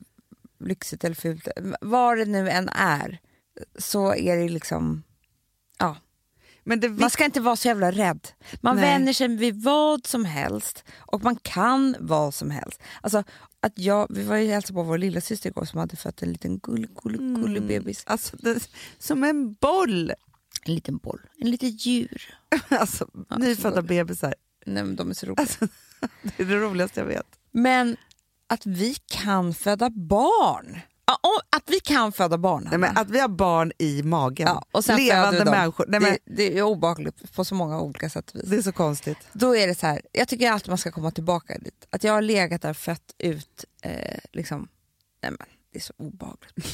lyxigt 0.59 1.03
eller 1.03 1.15
fult, 1.15 1.47
vad 1.81 2.17
det 2.17 2.25
nu 2.25 2.49
än 2.49 2.69
är, 2.69 3.19
så 3.77 4.15
är 4.15 4.37
det 4.37 4.49
liksom, 4.49 5.03
det 6.63 6.89
Man 6.89 7.09
ska 7.09 7.25
inte 7.25 7.41
vara 7.41 7.55
så 7.55 7.67
jävla 7.67 7.91
rädd. 7.91 8.27
Man 8.61 8.75
Nej. 8.75 8.85
vänjer 8.85 9.13
sig 9.13 9.27
vid 9.27 9.63
vad 9.63 10.05
som 10.07 10.25
helst 10.25 10.83
och 10.97 11.23
man 11.23 11.35
kan 11.35 11.95
vad 11.99 12.33
som 12.33 12.51
helst. 12.51 12.81
Alltså, 13.01 13.23
att 13.59 13.73
jag, 13.79 14.07
vi 14.09 14.23
var 14.23 14.35
ju 14.35 14.51
hälsade 14.51 14.73
på 14.73 14.83
vår 14.83 14.97
lilla 14.97 15.21
syster 15.21 15.49
igår 15.49 15.65
som 15.65 15.79
hade 15.79 15.95
fött 15.95 16.21
en 16.21 16.31
liten 16.31 16.59
gull, 16.59 16.87
gull, 17.03 17.17
gullig 17.17 17.63
bebis. 17.67 18.03
Alltså, 18.05 18.37
det, 18.39 18.69
som 18.99 19.23
en 19.23 19.53
boll. 19.53 20.09
En 20.63 20.75
liten 20.75 20.97
boll, 20.97 21.21
en 21.37 21.51
liten 21.51 21.69
djur. 21.69 22.35
Alltså, 22.69 23.07
nyfödda 23.37 23.75
så- 23.75 23.81
bebisar. 23.81 24.35
Nej, 24.65 24.83
men 24.83 24.95
de 24.95 25.09
är 25.09 25.13
så 25.13 25.25
roliga. 25.25 25.41
Alltså, 25.41 25.67
det 26.37 26.43
är 26.43 26.47
det 26.47 26.55
roligaste 26.59 26.99
jag 26.99 27.07
vet. 27.07 27.27
Men 27.51 27.97
att 28.47 28.65
vi 28.65 28.95
kan 29.07 29.53
föda 29.53 29.89
barn. 29.89 30.79
Ja, 31.23 31.41
att 31.57 31.63
vi 31.67 31.79
kan 31.79 32.11
föda 32.11 32.37
barn. 32.37 32.67
Nej, 32.69 32.79
men 32.79 32.97
att 32.97 33.09
vi 33.09 33.19
har 33.19 33.27
barn 33.27 33.71
i 33.77 34.03
magen. 34.03 34.47
ja, 34.47 34.63
och 34.71 34.85
sen 34.85 34.97
Levande 34.97 35.45
människor. 35.45 35.85
Nej, 35.87 35.99
men, 35.99 36.11
det, 36.11 36.19
det 36.35 36.57
är 36.57 36.63
obehagligt 36.63 37.33
på 37.35 37.45
så 37.45 37.55
många 37.55 37.81
olika 37.81 38.09
sätt 38.09 38.29
och 38.29 38.35
vis. 38.35 38.49
det 38.49 38.55
är 38.55 38.61
så 38.61 38.71
konstigt. 38.71 39.17
Då 39.33 39.55
är 39.55 39.67
det 39.67 39.75
så 39.75 39.87
här, 39.87 40.01
jag 40.11 40.27
tycker 40.27 40.51
alltid 40.51 40.69
man 40.69 40.77
ska 40.77 40.91
komma 40.91 41.11
tillbaka 41.11 41.57
dit. 41.57 41.87
Att 41.89 42.03
jag 42.03 42.13
har 42.13 42.21
legat 42.21 42.61
där 42.61 42.73
fött 42.73 43.15
ut, 43.17 43.65
eh, 43.81 44.19
liksom, 44.31 44.67
nej 45.23 45.31
men 45.31 45.47
det 45.71 45.79
är 45.79 45.83
så 45.83 45.93
obehagligt. 45.97 46.67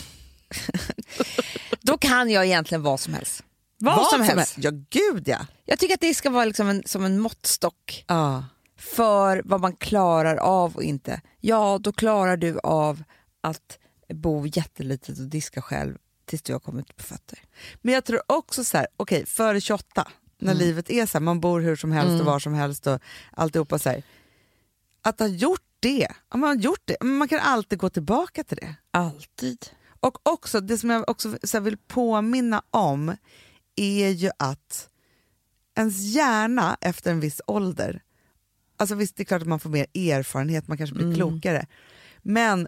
Då 1.81 1.97
kan 1.97 2.29
jag 2.29 2.45
egentligen 2.45 2.83
vad 2.83 2.99
som 2.99 3.13
helst. 3.13 3.43
Vad, 3.79 4.07
som, 4.07 4.21
helst. 4.21 4.55
Ja, 4.57 4.71
gud 4.89 5.27
ja. 5.27 5.37
Jag 5.65 5.79
tycker 5.79 5.93
att 5.93 6.01
det 6.01 6.13
ska 6.13 6.29
vara 6.29 6.45
liksom 6.45 6.69
en, 6.69 6.83
som 6.85 7.05
en 7.05 7.19
måttstock 7.19 8.05
ja. 8.07 8.45
för 8.77 9.41
vad 9.45 9.61
man 9.61 9.75
klarar 9.75 10.35
av 10.37 10.75
och 10.75 10.83
inte. 10.83 11.21
Ja, 11.39 11.79
då 11.81 11.91
klarar 11.91 12.37
du 12.37 12.59
av 12.59 13.03
att 13.41 13.79
bo 14.13 14.45
jättelitet 14.45 15.19
och 15.19 15.25
diska 15.25 15.61
själv 15.61 15.97
tills 16.25 16.41
du 16.41 16.53
har 16.53 16.59
kommit 16.59 16.95
på 16.97 17.03
fötter. 17.03 17.39
Men 17.81 17.93
jag 17.93 18.05
tror 18.05 18.21
också 18.27 18.63
så 18.63 18.77
här, 18.77 18.87
okej, 18.97 19.25
före 19.25 19.61
28, 19.61 20.07
när 20.39 20.51
Mm. 20.51 20.65
livet 20.65 20.89
är 20.89 21.05
så 21.05 21.17
här, 21.17 21.23
man 21.23 21.39
bor 21.39 21.59
hur 21.61 21.75
som 21.75 21.91
helst 21.91 22.19
och 22.19 22.25
var 22.25 22.39
som 22.39 22.53
helst 22.53 22.87
och 22.87 23.01
alltihopa 23.31 23.79
så 23.79 23.89
här. 23.89 24.03
Att 25.01 25.19
ha 25.19 25.27
gjort 25.27 25.61
det, 25.79 26.07
man 26.33 26.43
har 26.43 26.55
gjort 26.55 26.81
det, 26.85 27.03
man 27.03 27.27
kan 27.27 27.39
alltid 27.39 27.79
gå 27.79 27.89
tillbaka 27.89 28.43
till 28.43 28.57
det. 28.57 28.75
Alltid. 28.91 29.65
Och 29.99 30.27
också, 30.27 30.61
det 30.61 30.77
som 30.77 30.89
jag 30.89 31.09
också 31.09 31.37
så 31.43 31.57
här, 31.57 31.61
vill 31.61 31.77
påminna 31.77 32.61
om 32.71 33.15
är 33.75 34.09
ju 34.09 34.29
att 34.39 34.89
ens 35.75 36.15
hjärna 36.15 36.77
efter 36.81 37.11
en 37.11 37.19
viss 37.19 37.41
ålder, 37.47 38.03
alltså 38.77 38.95
visst 38.95 39.15
det 39.15 39.23
är 39.23 39.25
klart 39.25 39.41
att 39.41 39.47
man 39.47 39.59
får 39.59 39.69
mer 39.69 39.85
erfarenhet, 39.93 40.67
man 40.67 40.77
kanske 40.77 40.95
blir 40.95 41.15
klokare, 41.15 41.65
men 42.21 42.67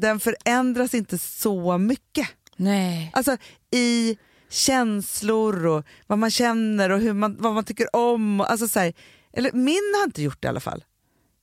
den 0.00 0.20
förändras 0.20 0.94
inte 0.94 1.18
så 1.18 1.78
mycket. 1.78 2.28
Nej. 2.56 3.10
Alltså 3.14 3.36
i 3.70 4.16
känslor 4.50 5.66
och 5.66 5.84
vad 6.06 6.18
man 6.18 6.30
känner 6.30 6.90
och 6.90 7.00
hur 7.00 7.12
man, 7.12 7.36
vad 7.38 7.54
man 7.54 7.64
tycker 7.64 7.96
om. 7.96 8.40
och- 8.40 8.50
Alltså 8.50 8.68
så 8.68 8.80
här, 8.80 8.92
eller 9.32 9.52
min 9.52 9.94
har 9.98 10.04
inte 10.04 10.22
gjort 10.22 10.42
det 10.42 10.46
i 10.46 10.48
alla 10.48 10.60
fall. 10.60 10.84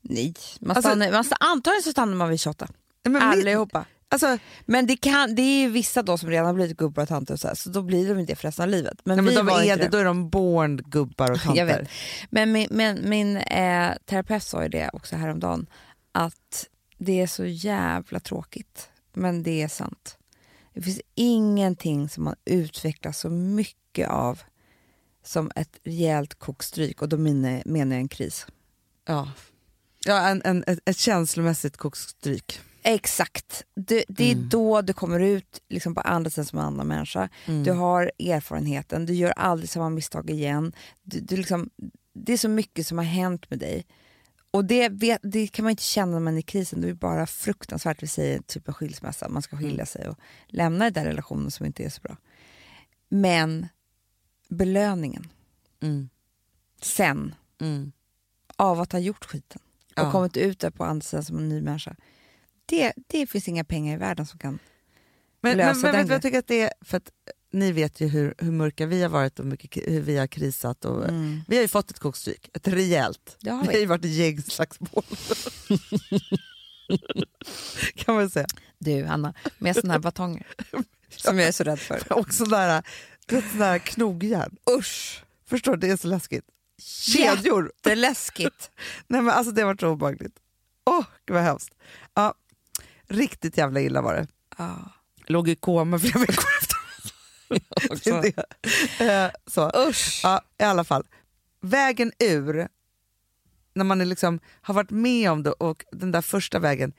Nej. 0.01 0.33
Man 0.59 0.75
Alltså- 0.77 0.89
stannar, 0.89 1.11
man 1.11 1.23
stannar, 1.23 1.51
antagligen 1.51 1.83
så 1.83 1.91
stannar 1.91 2.15
man 2.15 2.29
vid 2.29 2.39
28. 2.39 2.67
Nej, 3.05 3.11
men 3.11 3.29
min- 3.29 3.39
Allihopa. 3.39 3.85
Alltså, 4.09 4.37
Men 4.65 4.87
det, 4.87 4.97
kan, 4.97 5.35
det 5.35 5.41
är 5.41 5.59
ju 5.61 5.69
vissa 5.69 6.03
då 6.03 6.17
som 6.17 6.29
redan 6.29 6.45
har 6.45 6.53
blivit 6.53 6.77
gubbar 6.77 7.03
och 7.03 7.09
tanter 7.09 7.33
och 7.33 7.39
så, 7.39 7.47
här, 7.47 7.55
så 7.55 7.69
då 7.69 7.81
blir 7.81 8.09
de 8.09 8.19
inte 8.19 8.31
det 8.31 8.35
för 8.35 8.47
resten 8.47 8.63
av 8.63 8.69
livet. 8.69 8.97
Men, 9.03 9.15
nej, 9.17 9.25
men 9.25 9.45
de 9.45 9.49
är 9.69 9.77
det, 9.77 9.87
då 9.87 9.97
är 9.97 10.03
de 10.05 10.29
born 10.29 10.77
gubbar 10.77 11.31
och 11.31 11.39
tanter. 11.41 11.59
Jag 11.59 11.65
vet. 11.65 11.89
Men 12.29 12.51
min, 12.51 12.67
min, 12.71 13.09
min 13.09 13.37
eh, 13.37 13.91
terapeut 14.05 14.43
sa 14.43 14.63
ju 14.63 14.69
det 14.69 14.89
också 14.93 15.15
häromdagen, 15.15 15.65
att 16.11 16.65
det 16.97 17.21
är 17.21 17.27
så 17.27 17.45
jävla 17.45 18.19
tråkigt, 18.19 18.89
men 19.13 19.43
det 19.43 19.61
är 19.61 19.67
sant. 19.67 20.17
Det 20.73 20.81
finns 20.81 21.01
ingenting 21.15 22.09
som 22.09 22.23
man 22.23 22.35
utvecklas 22.45 23.19
så 23.19 23.29
mycket 23.29 24.09
av 24.09 24.41
som 25.23 25.51
ett 25.55 25.79
rejält 25.83 26.35
kokstryk, 26.35 27.01
och 27.01 27.09
då 27.09 27.17
menar 27.17 27.63
jag 27.65 27.91
en 27.91 28.07
kris. 28.07 28.47
Ja. 29.05 29.31
Ja, 30.05 30.27
en, 30.27 30.41
en, 30.45 30.63
ett, 30.67 30.79
ett 30.85 30.97
känslomässigt 30.97 31.77
kokstryk. 31.77 32.59
Exakt. 32.83 33.63
Det, 33.75 34.05
det 34.07 34.31
är 34.31 34.35
då 34.35 34.81
du 34.81 34.93
kommer 34.93 35.19
ut 35.19 35.61
liksom 35.69 35.95
på 35.95 36.01
andra 36.01 36.29
sidan 36.29 36.45
som 36.45 36.59
en 36.59 36.65
annan 36.65 36.87
människa. 36.87 37.29
Du 37.63 37.71
har 37.71 38.11
erfarenheten, 38.19 39.05
du 39.05 39.13
gör 39.13 39.31
aldrig 39.31 39.69
samma 39.69 39.89
misstag 39.89 40.29
igen. 40.29 40.73
Du, 41.03 41.19
du 41.19 41.37
liksom, 41.37 41.69
det 42.13 42.33
är 42.33 42.37
så 42.37 42.49
mycket 42.49 42.87
som 42.87 42.97
har 42.97 43.05
hänt 43.05 43.49
med 43.49 43.59
dig. 43.59 43.85
Och 44.55 44.65
det, 44.65 44.89
vet, 44.89 45.19
det 45.23 45.47
kan 45.47 45.63
man 45.63 45.69
inte 45.69 45.83
känna 45.83 46.11
när 46.11 46.19
man 46.19 46.33
är 46.35 46.39
i 46.39 46.41
krisen. 46.41 46.81
Det 46.81 46.89
är 46.89 46.93
bara 46.93 47.27
fruktansvärt. 47.27 48.03
Vi 48.03 48.07
säger 48.07 48.39
typ 48.41 48.67
en 48.67 48.73
skilsmässa, 48.73 49.29
man 49.29 49.41
ska 49.41 49.57
skilja 49.57 49.73
Mm. 49.73 49.85
sig 49.85 50.07
och 50.07 50.19
lämna 50.47 50.83
den 50.85 50.93
där 50.93 51.05
relationen 51.05 51.51
som 51.51 51.65
inte 51.65 51.83
är 51.83 51.89
så 51.89 52.01
bra. 52.01 52.17
Men 53.09 53.67
belöningen 54.49 55.27
Mm. 55.81 56.09
sen 56.81 57.35
Mm. 57.61 57.91
av 58.55 58.79
att 58.81 58.91
ha 58.91 58.99
gjort 58.99 59.25
skiten 59.25 59.61
och 59.87 60.03
Ja. 60.03 60.11
kommit 60.11 60.37
ut 60.37 60.59
där 60.59 60.69
på 60.69 60.83
andra 60.85 61.01
sidan 61.03 61.23
som 61.23 61.37
en 61.37 61.49
ny 61.49 61.61
människa. 61.61 61.95
Det, 62.65 62.93
det 63.07 63.27
finns 63.27 63.47
inga 63.47 63.63
pengar 63.63 63.93
i 63.93 63.97
världen 63.97 64.25
som 64.25 64.39
kan... 64.39 64.59
Men, 65.41 65.57
lösa 65.57 65.73
men, 65.73 65.81
men 65.81 65.91
den 65.93 66.07
vad 66.07 66.15
jag 66.15 66.21
tycker 66.21 66.39
att 66.39 66.47
det 66.47 66.61
är? 66.61 66.71
För 66.81 66.97
att 66.97 67.11
ni 67.55 67.71
vet 67.71 68.01
ju 68.01 68.07
hur, 68.07 68.33
hur 68.37 68.51
mörka 68.51 68.85
vi 68.85 69.01
har 69.01 69.09
varit 69.09 69.39
och 69.39 69.45
mycket, 69.45 69.83
hur 69.87 70.01
vi 70.01 70.17
har 70.17 70.27
krisat. 70.27 70.85
Och, 70.85 71.03
Vi 71.47 71.55
har 71.55 71.61
ju 71.61 71.67
fått 71.67 71.91
ett 71.91 71.99
kokstryk, 71.99 72.49
ett 72.53 72.67
rejält. 72.67 73.37
Det 73.41 73.49
har 73.49 73.61
Vi 73.61 73.67
vi. 73.67 73.73
har 73.73 73.79
ju 73.79 73.85
varit 73.85 74.05
i 74.05 74.09
gängslagsmål. 74.09 74.89
kan 77.95 78.15
man 78.15 78.29
säga. 78.29 78.45
Du, 78.77 79.05
Anna, 79.05 79.33
med 79.57 79.75
såna 79.75 79.93
här 79.93 79.99
batonger 79.99 80.47
som 81.09 81.39
jag 81.39 81.47
är 81.47 81.51
så 81.51 81.63
rädd 81.63 81.79
för. 81.79 82.13
Och 82.19 82.33
sådana 82.33 82.83
där 83.27 83.79
knogjärn. 83.79 84.55
Usch! 84.79 85.23
Förstår 85.47 85.71
du, 85.71 85.77
det 85.87 85.93
är 85.93 85.97
så 85.97 86.07
läskigt. 86.07 86.45
Kedjor. 86.81 87.71
Det 87.81 87.91
är 87.91 87.95
läskigt. 87.95 88.71
Nej, 89.07 89.21
men 89.21 89.33
alltså, 89.33 89.51
det 89.51 89.61
har 89.61 89.67
varit 89.67 89.79
så 89.79 89.87
obehagligt. 89.87 90.35
Åh, 90.85 91.05
gud 91.25 91.33
vad 91.35 91.43
hemskt. 91.43 91.69
Ja, 92.13 92.33
riktigt 93.07 93.57
jävla 93.57 93.81
illa 93.81 94.01
var 94.01 94.13
det. 94.13 94.27
Ja. 94.57 94.91
Låg 95.27 95.49
i 95.49 95.55
koma 95.55 95.99
flera 95.99 96.19
veckor 96.19 96.64
också. 97.89 98.21
det. 98.21 98.45
Eh, 98.99 99.31
så. 99.47 99.71
Usch! 99.89 100.21
Ja, 100.23 100.41
i 100.59 100.63
alla 100.63 100.83
fall. 100.83 101.03
Vägen 101.61 102.11
ur, 102.19 102.67
när 103.73 103.83
man 103.83 104.01
är 104.01 104.05
liksom, 104.05 104.39
har 104.61 104.73
varit 104.73 104.91
med 104.91 105.31
om 105.31 105.43
det 105.43 105.51
och 105.51 105.85
den 105.91 106.11
där 106.11 106.21
första 106.21 106.59
vägen 106.59 106.93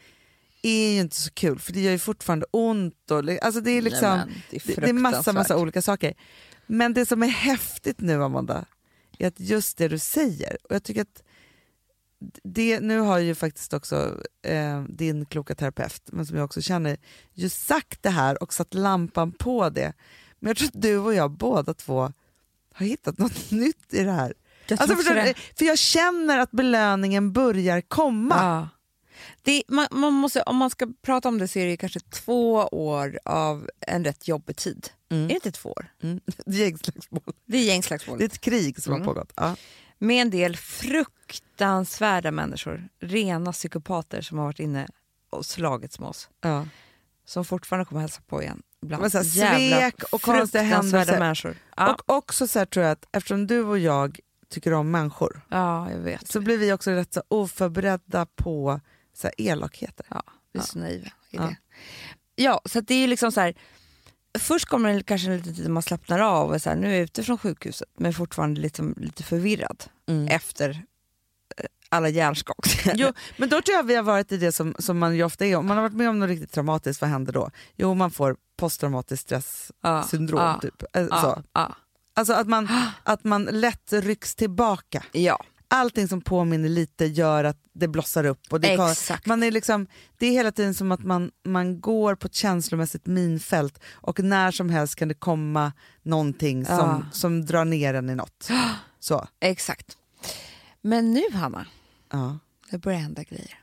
är 0.63 0.93
ju 0.93 1.01
inte 1.01 1.17
så 1.17 1.31
kul 1.31 1.59
för 1.59 1.73
det 1.73 1.81
gör 1.81 1.93
ju 1.93 1.99
fortfarande 1.99 2.47
ont. 2.51 3.11
Och, 3.11 3.19
alltså 3.43 3.61
det 3.61 3.71
är 3.71 3.83
liksom, 3.83 4.17
Nej, 4.17 4.27
men 4.27 4.43
det 4.51 4.57
är 4.57 4.75
det, 4.75 4.81
det 4.81 4.89
är 4.89 4.93
massa, 4.93 5.33
massa 5.33 5.57
olika 5.57 5.83
saker. 5.83 6.15
Men 6.67 6.95
det 6.95 7.07
som 7.07 7.23
är 7.23 7.27
häftigt 7.27 8.01
nu 8.01 8.25
Amanda, 8.25 8.65
är 9.19 9.29
att 9.29 9.41
just 9.41 9.79
det 9.79 9.89
du 9.89 9.99
säger, 9.99 10.57
och 10.63 10.75
jag 10.75 10.83
tycker 10.83 11.03
att 11.03 11.23
det, 12.43 12.81
nu 12.81 12.99
har 12.99 13.19
ju 13.19 13.35
faktiskt 13.35 13.73
också 13.75 14.21
eh, 14.43 14.83
din 14.83 15.27
kloka 15.27 15.55
terapeut, 15.55 16.03
men 16.07 16.27
som 16.27 16.37
jag 16.37 16.45
också 16.45 16.61
känner, 16.63 16.97
ju 17.33 17.49
sagt 17.49 18.03
det 18.03 18.11
här 18.11 18.43
och 18.43 18.53
satt 18.53 18.75
lampan 18.75 19.33
på 19.33 19.71
det. 19.71 19.93
Men 20.41 20.49
jag 20.51 20.57
tror 20.57 20.67
att 20.69 20.83
du 20.83 20.99
och 20.99 21.15
jag 21.15 21.31
båda 21.31 21.75
två 21.75 22.13
har 22.75 22.87
hittat 22.87 23.19
något 23.19 23.51
nytt 23.51 23.95
i 23.95 24.03
det 24.03 24.13
här. 24.13 24.35
Jag 24.69 24.81
Alltså, 24.81 24.97
förstår 24.97 25.15
du? 25.15 25.35
För 25.59 25.65
jag 25.65 25.79
känner 25.79 26.39
att 26.39 26.51
belöningen 26.51 27.33
börjar 27.33 27.81
komma. 27.81 28.35
Ja. 28.37 28.69
Det, 29.43 29.63
man, 29.69 29.87
man 29.91 30.13
måste, 30.13 30.43
om 30.43 30.57
man 30.57 30.71
ska 30.71 30.89
prata 31.03 31.29
om 31.29 31.39
det 31.39 31.49
så 31.49 31.59
är 31.59 31.67
det 31.67 31.77
kanske 31.77 32.01
två 32.01 32.53
år 32.73 33.19
av 33.25 33.71
en 33.81 34.05
rätt 34.05 34.29
jobbig 34.29 34.57
tid. 34.57 34.89
Mm. 35.11 35.25
Är 35.25 35.29
det 35.29 35.35
inte 35.35 35.53
två 35.53 35.69
år? 35.71 35.87
Mm. 36.03 36.21
Det 36.47 36.57
är 36.57 36.61
gängslagsmål. 36.65 37.23
Det 37.47 37.59
är 37.59 37.63
gängslagsmål. 37.63 38.19
Det 38.19 38.25
är 38.25 38.29
ett 38.29 38.41
krig 38.41 38.83
som 38.83 38.93
Mm. 38.95 39.07
har 39.07 39.15
pågått. 39.15 39.33
Ja. 39.37 39.57
Med 39.99 40.23
en 40.23 40.31
del 40.31 40.57
fruktansvärda 40.57 42.31
människor, 42.31 42.89
rena 43.01 43.53
psykopater 43.53 44.21
som 44.23 44.39
har 44.39 44.45
varit 44.45 44.61
inne 44.61 44.89
och 45.31 45.47
slagits 45.47 45.99
med 46.01 46.09
oss. 46.09 46.29
Ja. 46.41 46.67
Som 47.25 47.45
fortfarande 47.45 47.85
kommer 47.85 48.01
hälsa 48.01 48.21
på 48.27 48.43
igen. 48.43 48.63
Ibland. 48.87 49.01
Men 49.01 49.11
så 49.11 49.19
här, 49.19 49.25
svek 49.25 50.03
och 50.13 50.23
konstiga 50.23 50.63
händelser. 50.63 51.19
människor. 51.19 51.57
Ja, 51.77 51.93
Och 51.95 52.17
också 52.17 52.47
så 52.47 52.59
här 52.59 52.67
tror 52.67 52.85
jag 52.85 52.93
att 52.93 53.07
eftersom 53.13 53.47
du 53.47 53.63
och 53.63 53.79
jag 53.79 54.21
tycker 54.49 54.73
om 54.73 54.91
människor 54.91 55.41
ja, 55.49 55.91
jag 55.91 55.99
vet. 55.99 56.29
så 56.29 56.41
blir 56.41 56.59
vi 56.59 56.73
också 56.73 56.91
rätt 56.91 57.15
så 57.15 57.23
oförberedda 57.29 58.27
på 58.27 58.81
så 59.15 59.27
här 59.27 59.35
elakheter. 59.39 60.07
Ja, 60.11 60.23
vi 60.53 60.59
är 60.59 60.63
Ja. 60.63 60.67
så 60.67 60.79
naiva 60.79 61.09
i 61.31 61.37
det. 61.37 61.57
Ja, 62.37 62.61
så 62.65 62.81
det 62.81 62.95
är 62.95 63.09
liksom 63.09 63.33
så 63.33 63.41
här. 63.41 63.55
Först 64.39 64.67
kommer 64.69 64.93
det 64.95 65.03
kanske 65.03 65.29
en 65.31 65.37
liten 65.37 65.55
tid 65.55 65.65
när 65.65 65.71
man 65.71 65.83
slappnar 65.83 66.19
av 66.19 66.51
och 66.51 66.63
så 66.63 66.69
här, 66.71 66.77
nu 66.77 66.87
är 66.89 66.93
jag 66.93 67.01
ute 67.03 67.23
från 67.23 67.39
sjukhuset 67.39 67.89
men 67.99 68.13
fortfarande 68.15 68.61
liksom 68.61 68.95
lite 68.97 69.23
förvirrad 69.23 69.85
efter 70.29 70.71
eh, 71.57 71.65
alla 71.89 72.09
hjärnskakningar. 72.09 72.95
Jo, 72.99 73.13
men 73.37 73.49
då 73.49 73.63
tror 73.63 73.77
jag 73.77 73.83
vi 73.83 73.95
har 73.95 74.03
varit 74.03 74.33
i 74.33 74.37
det 74.37 74.53
som, 74.53 74.75
som 74.79 74.99
man 74.99 75.17
ju 75.17 75.25
ofta 75.25 75.47
är. 75.47 75.57
Om 75.57 75.67
man 75.67 75.77
har 75.77 75.83
varit 75.83 75.95
med 75.97 76.09
om 76.09 76.19
något 76.19 76.29
riktigt 76.29 76.53
traumatiskt, 76.53 77.01
vad 77.01 77.11
händer 77.11 77.33
då? 77.33 77.51
Jo, 77.77 77.95
man 77.95 78.11
får 78.11 78.37
posttraumatiskt 78.57 79.23
stresssyndrom. 79.27 80.41
Ja, 80.41 80.59
Typ. 80.63 80.83
Ja, 80.93 81.09
Så. 81.09 81.43
ja, 81.53 81.77
Alltså 82.15 82.33
att 82.33 82.47
man, 82.49 82.69
att 83.03 83.25
man 83.25 83.45
lätt 83.45 83.93
rycks 83.93 84.35
tillbaka. 84.35 85.03
ja, 85.13 85.43
Allting 85.69 86.09
som 86.09 86.21
påminner 86.21 86.69
lite 86.69 87.05
gör 87.07 87.45
att 87.45 87.57
det 87.73 87.89
blossar 87.89 88.25
upp. 88.27 88.53
Och 88.53 88.61
det, 88.61 88.73
exakt. 88.73 89.27
man 89.27 89.43
är 89.43 89.51
liksom, 89.51 89.87
det 90.19 90.27
är 90.27 90.31
hela 90.31 90.53
tiden 90.53 90.75
som 90.75 90.93
att 90.93 91.05
man, 91.05 91.31
man 91.45 91.81
går 91.81 92.15
på 92.15 92.27
ett 92.27 92.35
känslomässigt 92.35 93.07
minfält 93.07 93.81
och 93.95 94.21
när 94.21 94.51
som 94.51 94.71
helst 94.71 94.95
kan 94.97 95.09
det 95.09 95.15
komma 95.15 95.73
någonting 96.03 96.65
som, 96.67 96.77
Ja. 96.79 97.03
som 97.13 97.47
drar 97.47 97.65
ner 97.65 97.95
en 97.95 98.11
i 98.11 98.15
något. 98.15 98.49
Så, 99.01 99.27
Exakt. 99.41 99.97
Men 100.83 101.13
nu 101.13 101.23
Hanna, 101.33 101.67
ja. 102.13 102.39
det 102.71 102.79
börjar 102.79 102.99
hända 102.99 103.23
grejer. 103.23 103.61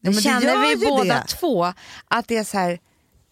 Ja, 0.00 0.10
Nu 0.10 0.16
det 0.16 0.22
känner 0.22 0.68
vi 0.76 0.86
båda 0.86 1.04
det. 1.14 1.24
två 1.28 1.72
att 2.08 2.28
det 2.28 2.36
är 2.36 2.44
så 2.44 2.58
här, 2.58 2.78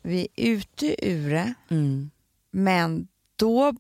vi 0.03 0.29
är 0.37 0.47
ute 0.51 1.07
ur 1.09 1.31
det 1.31 1.55
Mm. 1.71 2.11
men 2.51 3.09
då 3.37 3.75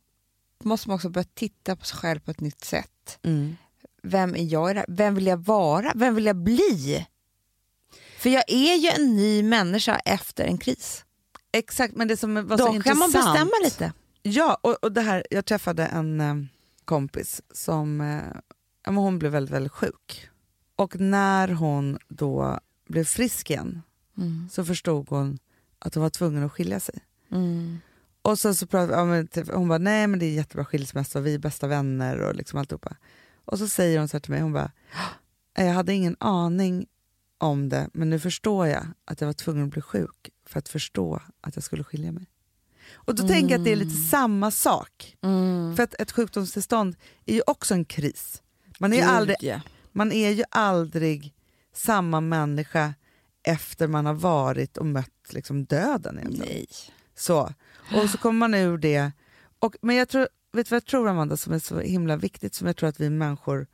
måste 0.64 0.88
man 0.88 0.94
också 0.94 1.08
börja 1.08 1.26
titta 1.34 1.76
på 1.76 1.84
sig 1.84 1.98
själv 1.98 2.20
på 2.20 2.30
ett 2.30 2.40
nytt 2.40 2.64
sätt. 2.64 3.18
Mm. 3.22 3.56
vem 4.02 4.34
är 4.36 4.52
jag? 4.52 4.84
Vem 4.88 5.14
vill 5.14 5.26
jag 5.26 5.36
vara? 5.44 5.92
Vem 5.94 6.14
vill 6.14 6.26
jag 6.26 6.36
bli? 6.36 7.06
För 8.18 8.30
jag 8.30 8.44
är 8.48 8.74
ju 8.76 8.88
en 8.88 9.16
ny 9.16 9.42
människa 9.42 9.96
efter 9.96 10.44
en 10.44 10.58
kris. 10.58 11.04
Exakt, 11.52 11.96
men 11.96 12.08
det 12.08 12.16
som 12.16 12.34
var 12.34 12.42
så 12.42 12.64
Då 12.64 12.66
kan 12.66 12.74
intressant. 12.74 12.98
man 12.98 13.12
bestämma 13.12 13.50
lite. 13.64 13.92
Ja, 14.22 14.58
och, 14.62 14.84
och 14.84 14.92
det 14.92 15.00
här, 15.00 15.26
jag 15.30 15.44
träffade 15.46 15.86
en 15.86 16.20
eh, 16.20 16.34
kompis 16.84 17.42
som 17.54 18.00
eh, 18.00 18.92
hon 18.94 19.18
blev 19.18 19.32
väldigt, 19.32 19.54
väldigt 19.54 19.72
sjuk. 19.72 20.28
Och 20.76 21.00
när 21.00 21.48
hon 21.48 21.98
då 22.08 22.60
blev 22.88 23.04
frisk 23.04 23.50
igen 23.50 23.82
så 24.50 24.64
förstod 24.64 25.06
hon 25.08 25.38
att 25.80 25.94
hon 25.94 26.02
var 26.02 26.10
tvungen 26.10 26.44
att 26.44 26.52
skilja 26.52 26.80
sig. 26.80 26.98
Och 28.22 28.38
så, 28.38 28.54
så 28.54 28.66
pratade, 28.66 29.16
ja, 29.16 29.26
typ, 29.30 29.54
hon 29.54 29.68
bara, 29.68 29.78
nej 29.78 30.06
men 30.06 30.18
det 30.18 30.26
är 30.26 30.30
jättebra 30.32 30.64
skilsmässa 30.64 31.18
och 31.18 31.26
vi 31.26 31.34
är 31.34 31.38
bästa 31.38 31.66
vänner 31.66 32.18
och 32.20 32.34
liksom 32.34 32.58
alltihopa. 32.58 32.96
Och 33.44 33.58
så 33.58 33.68
säger 33.68 33.98
hon 33.98 34.08
så 34.08 34.16
här 34.16 34.20
till 34.20 34.32
mig, 34.32 34.40
hon 34.40 34.52
bara, 34.52 34.72
jag 35.54 35.72
hade 35.72 35.92
ingen 35.92 36.16
aning 36.20 36.86
om 37.38 37.68
det 37.68 37.88
men 37.92 38.10
nu 38.10 38.20
förstår 38.20 38.66
jag 38.66 38.86
att 39.04 39.20
jag 39.20 39.28
var 39.28 39.32
tvungen 39.32 39.64
att 39.64 39.70
bli 39.70 39.82
sjuk 39.82 40.30
för 40.46 40.58
att 40.58 40.68
förstå 40.68 41.22
att 41.40 41.56
jag 41.56 41.64
skulle 41.64 41.84
skilja 41.84 42.12
mig. 42.12 42.26
Och 42.92 43.14
då 43.14 43.28
tänker 43.28 43.50
jag 43.50 43.58
att 43.58 43.64
det 43.64 43.72
är 43.72 43.76
lite 43.76 43.96
samma 44.10 44.50
sak. 44.50 45.16
För 45.76 45.82
att 45.82 45.94
ett 45.94 46.12
sjukdomstillstånd 46.12 46.96
är 47.26 47.34
ju 47.34 47.42
också 47.46 47.74
en 47.74 47.84
kris. 47.84 48.42
Man 48.78 48.92
är, 48.92 48.96
ju 48.96 49.02
aldrig, 49.02 49.60
man 49.92 50.12
är 50.12 50.30
ju 50.30 50.44
aldrig 50.50 51.34
samma 51.74 52.20
människa 52.20 52.94
efter 53.42 53.86
man 53.86 54.06
har 54.06 54.14
varit 54.14 54.76
och 54.76 54.86
mött 54.86 55.32
liksom 55.32 55.64
döden. 55.64 56.18
Egentligen. 56.18 56.54
Nej. 56.54 56.66
Så. 57.16 57.52
Och 57.94 58.10
så 58.10 58.18
kommer 58.18 58.38
man 58.38 58.54
ur 58.54 58.78
det. 58.78 59.12
Och, 59.58 59.76
men 59.82 59.96
jag 59.96 60.08
tror, 60.08 60.28
vet 60.52 60.66
du 60.66 60.70
vad 60.70 60.76
jag 60.76 60.86
tror 60.86 61.08
Amanda 61.08 61.36
som 61.36 61.52
är 61.52 61.58
så 61.58 61.80
himla 61.80 62.16
viktigt 62.16 62.54
som 62.54 62.66
jag 62.66 62.76
tror 62.76 62.88
att 62.88 63.00
vi 63.00 63.10
människor 63.10 63.66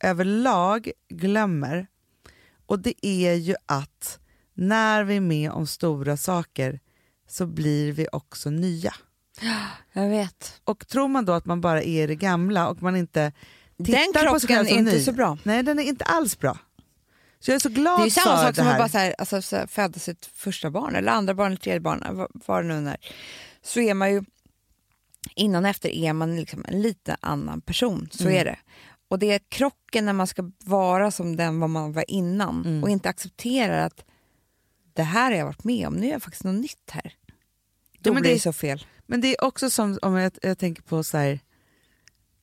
överlag 0.00 0.90
glömmer? 1.08 1.86
Och 2.66 2.78
det 2.78 3.06
är 3.06 3.34
ju 3.34 3.54
att 3.66 4.18
när 4.54 5.04
vi 5.04 5.16
är 5.16 5.20
med 5.20 5.50
om 5.50 5.66
stora 5.66 6.16
saker 6.16 6.80
så 7.28 7.46
blir 7.46 7.92
vi 7.92 8.06
också 8.12 8.50
nya. 8.50 8.94
Jag 9.92 10.08
vet. 10.08 10.60
Och 10.64 10.88
tror 10.88 11.08
man 11.08 11.24
då 11.24 11.32
att 11.32 11.44
man 11.46 11.60
bara 11.60 11.82
är 11.82 12.08
det 12.08 12.14
gamla 12.14 12.68
och 12.68 12.82
man 12.82 12.96
inte 12.96 13.32
tittar 13.84 14.22
Den 14.22 14.32
på 14.32 14.40
sig 14.40 14.48
själv 14.48 14.66
krocken 14.66 14.76
är 14.76 14.78
inte 14.78 14.92
ny. 14.92 15.04
så 15.04 15.12
bra. 15.12 15.38
Nej, 15.42 15.62
den 15.62 15.78
är 15.78 15.82
inte 15.82 16.04
alls 16.04 16.38
bra. 16.38 16.58
Så 17.44 17.50
jag 17.50 17.54
är 17.54 17.58
så 17.60 17.68
glad 17.68 18.00
Det 18.00 18.04
är 18.06 18.10
samma 18.10 18.36
sak 18.42 18.54
som 18.56 18.66
att 18.68 18.78
bara 18.78 18.88
så 18.88 18.98
här, 18.98 19.14
alltså, 19.18 19.42
så 19.42 19.56
här, 19.56 19.66
föda 19.66 19.98
sitt 19.98 20.26
första 20.26 20.70
barn 20.70 20.94
eller 20.94 21.12
andra 21.12 21.34
barn 21.34 21.46
eller 21.46 21.56
tredje 21.60 21.80
barn, 21.80 22.04
vad- 22.10 22.30
vad 22.46 22.64
det 22.64 22.80
nu 22.80 22.90
är. 22.90 22.96
Så 23.62 23.80
är 23.80 23.94
man 23.94 24.12
ju, 24.12 24.22
innan 25.34 25.64
och 25.64 25.70
efter 25.70 25.88
är 25.88 26.12
man 26.12 26.36
liksom 26.36 26.64
en 26.68 26.82
lite 26.82 27.16
annan 27.20 27.60
person, 27.60 28.08
så 28.12 28.22
Mm. 28.24 28.36
är 28.40 28.44
det. 28.44 28.58
Och 29.08 29.18
det 29.18 29.32
är 29.32 29.40
krocken 29.48 30.04
när 30.06 30.12
man 30.12 30.26
ska 30.26 30.50
vara 30.64 31.10
som 31.10 31.36
den 31.36 31.60
vad 31.60 31.70
man 31.70 31.92
var 31.92 32.04
innan 32.10 32.64
Mm. 32.66 32.82
och 32.82 32.90
inte 32.90 33.08
accepterar 33.08 33.86
att 33.86 34.04
det 34.94 35.02
här 35.02 35.30
har 35.30 35.38
jag 35.38 35.46
varit 35.46 35.64
med 35.64 35.86
om, 35.88 35.94
nu 35.94 36.06
är 36.06 36.10
jag 36.12 36.22
faktiskt 36.22 36.44
något 36.44 36.60
nytt 36.62 36.90
här. 36.90 37.14
Då 37.98 38.10
Ja, 38.10 38.12
men 38.14 38.22
blir 38.22 38.30
det 38.30 38.36
det- 38.36 38.40
så 38.40 38.52
fel. 38.52 38.86
Men 39.06 39.20
det 39.20 39.28
är 39.28 39.44
också 39.44 39.70
som 39.70 39.98
om 40.02 40.14
jag, 40.14 40.32
jag 40.42 40.58
tänker 40.58 40.82
på 40.82 41.04
så 41.04 41.16
här, 41.18 41.40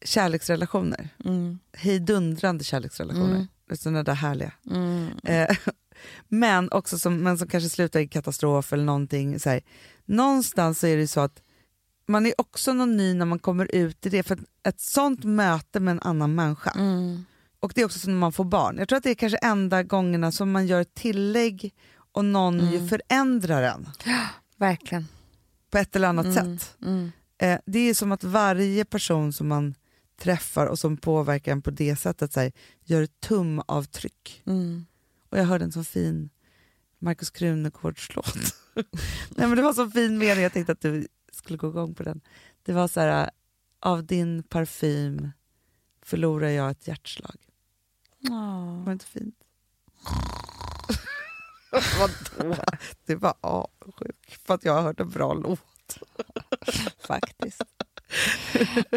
kärleksrelationer. 0.05 1.09
Mm. 1.25 1.59
Hejdundrande 1.73 2.63
kärleksrelationer. 2.63 3.35
Mm. 3.35 3.47
Sådana 3.75 4.03
där 4.03 4.13
härliga. 4.13 4.51
Mm. 4.71 5.09
Eh, 5.23 5.57
men 6.27 6.71
också 6.71 6.99
som, 6.99 7.17
men 7.23 7.37
som 7.37 7.47
kanske 7.47 7.69
slutar 7.69 7.99
i 7.99 8.07
katastrof 8.07 8.73
eller 8.73 8.83
någonting. 8.83 9.39
Så 9.39 9.49
här. 9.49 9.61
Någonstans 10.05 10.79
så 10.79 10.87
är 10.87 10.97
det 10.97 11.07
så 11.07 11.19
att 11.19 11.41
man 12.07 12.25
är 12.25 12.33
också 12.37 12.73
någon 12.73 12.97
ny 12.97 13.13
när 13.13 13.25
man 13.25 13.39
kommer 13.39 13.75
ut 13.75 14.05
i 14.05 14.09
det. 14.09 14.23
För 14.23 14.39
ett 14.63 14.79
sånt 14.79 15.23
möte 15.23 15.79
med 15.79 15.91
en 15.91 15.99
annan 16.01 16.35
människa 16.35 16.71
Mm. 16.77 17.25
Och 17.61 17.71
det 17.75 17.81
är 17.81 17.85
också 17.85 17.99
som 17.99 18.11
när 18.13 18.19
man 18.19 18.31
får 18.31 18.43
barn. 18.45 18.75
Jag 18.77 18.87
tror 18.89 18.97
att 18.97 19.03
det 19.03 19.09
är 19.09 19.15
kanske 19.15 19.37
enda 19.37 19.83
gångerna 19.83 20.31
som 20.31 20.51
man 20.51 20.67
gör 20.67 20.81
ett 20.81 20.93
tillägg 20.93 21.73
och 22.11 22.25
någon 22.25 22.59
Mm. 22.59 22.71
ju 22.73 22.87
förändrar 22.87 23.63
en 23.63 23.89
Verkligen. 24.57 25.07
på 25.71 25.77
ett 25.77 25.95
eller 25.95 26.07
annat 26.07 26.25
Mm, 26.25 26.57
sätt. 26.57 26.75
mm. 26.81 27.11
Eh, 27.41 27.59
det 27.65 27.79
är 27.79 27.93
som 27.93 28.11
att 28.11 28.23
varje 28.23 28.85
person 28.85 29.33
som 29.33 29.47
man 29.47 29.75
träffar 30.19 30.65
och 30.65 30.79
som 30.79 30.97
påverkar 30.97 31.51
en 31.51 31.61
på 31.61 31.71
det 31.71 31.95
sättet 31.95 32.33
så 32.33 32.39
här, 32.39 32.51
gör 32.83 33.01
ett 33.01 33.19
tumavtryck. 33.19 34.41
Mm. 34.45 34.85
Och 35.29 35.37
jag 35.37 35.45
hörde 35.45 35.65
en 35.65 35.71
så 35.71 35.83
fin 35.83 36.29
Markus 36.99 37.29
Krunegårds-låt. 37.29 38.35
Nej 39.29 39.47
men 39.47 39.55
det 39.55 39.61
var 39.61 39.73
så 39.73 39.89
fin 39.89 40.17
mening, 40.17 40.43
jag 40.43 40.53
tänkte 40.53 40.71
att 40.71 40.81
du 40.81 41.07
skulle 41.31 41.57
gå 41.57 41.69
igång 41.69 41.95
på 41.95 42.03
den. 42.03 42.21
Det 42.63 42.73
var 42.73 42.87
så 42.87 42.99
här, 42.99 43.29
av 43.79 44.05
din 44.05 44.43
parfym 44.43 45.31
förlorar 46.01 46.49
jag 46.49 46.71
ett 46.71 46.87
hjärtslag. 46.87 47.35
Var 48.19 48.85
det 48.85 48.91
inte 48.91 49.05
fint? 49.05 49.35
Vadå? 51.99 52.55
Det 53.05 53.15
var 53.15 53.33
avundsjuk 53.41 54.39
för 54.45 54.53
att 54.53 54.65
jag 54.65 54.73
har 54.73 54.81
hört 54.81 54.99
en 54.99 55.09
bra 55.09 55.33
låt. 55.33 55.97
Faktiskt. 57.07 57.63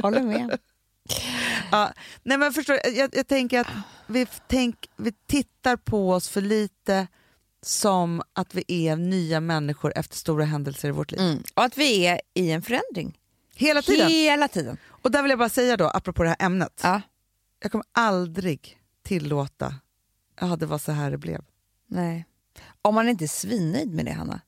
Håller 0.03 0.23
med. 0.23 0.59
Ja, 1.71 1.93
nej 2.23 2.39
men 2.39 2.53
förstår, 2.53 2.79
jag, 2.85 3.11
jag 3.13 3.27
tänker 3.27 3.61
att 3.61 3.67
vi, 4.07 4.27
tänk, 4.49 4.89
vi 4.97 5.13
tittar 5.13 5.77
på 5.77 6.11
oss 6.11 6.29
för 6.29 6.41
lite 6.41 7.07
som 7.63 8.23
att 8.33 8.55
vi 8.55 8.65
är 8.69 8.97
nya 8.97 9.41
människor 9.41 9.93
efter 9.97 10.17
stora 10.17 10.45
händelser 10.45 10.89
i 10.89 10.93
vårt 10.93 11.11
liv. 11.11 11.21
Mm. 11.21 11.43
Och 11.55 11.65
att 11.65 11.79
vi 11.79 12.07
är 12.07 12.21
i 12.35 12.51
en 12.51 12.63
förändring. 12.63 13.19
Hela 13.55 13.83
tiden. 13.83 14.09
Hela 14.09 14.49
tiden. 14.49 14.77
Och 14.89 15.11
där 15.11 15.23
vill 15.23 15.31
jag 15.31 15.39
bara 15.39 15.49
säga 15.49 15.77
då, 15.77 15.89
apropå 15.89 16.23
det 16.23 16.29
här 16.29 16.37
ämnet. 16.41 16.81
Ja. 16.83 17.01
Jag 17.61 17.73
kommer 17.73 17.87
aldrig 17.93 18.79
tillåta, 19.03 19.75
ja 20.41 20.57
det 20.57 20.67
var 20.67 20.79
så 20.79 20.93
här 20.93 21.11
det 21.11 21.19
blev. 21.19 21.45
Nej. 21.87 22.27
Om 22.83 22.95
man 22.95 23.09
inte 23.09 23.25
är 23.25 23.29
svinnöjd 23.29 23.95
med 23.95 24.05
det, 24.05 24.13
Hanna. 24.13 24.41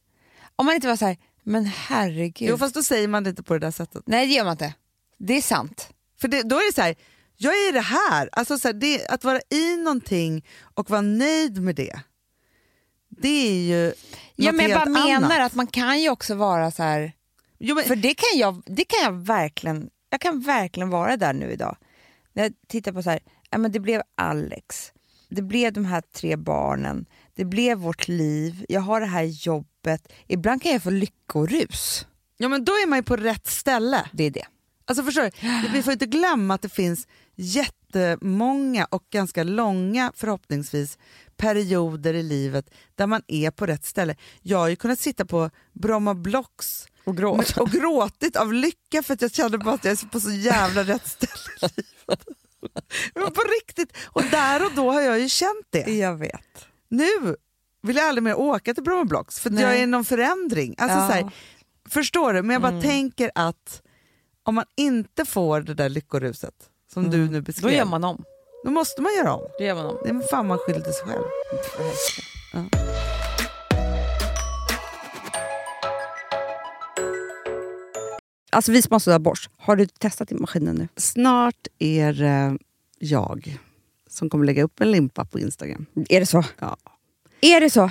Om 0.56 0.66
man 0.66 0.74
inte 0.74 0.88
var 0.88 0.96
så 0.96 1.06
här, 1.06 1.16
men 1.42 1.64
herregud. 1.64 2.48
Jo 2.48 2.58
fast 2.58 2.74
då 2.74 2.82
säger 2.82 3.08
man 3.08 3.24
det 3.24 3.30
inte 3.30 3.42
på 3.42 3.54
det 3.54 3.60
där 3.60 3.70
sättet. 3.70 4.02
Nej, 4.06 4.26
det 4.26 4.32
gör 4.32 4.44
man 4.44 4.52
inte. 4.52 4.74
Det 5.18 5.34
är 5.34 5.42
sant. 5.42 5.93
För 6.20 6.28
det, 6.28 6.42
då 6.42 6.56
är 6.56 6.66
det 6.70 6.74
så 6.74 6.82
här, 6.82 6.94
jag 7.36 7.52
är 7.54 7.72
det 7.72 7.80
här. 7.80 8.28
Alltså 8.32 8.58
så 8.58 8.68
här, 8.68 8.72
det, 8.72 9.06
att 9.06 9.24
vara 9.24 9.40
i 9.50 9.76
någonting 9.76 10.44
och 10.74 10.90
vara 10.90 11.00
nöjd 11.00 11.62
med 11.62 11.76
det. 11.76 12.00
Det 13.08 13.28
är 13.28 13.52
ju 13.62 13.92
Ja, 14.36 14.50
något 14.52 14.56
men 14.56 14.70
jag 14.70 14.80
bara 14.80 14.98
helt 14.98 15.08
menar 15.22 15.36
annat. 15.36 15.46
att 15.46 15.54
man 15.54 15.66
kan 15.66 16.00
ju 16.02 16.10
också 16.10 16.34
vara 16.34 16.70
så 16.70 16.82
här... 16.82 17.12
Jo, 17.58 17.74
men, 17.74 17.84
För 17.84 17.96
det 17.96 18.14
kan 18.14 18.38
jag, 18.38 18.62
det 18.66 18.84
kan 18.84 19.02
jag 19.02 19.12
verkligen, 19.12 19.90
jag 20.10 20.20
kan 20.20 20.40
verkligen 20.40 20.90
vara 20.90 21.16
där 21.16 21.32
nu 21.32 21.52
idag. 21.52 21.76
När 22.32 22.42
jag 22.42 22.52
tittar 22.68 22.92
på 22.92 23.02
så 23.02 23.10
här, 23.10 23.20
ja, 23.50 23.58
men 23.58 23.72
det 23.72 23.80
blev 23.80 24.02
Alex, 24.16 24.92
det 25.28 25.42
blev 25.42 25.72
de 25.72 25.84
här 25.84 26.00
tre 26.00 26.36
barnen, 26.36 27.06
det 27.34 27.44
blev 27.44 27.78
vårt 27.78 28.08
liv, 28.08 28.64
jag 28.68 28.80
har 28.80 29.00
det 29.00 29.06
här 29.06 29.22
jobbet. 29.22 30.12
Ibland 30.26 30.62
kan 30.62 30.72
jag 30.72 30.82
få 30.82 30.90
lyckorus. 30.90 32.06
ja, 32.36 32.48
men 32.48 32.64
då 32.64 32.72
är 32.72 32.86
man 32.86 32.98
ju 32.98 33.02
på 33.02 33.16
rätt 33.16 33.46
ställe. 33.46 34.08
Det 34.12 34.24
är 34.24 34.30
det. 34.30 34.46
Alltså 34.86 35.04
förstår 35.04 35.22
du? 35.22 35.30
Vi 35.72 35.82
får 35.82 35.92
inte 35.92 36.06
glömma 36.06 36.54
att 36.54 36.62
det 36.62 36.68
finns 36.68 37.06
jättemånga 37.36 38.84
och 38.90 39.04
ganska 39.10 39.42
långa 39.42 40.12
förhoppningsvis 40.14 40.98
perioder 41.36 42.14
i 42.14 42.22
livet 42.22 42.70
där 42.94 43.06
man 43.06 43.22
är 43.28 43.50
på 43.50 43.66
rätt 43.66 43.84
ställe. 43.84 44.16
Jag 44.42 44.58
har 44.58 44.68
ju 44.68 44.76
kunnat 44.76 44.98
sitta 44.98 45.24
på 45.24 45.50
Bromma 45.72 46.14
Blocks 46.14 46.86
Och 47.04 47.14
men- 47.14 47.24
och 47.56 47.70
gråtit 47.70 48.36
av 48.36 48.52
lycka 48.52 49.02
för 49.02 49.14
att 49.14 49.22
jag 49.22 49.32
kände 49.32 49.58
bara 49.58 49.74
att 49.74 49.84
jag 49.84 49.92
är 49.92 50.06
på 50.08 50.20
så 50.20 50.30
jävla 50.30 50.82
rätt 50.82 51.08
ställe 51.08 51.32
i 51.76 51.82
livet. 51.82 52.24
Men 53.14 53.24
på 53.32 53.42
riktigt, 53.60 53.96
och 54.06 54.22
där 54.30 54.64
och 54.66 54.72
då 54.74 54.90
har 54.92 55.00
jag 55.00 55.20
ju 55.20 55.28
känt 55.28 55.66
det. 55.70 55.78
Jag 55.96 56.16
vet. 56.16 56.66
Nu 56.88 57.36
vill 57.82 57.96
jag 57.96 58.08
aldrig 58.08 58.22
mer 58.22 58.34
åka 58.34 58.74
till 58.74 58.82
Bromma 58.82 59.04
Blocks 59.04 59.40
för 59.40 59.50
att 59.50 59.60
jag 59.60 59.76
är 59.76 59.82
i 59.82 59.86
någon 59.86 60.04
förändring. 60.04 60.74
Alltså, 60.78 60.98
Ja. 60.98 61.06
så 61.08 61.12
här, 61.12 61.30
förstår 61.88 62.32
du? 62.32 62.42
Men 62.42 62.50
jag 62.54 62.62
bara 62.62 62.68
Mm. 62.72 62.82
tänker 62.82 63.30
att 63.34 63.82
om 64.46 64.54
man 64.54 64.64
inte 64.76 65.24
får 65.24 65.60
det 65.60 65.74
där 65.74 65.88
lyckoruset 65.88 66.54
som 66.92 67.10
du 67.10 67.16
nu 67.30 67.40
Då 67.40 67.44
beskrev, 67.44 67.72
gör 67.72 67.84
man 67.84 68.04
om. 68.04 68.24
då 68.64 68.70
måste 68.70 69.02
man 69.02 69.12
göra 69.14 69.34
om. 69.34 69.42
Då 69.58 69.64
gör 69.64 69.74
man 69.74 69.86
om. 69.86 69.96
Det 70.04 70.08
är 70.10 70.28
fan 70.28 70.46
man 70.46 70.58
skyldig 70.58 70.94
sig 70.94 71.06
själv. 71.06 71.22
Ja. 72.52 72.64
Alltså 78.50 78.72
vi 78.72 78.82
sponsrar 78.82 79.14
av 79.14 79.20
Bosch. 79.20 79.50
Har 79.58 79.76
du 79.76 79.86
testat 79.86 80.32
i 80.32 80.34
maskinen 80.34 80.76
nu? 80.76 80.88
Snart 80.96 81.66
är 81.78 82.12
det 82.12 82.58
jag 82.98 83.58
som 84.10 84.30
kommer 84.30 84.44
lägga 84.44 84.62
upp 84.62 84.80
en 84.80 84.90
limpa 84.90 85.24
på 85.24 85.38
Instagram. 85.38 85.86
Är 86.08 86.20
det 86.20 86.26
så? 86.26 86.44
Ja. 86.58 86.76
Är 87.40 87.60
det 87.60 87.70
så? 87.70 87.90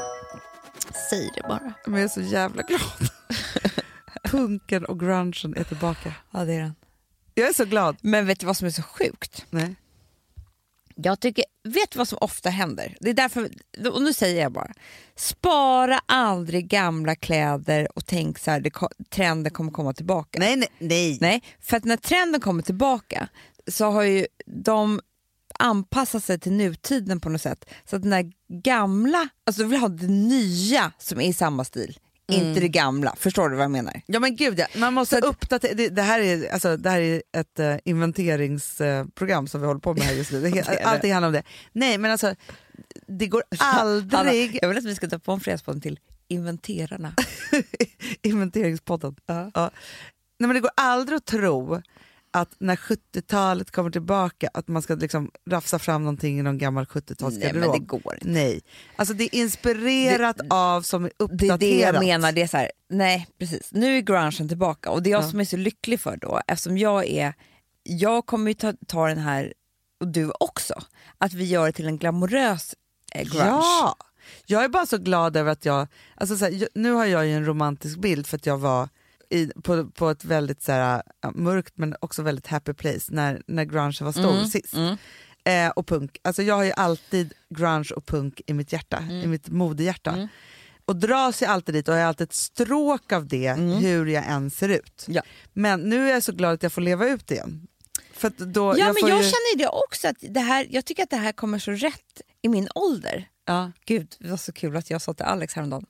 Säg 1.11 1.31
det 1.35 1.41
bara. 1.41 1.73
Men 1.85 1.93
jag 1.93 2.03
är 2.03 2.07
så 2.07 2.21
jävla 2.21 2.63
glad. 2.63 3.09
Punken 4.23 4.85
och 4.85 4.99
grungen 4.99 5.57
är 5.57 5.63
tillbaka. 5.63 6.13
Ja, 6.31 6.45
det 6.45 6.53
är 6.53 6.59
den. 6.61 6.75
Jag 7.33 7.49
är 7.49 7.53
så 7.53 7.65
glad. 7.65 7.97
Men 8.01 8.25
vet 8.25 8.39
du 8.39 8.45
vad 8.45 8.57
som 8.57 8.67
är 8.67 8.71
så 8.71 8.83
sjukt? 8.83 9.45
Nej. 9.49 9.75
Jag 10.95 11.19
tycker, 11.19 11.45
vet 11.63 11.91
du 11.91 11.97
vad 11.97 12.07
som 12.07 12.17
ofta 12.21 12.49
händer? 12.49 12.97
Det 12.99 13.09
är 13.09 13.13
därför, 13.13 13.49
och 13.93 14.01
nu 14.01 14.13
säger 14.13 14.41
jag 14.41 14.51
bara, 14.51 14.73
spara 15.15 15.99
aldrig 16.05 16.67
gamla 16.67 17.15
kläder 17.15 17.97
och 17.97 18.05
tänk 18.05 18.39
så 18.39 18.51
här, 18.51 18.59
det, 18.59 18.71
trenden 19.09 19.53
kommer 19.53 19.71
komma 19.71 19.93
tillbaka. 19.93 20.39
Nej, 20.39 20.55
nej, 20.55 20.69
nej. 20.79 21.17
Nej, 21.21 21.43
för 21.59 21.77
att 21.77 21.83
när 21.83 21.97
trenden 21.97 22.41
kommer 22.41 22.63
tillbaka 22.63 23.27
så 23.67 23.91
har 23.91 24.03
ju 24.03 24.27
de 24.45 25.01
anpassat 25.61 26.23
sig 26.23 26.39
till 26.39 26.51
nutiden 26.51 27.19
på 27.19 27.29
något 27.29 27.41
sätt. 27.41 27.65
Så 27.85 27.95
att 27.95 28.01
den 28.01 28.11
där 28.11 28.31
gamla, 28.63 29.29
alltså 29.45 29.61
du 29.61 29.67
vill 29.67 29.79
ha 29.79 29.87
det 29.87 30.07
nya 30.07 30.91
som 30.97 31.21
är 31.21 31.27
i 31.27 31.33
samma 31.33 31.63
stil, 31.63 31.99
inte 32.31 32.59
det 32.59 32.67
gamla. 32.67 33.15
Förstår 33.17 33.49
du 33.49 33.55
vad 33.55 33.63
jag 33.63 33.71
menar? 33.71 34.01
Ja 34.05 34.19
men 34.19 34.35
gud 34.35 34.59
ja, 34.59 34.67
man 34.75 34.93
måste 34.93 35.19
uppdatera. 35.19 35.73
Det, 35.73 35.89
det, 35.89 36.01
här 36.01 36.19
är, 36.19 36.53
alltså, 36.53 36.77
det 36.77 36.89
här 36.89 37.01
är 37.01 37.21
ett 37.37 37.59
uh, 37.59 37.75
inventeringsprogram 37.85 39.47
som 39.47 39.61
vi 39.61 39.67
håller 39.67 39.79
på 39.79 39.93
med 39.93 40.03
här 40.03 40.13
just 40.13 40.31
nu. 40.31 40.41
Det, 40.41 40.49
Det 40.67 40.83
allting 40.83 41.13
handlar 41.13 41.27
om 41.27 41.33
det. 41.33 41.43
Nej 41.71 41.97
men 41.97 42.11
alltså, 42.11 42.35
det 43.07 43.27
går 43.27 43.43
aldrig... 43.59 44.13
Hanna, 44.13 44.33
jag 44.61 44.67
vill 44.67 44.77
att 44.77 44.85
vi 44.85 44.95
ska 44.95 45.09
ta 45.09 45.19
på 45.19 45.31
en 45.31 45.39
fredagspodden 45.39 45.81
till 45.81 45.99
Inventerarna. 46.27 47.13
Inventeringspodden. 48.21 49.15
Ja. 49.25 49.51
Nej, 49.53 50.47
men 50.47 50.53
det 50.53 50.59
går 50.59 50.71
aldrig 50.75 51.17
att 51.17 51.25
tro 51.25 51.81
att 52.33 52.55
när 52.59 52.75
70-talet 52.75 53.71
kommer 53.71 53.91
tillbaka 53.91 54.49
att 54.53 54.67
man 54.67 54.81
ska 54.81 54.95
liksom 54.95 55.31
rafsa 55.49 55.79
fram 55.79 56.01
någonting 56.03 56.39
i 56.39 56.41
någon 56.43 56.57
gammal 56.57 56.85
70-talsgarderob. 56.85 57.39
Nej 57.43 57.53
men 57.53 57.71
det 57.71 57.79
går 57.79 58.13
inte. 58.13 58.27
Nej, 58.27 58.61
alltså 58.95 59.13
det 59.13 59.23
är 59.23 59.35
inspirerat 59.41 60.37
Det- 60.37 60.45
av 60.49 60.81
som 60.81 61.05
är 61.05 61.11
Det 61.17 61.23
uppdaterat. 61.23 61.63
är 61.63 61.67
det 61.67 61.79
jag 61.97 61.99
menar. 62.05 62.31
Det 62.31 62.41
är 62.41 62.47
så 62.47 62.57
här, 62.57 62.71
nej, 62.89 63.27
precis. 63.39 63.69
Nu 63.71 63.97
är 63.97 64.01
grungen 64.01 64.47
tillbaka 64.47 64.89
och 64.89 65.03
det 65.03 65.09
är 65.09 65.11
jag 65.11 65.23
Ja. 65.23 65.29
som 65.29 65.39
är 65.39 65.45
så 65.45 65.57
lycklig 65.57 65.99
för 65.99 66.17
då 66.17 66.41
eftersom 66.47 66.77
jag 66.77 67.07
är, 67.07 67.33
jag 67.83 68.25
kommer 68.25 68.47
ju 68.51 68.53
ta, 68.53 68.73
ta 68.87 69.07
den 69.07 69.17
här, 69.17 69.53
och 69.99 70.07
du 70.07 70.31
också, 70.39 70.73
att 71.17 71.33
vi 71.33 71.43
gör 71.45 71.65
det 71.65 71.71
till 71.71 71.87
en 71.87 71.97
glamorös 71.97 72.75
eh, 73.15 73.23
grunge. 73.29 73.45
Ja! 73.45 73.95
Jag 74.45 74.63
är 74.63 74.69
bara 74.69 74.85
så 74.85 74.97
glad 74.97 75.37
över 75.37 75.51
att 75.51 75.65
jag, 75.65 75.87
alltså 76.15 76.37
så 76.37 76.45
här, 76.45 76.67
nu 76.75 76.91
har 76.91 77.05
jag 77.05 77.25
ju 77.27 77.33
en 77.33 77.45
romantisk 77.45 77.97
bild 77.99 78.27
för 78.27 78.37
att 78.37 78.45
jag 78.45 78.57
var 78.57 78.89
i, 79.31 79.51
på, 79.63 79.89
på 79.89 80.09
ett 80.09 80.25
väldigt 80.25 80.61
så 80.63 80.71
här, 80.71 81.01
mörkt 81.33 81.73
men 81.77 81.95
också 81.99 82.21
väldigt 82.21 82.47
happy 82.47 82.73
place 82.73 83.05
när, 83.13 83.41
när 83.47 83.63
grunge 83.65 83.97
var 84.01 84.11
stor 84.11 84.31
Mm, 84.33 84.47
sist. 84.47 84.73
mm. 84.73 84.97
Eh, 85.43 85.69
och 85.69 85.87
punk, 85.87 86.17
alltså 86.21 86.43
jag 86.43 86.55
har 86.55 86.63
ju 86.63 86.71
alltid 86.71 87.33
grunge 87.49 87.89
och 87.95 88.05
punk 88.05 88.41
i 88.47 88.53
mitt 88.53 88.73
hjärta, 88.73 89.03
i 89.23 89.27
mitt 89.27 89.49
modehjärta. 89.49 90.11
Mm. 90.11 90.27
Och 90.85 90.95
dras 90.95 91.41
jag 91.41 91.51
alltid 91.51 91.75
dit 91.75 91.87
och 91.87 91.93
jag 91.93 91.99
har 91.99 92.07
alltid 92.07 92.27
ett 92.27 92.33
stråk 92.33 93.11
av 93.11 93.27
det 93.27 93.53
hur 93.53 94.05
jag 94.05 94.23
än 94.27 94.51
ser 94.51 94.69
ut. 94.69 95.05
Ja. 95.07 95.21
Men 95.53 95.81
nu 95.81 96.09
är 96.09 96.13
jag 96.13 96.23
så 96.23 96.31
glad 96.31 96.53
att 96.53 96.63
jag 96.63 96.71
får 96.73 96.81
leva 96.81 97.07
ut 97.07 97.27
det 97.27 97.35
igen. 97.35 97.67
För 98.13 98.29
då, 98.37 98.63
Ja, 98.65 98.77
jag 98.77 98.93
men 99.01 99.09
jag 99.09 99.17
ju, 99.17 99.23
känner 99.23 99.57
det 99.57 99.67
också, 99.67 100.07
att 100.07 100.15
det 100.21 100.39
här, 100.39 100.67
jag 100.69 100.85
tycker 100.85 101.03
att 101.03 101.09
det 101.09 101.17
här 101.17 101.31
kommer 101.31 101.59
så 101.59 101.71
rätt 101.71 102.21
i 102.41 102.49
min 102.49 102.69
ålder. 102.75 103.29
ja. 103.45 103.71
Gud, 103.85 104.15
det 104.19 104.29
var 104.29 104.37
så 104.37 104.51
kul 104.53 104.77
att 104.77 104.89
jag 104.89 105.01
sa 105.01 105.13
till 105.13 105.25
Alex 105.25 105.53
häromdagen. 105.53 105.85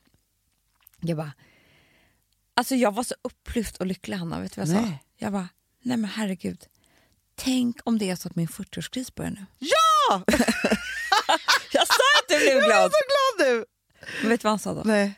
Jag 0.99 1.17
bara, 1.17 1.31
alltså 2.61 2.75
jag 2.75 2.91
var 2.93 3.03
så 3.03 3.15
upplyft 3.21 3.77
och 3.77 3.85
lycklig 3.85 4.15
Hanna, 4.17 4.39
vet 4.39 4.55
du 4.55 4.61
vad 4.61 4.69
jag 4.69 4.75
sa? 4.75 4.81
Nej. 4.81 5.03
Jag 5.17 5.31
bara, 5.31 5.49
nej 5.83 5.97
men 5.97 6.09
herregud. 6.09 6.65
tänk 7.35 7.77
om 7.83 7.97
det 7.97 8.09
är 8.09 8.15
så 8.15 8.27
att 8.27 8.35
min 8.35 8.47
40-årskris 8.47 9.15
börjar 9.15 9.31
nu. 9.31 9.45
Ja! 9.59 10.23
Jag 11.73 11.87
sa 11.87 11.93
att 11.93 12.29
du 12.29 12.37
blev 12.37 12.47
Jag 12.47 12.63
är 12.63 12.65
glad! 12.67 12.91
så 12.91 12.97
glad 13.37 13.47
nu! 13.49 13.65
Men 14.21 14.29
vet 14.29 14.41
du 14.41 14.43
vad 14.43 14.51
han 14.51 14.59
sa 14.59 14.73
då? 14.73 14.81
Nej. 14.85 15.13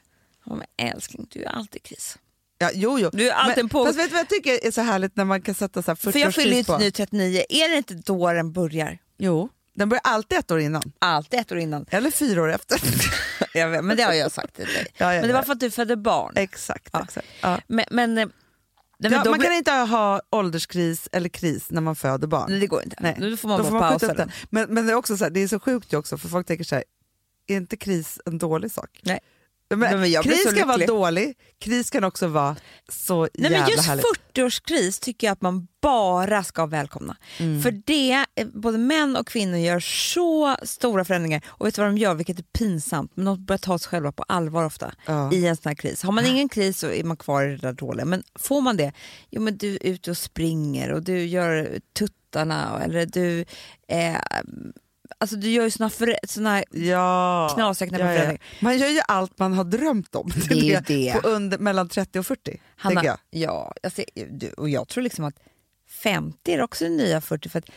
Ja, 0.45 0.55
men 0.55 0.67
älskling, 0.77 1.27
du 1.31 1.43
är 1.43 1.49
alltid 1.49 1.75
i 1.75 1.87
kris. 1.87 2.17
Ja, 2.57 2.69
jo, 2.73 2.99
jo. 2.99 3.09
Du 3.13 3.29
är 3.29 3.33
alltid 3.33 3.63
men, 3.63 3.69
på- 3.69 3.85
Fast 3.85 3.99
vet 3.99 4.05
du 4.09 4.11
vad 4.13 4.19
jag 4.19 4.29
tycker 4.29 4.65
är 4.67 4.71
så 4.71 4.81
härligt 4.81 5.15
när 5.15 5.25
man 5.25 5.41
kan 5.41 5.55
sätta 5.55 5.81
så 5.81 5.91
här 5.91 5.95
40 5.95 6.11
För 6.11 6.19
jag 6.19 6.35
fyller 6.35 6.51
ju 6.51 6.59
årskris 6.59 6.67
på? 6.67 6.77
nu 6.77 6.91
39, 6.91 7.43
är 7.49 7.69
det 7.69 7.77
inte 7.77 7.93
då 7.93 8.33
den 8.33 8.51
börjar? 8.53 8.97
Jo, 9.17 9.49
den 9.75 9.89
börjar 9.89 10.01
alltid 10.03 10.37
ett 10.37 10.51
år 10.51 10.59
innan. 10.59 10.91
Alltid 10.99 11.39
ett 11.39 11.51
år 11.51 11.57
innan. 11.57 11.85
Eller 11.89 12.11
fyra 12.11 12.41
år 12.41 12.51
efter. 12.53 12.79
Jag 13.53 13.69
vet, 13.69 13.83
men 13.83 13.97
det 13.97 14.03
har 14.03 14.13
jag 14.13 14.31
sagt 14.31 14.55
till 14.55 14.65
dig. 14.65 14.87
Ja, 14.97 15.05
men 15.09 15.27
det 15.27 15.33
var 15.33 15.43
för 15.43 15.53
att 15.53 15.59
du 15.59 15.71
födde 15.71 15.95
barn. 15.97 16.33
exakt. 16.35 16.89
Ja. 16.93 17.03
exakt. 17.03 17.27
Ja. 17.41 17.59
Men, 17.67 17.85
men, 17.91 18.17
eh, 18.17 18.25
nej, 18.25 18.31
men 18.99 19.11
Ja, 19.11 19.23
man 19.25 19.39
blir- 19.39 19.47
kan 19.47 19.57
inte 19.57 19.71
ha 19.71 20.21
ålderskris 20.29 21.09
eller 21.11 21.29
kris 21.29 21.65
när 21.69 21.81
man 21.81 21.95
föder 21.95 22.27
barn. 22.27 22.45
Nej, 22.49 22.59
det 22.59 22.67
går 22.67 22.83
inte. 22.83 22.95
Nej. 22.99 23.15
Nu 23.19 23.37
får 23.37 23.47
man 23.49 23.63
Då 23.63 23.71
bara 23.71 23.89
pausa 23.89 24.07
den. 24.07 24.15
den. 24.15 24.31
Men, 24.49 24.73
men 24.73 24.85
det, 24.87 24.93
är 24.93 24.95
också 24.95 25.17
så 25.17 25.23
här, 25.23 25.31
det 25.31 25.39
är 25.43 25.47
så 25.47 25.59
sjukt 25.59 25.93
ju 25.93 25.97
också 25.97 26.17
för 26.17 26.27
folk 26.29 26.47
tänker 26.47 26.63
så 26.63 26.75
här, 26.75 26.83
är 27.47 27.55
inte 27.55 27.77
kris 27.77 28.19
en 28.25 28.37
dålig 28.37 28.71
sak? 28.71 28.99
Nej. 29.03 29.19
Men, 29.75 29.99
men 29.99 30.11
jag 30.11 30.23
kris 30.23 30.53
kan 30.57 30.67
vara 30.67 30.85
dålig, 30.85 31.37
kris 31.59 31.89
kan 31.89 32.03
också 32.03 32.27
vara 32.27 32.55
så 32.89 33.21
Nej, 33.21 33.29
jävla 33.33 33.59
men 33.59 33.69
just 33.69 33.85
härligt. 33.87 34.05
40-årskris 34.33 35.01
tycker 35.03 35.27
jag 35.27 35.31
att 35.31 35.41
man 35.41 35.67
bara 35.81 36.43
ska 36.43 36.65
välkomna. 36.65 37.17
Mm. 37.39 37.61
För 37.61 37.71
det, 37.71 38.25
eh, 38.35 38.47
både 38.53 38.77
män 38.77 39.15
och 39.15 39.27
kvinnor 39.27 39.57
gör 39.57 39.79
så 39.79 40.55
stora 40.63 41.05
förändringar 41.05 41.41
och 41.47 41.67
vet 41.67 41.75
du 41.75 41.81
vad 41.81 41.91
de 41.91 41.97
gör, 41.97 42.13
vilket 42.15 42.39
är 42.39 42.43
pinsamt, 42.43 43.11
men 43.15 43.25
de 43.25 43.45
börjar 43.45 43.57
ta 43.59 43.79
sig 43.79 43.89
själva 43.89 44.11
på 44.11 44.23
allvar 44.27 44.65
ofta 44.65 44.93
Ja. 45.05 45.33
i 45.33 45.45
en 45.47 45.55
sån 45.57 45.69
här 45.69 45.75
kris. 45.75 46.03
Har 46.03 46.11
man 46.11 46.25
ingen 46.25 46.49
kris 46.49 46.79
så 46.79 46.87
är 46.87 47.03
man 47.03 47.17
kvar 47.17 47.43
i 47.43 47.47
det 47.49 47.57
där 47.57 47.73
dåliga, 47.73 48.05
men 48.05 48.23
får 48.39 48.61
man 48.61 48.77
det, 48.77 48.93
jo 49.29 49.41
men 49.41 49.57
du 49.57 49.73
är 49.75 49.85
ute 49.87 50.11
och 50.11 50.17
springer 50.17 50.91
och 50.91 51.03
du 51.03 51.25
gör 51.25 51.79
tuttarna 51.99 52.81
eller 52.83 53.05
du, 53.05 53.45
eh, 53.87 54.15
alltså 55.23 55.35
du 55.35 55.49
gör 55.49 55.63
ju 55.63 55.71
såna, 55.71 55.89
för, 55.89 56.15
såna 56.27 56.63
Ja. 56.71 57.51
knasiga 57.53 57.87
knäppa 57.89 58.13
ja, 58.13 58.31
ja. 58.31 58.37
Man 58.59 58.77
gör 58.77 58.87
ju 58.89 59.01
allt 59.07 59.39
man 59.39 59.53
har 59.53 59.63
drömt 59.63 60.15
om. 60.15 60.31
Det 60.49 60.55
är 60.55 60.63
ju 60.63 60.79
det. 60.87 61.21
På 61.21 61.27
under, 61.27 61.57
mellan 61.57 61.89
30 61.89 62.19
och 62.19 62.27
40. 62.27 62.61
Hanna, 62.75 63.03
jag. 63.05 63.17
ja, 63.29 63.73
du, 64.29 64.49
och 64.49 64.69
jag 64.69 64.87
tror 64.87 65.01
liksom 65.03 65.25
att 65.25 65.35
50 66.03 66.51
är 66.53 66.61
också 66.61 66.83
det 66.83 66.89
nya 66.89 67.21
40. 67.21 67.49
För 67.49 67.59
att 67.59 67.69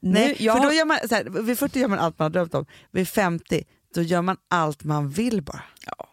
nu, 0.00 0.10
Nej, 0.12 0.36
jag, 0.38 0.56
för 0.56 0.64
då 0.64 0.72
gör 0.72 0.84
man, 0.84 0.98
så 1.08 1.14
här, 1.14 1.24
vid 1.24 1.58
40 1.58 1.80
gör 1.80 1.88
man 1.88 1.98
allt 1.98 2.18
man 2.18 2.24
har 2.24 2.30
drömt 2.30 2.54
om, 2.54 2.66
vid 2.90 3.08
50 3.08 3.64
då 3.94 4.02
gör 4.02 4.22
man 4.22 4.36
allt 4.50 4.84
man 4.84 5.10
vill 5.10 5.42
bara. 5.42 5.62
Ja. 5.86 6.08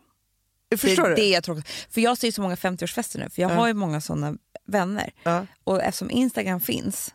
Förstår 0.77 1.03
det, 1.03 1.09
du? 1.09 1.15
det 1.15 1.21
är 1.25 1.33
jag 1.33 1.43
tror. 1.43 1.63
För 1.89 2.01
jag 2.01 2.17
ser 2.17 2.31
så 2.31 2.41
många 2.41 2.55
50-årsfester 2.55 3.17
nu, 3.19 3.29
för 3.29 3.41
jag 3.41 3.51
Ja. 3.51 3.55
har 3.55 3.67
ju 3.67 3.73
många 3.73 4.01
sådana 4.01 4.35
vänner. 4.67 5.11
Ja. 5.23 5.45
Och 5.63 5.81
eftersom 5.83 6.11
Instagram 6.11 6.59
finns 6.59 7.13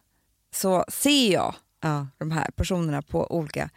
så 0.55 0.85
ser 0.89 1.33
jag 1.33 1.55
Ja. 1.89 2.07
de 2.19 2.31
här 2.31 2.51
personerna 2.57 3.03
på 3.03 3.33
olika... 3.37 3.71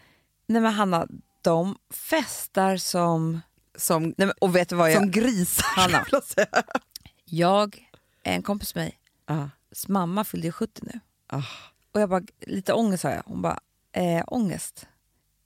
Nej 0.48 0.62
men 0.62 0.74
Hanna, 0.74 1.08
de 1.42 1.78
festar 1.90 2.78
som... 2.78 3.42
Som, 3.78 4.04
Nej, 4.04 4.14
men, 4.28 4.32
och 4.42 4.56
vet 4.56 4.70
du 4.70 4.76
vad 4.76 4.92
jag... 4.92 4.98
som 4.98 5.12
grisar 5.12 5.66
Hanna. 5.76 6.06
jag 6.12 6.24
säga. 6.24 6.48
Jag, 7.26 7.90
en 8.24 8.42
kompis 8.44 8.76
med 8.76 8.84
mig, 8.84 9.00
Ja. 9.28 9.50
mamma 9.88 10.24
fyllde 10.24 10.48
ju 10.48 10.52
70 10.52 10.82
nu. 10.84 11.00
Ah. 11.28 11.44
Och 11.92 12.02
jag 12.02 12.10
bara, 12.10 12.22
lite 12.42 12.74
ångest 12.74 13.02
sa 13.02 13.10
jag. 13.10 13.24
Hon 13.26 13.42
bara, 13.42 13.60
eh, 13.92 14.24
ångest? 14.28 14.88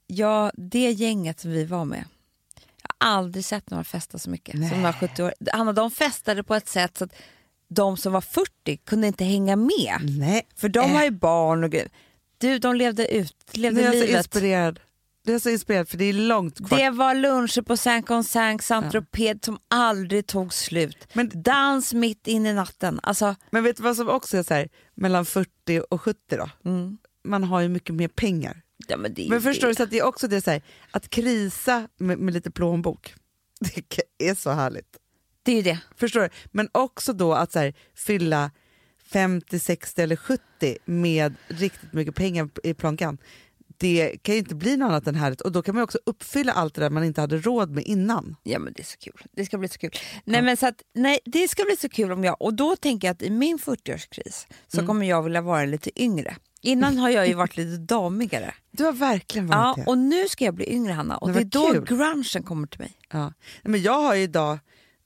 Ja, 0.06 0.50
det 0.54 0.90
gänget 0.90 1.40
som 1.40 1.50
vi 1.50 1.64
var 1.64 1.84
med. 1.84 2.04
Jag 2.82 3.06
har 3.08 3.16
aldrig 3.16 3.44
sett 3.44 3.70
några 3.70 3.84
festa 3.84 4.18
så 4.18 4.30
mycket 4.30 4.54
Nej. 4.54 4.68
som 4.70 4.78
de 4.78 4.84
här 4.84 4.92
70 4.92 5.22
år. 5.22 5.34
Hanna, 5.52 5.72
de 5.72 5.90
festade 5.90 6.42
på 6.42 6.54
ett 6.54 6.68
sätt 6.68 6.98
så 6.98 7.04
att 7.04 7.12
de 7.68 7.96
som 7.96 8.12
var 8.12 8.20
40 8.20 8.76
kunde 8.76 9.06
inte 9.06 9.24
hänga 9.24 9.56
med. 9.56 9.98
Nej, 10.18 10.46
För 10.56 10.68
de 10.68 10.78
Äh. 10.80 10.88
har 10.96 11.04
ju 11.04 11.10
barn 11.10 11.64
och 11.64 11.70
grejer. 11.70 11.88
Du, 12.42 12.58
de 12.58 12.76
levde 12.76 13.14
ut, 13.14 13.36
nu 13.54 13.60
levde 13.62 13.80
är 13.80 13.84
jag 13.84 13.94
så 13.94 14.00
livet. 14.00 14.16
inspirerad. 14.18 14.80
Det 15.24 15.32
är 15.32 15.38
så 15.38 15.50
inspirerad 15.50 15.88
för 15.88 15.96
det 15.98 16.04
är 16.04 16.12
långt 16.12 16.68
kvar. 16.68 16.78
Det 16.78 16.90
var 16.90 17.14
luncher 17.14 17.62
på 17.62 17.76
Saint 17.76 18.06
Saint 18.26 18.62
Saint-Tropez 18.62 19.44
som 19.44 19.58
aldrig 19.68 20.26
tog 20.26 20.52
slut. 20.54 21.08
Men- 21.12 21.30
Dans 21.42 21.94
mitt 21.94 22.26
in 22.26 22.46
i 22.46 22.52
natten. 22.52 23.00
Alltså, 23.02 23.34
Men 23.50 23.64
vet 23.64 23.76
du 23.76 23.82
vad 23.82 23.96
som 23.96 24.08
också 24.08 24.36
är 24.38 24.42
så 24.42 24.54
här, 24.54 24.68
mellan 24.94 25.24
40 25.26 25.82
och 25.90 26.00
70 26.02 26.18
då? 26.36 26.50
mm. 26.64 26.98
Man 27.24 27.44
har 27.44 27.60
ju 27.60 27.68
mycket 27.68 27.94
mer 27.94 28.08
pengar. 28.08 28.62
ja, 28.88 28.96
men 28.96 29.14
Men 29.28 29.42
förstår 29.42 29.66
det. 29.66 29.70
du, 29.72 29.74
så 29.74 29.82
att 29.82 29.90
det 29.90 29.98
är 29.98 30.04
också 30.04 30.28
det 30.28 30.40
så 30.40 30.50
här, 30.50 30.62
att 30.90 31.08
krisa 31.10 31.88
med, 31.98 32.18
med 32.18 32.34
lite 32.34 32.50
plånbok, 32.50 33.14
det 34.18 34.28
är 34.30 34.34
så 34.34 34.50
härligt. 34.50 34.96
Det 35.42 35.52
är 35.52 35.56
ju 35.56 35.62
det. 35.62 35.78
Förstår 35.96 36.20
du? 36.20 36.28
Men 36.50 36.68
också 36.72 37.12
då 37.12 37.34
att 37.34 37.52
så 37.52 37.58
här, 37.58 37.74
fylla 37.94 38.50
50, 39.12 39.58
60 39.58 40.02
eller 40.02 40.16
70 40.16 40.42
med 40.84 41.34
riktigt 41.48 41.92
mycket 41.92 42.14
pengar 42.14 42.48
i 42.64 42.74
plånkan. 42.74 43.18
Det 43.76 44.16
kan 44.22 44.34
ju 44.34 44.38
inte 44.38 44.54
bli 44.54 44.76
något 44.76 44.86
annat 44.88 45.06
än 45.06 45.14
härligt 45.14 45.40
och 45.40 45.52
då 45.52 45.62
kan 45.62 45.74
man 45.74 45.84
också 45.84 45.98
uppfylla 46.06 46.52
allt 46.52 46.74
det 46.74 46.80
där 46.80 46.90
man 46.90 47.04
inte 47.04 47.20
hade 47.20 47.38
råd 47.38 47.70
med 47.70 47.84
innan. 47.84 48.36
Ja 48.42 48.58
men 48.58 48.72
det 48.72 48.82
är 48.82 48.84
så 48.84 48.98
kul. 48.98 49.22
Det 49.32 49.46
ska 49.46 49.58
bli 49.58 49.68
så 49.68 49.78
kul. 49.78 49.90
Nej, 50.24 50.42
men 50.42 50.56
så 50.56 50.66
att, 50.66 50.82
nej, 50.94 51.18
det 51.24 51.48
ska 51.48 51.64
bli 51.64 51.76
så 51.76 51.88
kul 51.88 52.12
om 52.12 52.24
jag, 52.24 52.42
och 52.42 52.54
då 52.54 52.76
tänker 52.76 53.08
jag 53.08 53.12
att 53.14 53.22
i 53.22 53.30
min 53.30 53.58
40-årskris 53.58 54.46
så 54.68 54.76
Mm. 54.78 54.86
kommer 54.86 55.06
jag 55.06 55.22
vilja 55.22 55.40
vara 55.40 55.64
lite 55.64 56.02
yngre. 56.02 56.36
Innan 56.60 56.96
har 56.98 57.10
jag 57.10 57.28
ju 57.28 57.34
varit 57.34 57.56
lite 57.56 57.76
damigare. 57.94 58.54
Du 58.70 58.84
har 58.84 58.92
verkligen 58.92 59.48
Ja, 59.48 59.56
varit 59.62 59.76
det. 59.76 59.90
och 59.90 59.98
nu 59.98 60.28
ska 60.28 60.44
jag 60.44 60.54
bli 60.54 60.72
yngre 60.72 60.92
Hanna 60.92 61.16
och 61.16 61.28
Men 61.28 61.34
det 61.36 61.40
är 61.40 61.44
då 61.74 61.80
grungen 61.84 62.42
kommer 62.44 62.66
till 62.66 62.80
mig. 62.80 62.92
Ja. 63.12 63.32
Men 63.62 63.82
jag 63.82 64.00
har 64.02 64.14
ju 64.14 64.22
idag, 64.22 64.58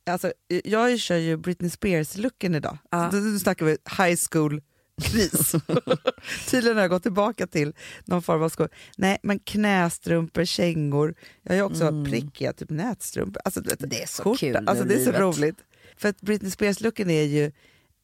alltså, 0.06 0.32
jag 0.64 0.98
kör 0.98 1.16
ju 1.16 1.36
Britney 1.36 1.70
Spears-looken 1.70 2.56
idag. 2.56 2.78
Så 2.90 3.16
Nu 3.16 3.38
snackar 3.38 3.66
vi 3.66 3.70
high 3.98 4.16
school-kris. 4.30 5.54
Tydligen 6.50 6.76
har 6.76 6.82
jag 6.82 6.90
gått 6.90 7.02
tillbaka 7.02 7.46
till 7.46 7.74
någon 8.04 8.22
form 8.22 8.42
av 8.42 8.48
skor. 8.48 8.68
Nej, 8.96 9.18
men 9.22 9.38
knästrumpor, 9.38 10.44
kängor. 10.44 11.14
Jag 11.42 11.50
har 11.52 11.56
ju 11.56 11.62
också 11.62 12.04
prickiga 12.10 12.52
typ 12.52 12.70
nätstrumpor. 12.70 13.42
Alltså, 13.44 13.60
Mm. 13.60 13.76
Det 13.88 14.02
är 14.02 14.06
så 14.06 14.22
skjorta. 14.22 14.38
kul 14.38 14.68
Alltså, 14.68 14.84
det 14.84 14.94
är 14.94 14.98
så 14.98 15.04
livet. 15.04 15.20
roligt. 15.20 15.56
För 15.96 16.08
att 16.08 16.20
Britney 16.20 16.50
Spears-looken 16.50 17.10
är 17.10 17.22
ju 17.22 17.52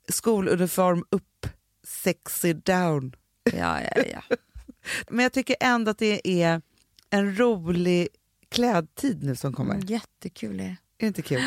skoluniform 0.08 1.04
upp, 1.10 1.46
sexy 1.86 2.52
down. 2.52 3.16
Ja, 3.44 3.80
ja, 3.82 4.02
ja. 4.12 4.36
Men 5.10 5.22
jag 5.22 5.32
tycker 5.32 5.56
ändå 5.60 5.90
att 5.90 5.98
det 5.98 6.42
är 6.42 6.62
en 7.10 7.36
rolig 7.38 8.08
klädtid 8.48 9.22
nu 9.24 9.36
som 9.36 9.52
kommer. 9.52 9.74
Mm, 9.74 9.86
jättekul 9.86 10.56
det. 10.56 10.76
Är 11.02 11.06
det 11.06 11.08
inte 11.08 11.22
kul? 11.22 11.42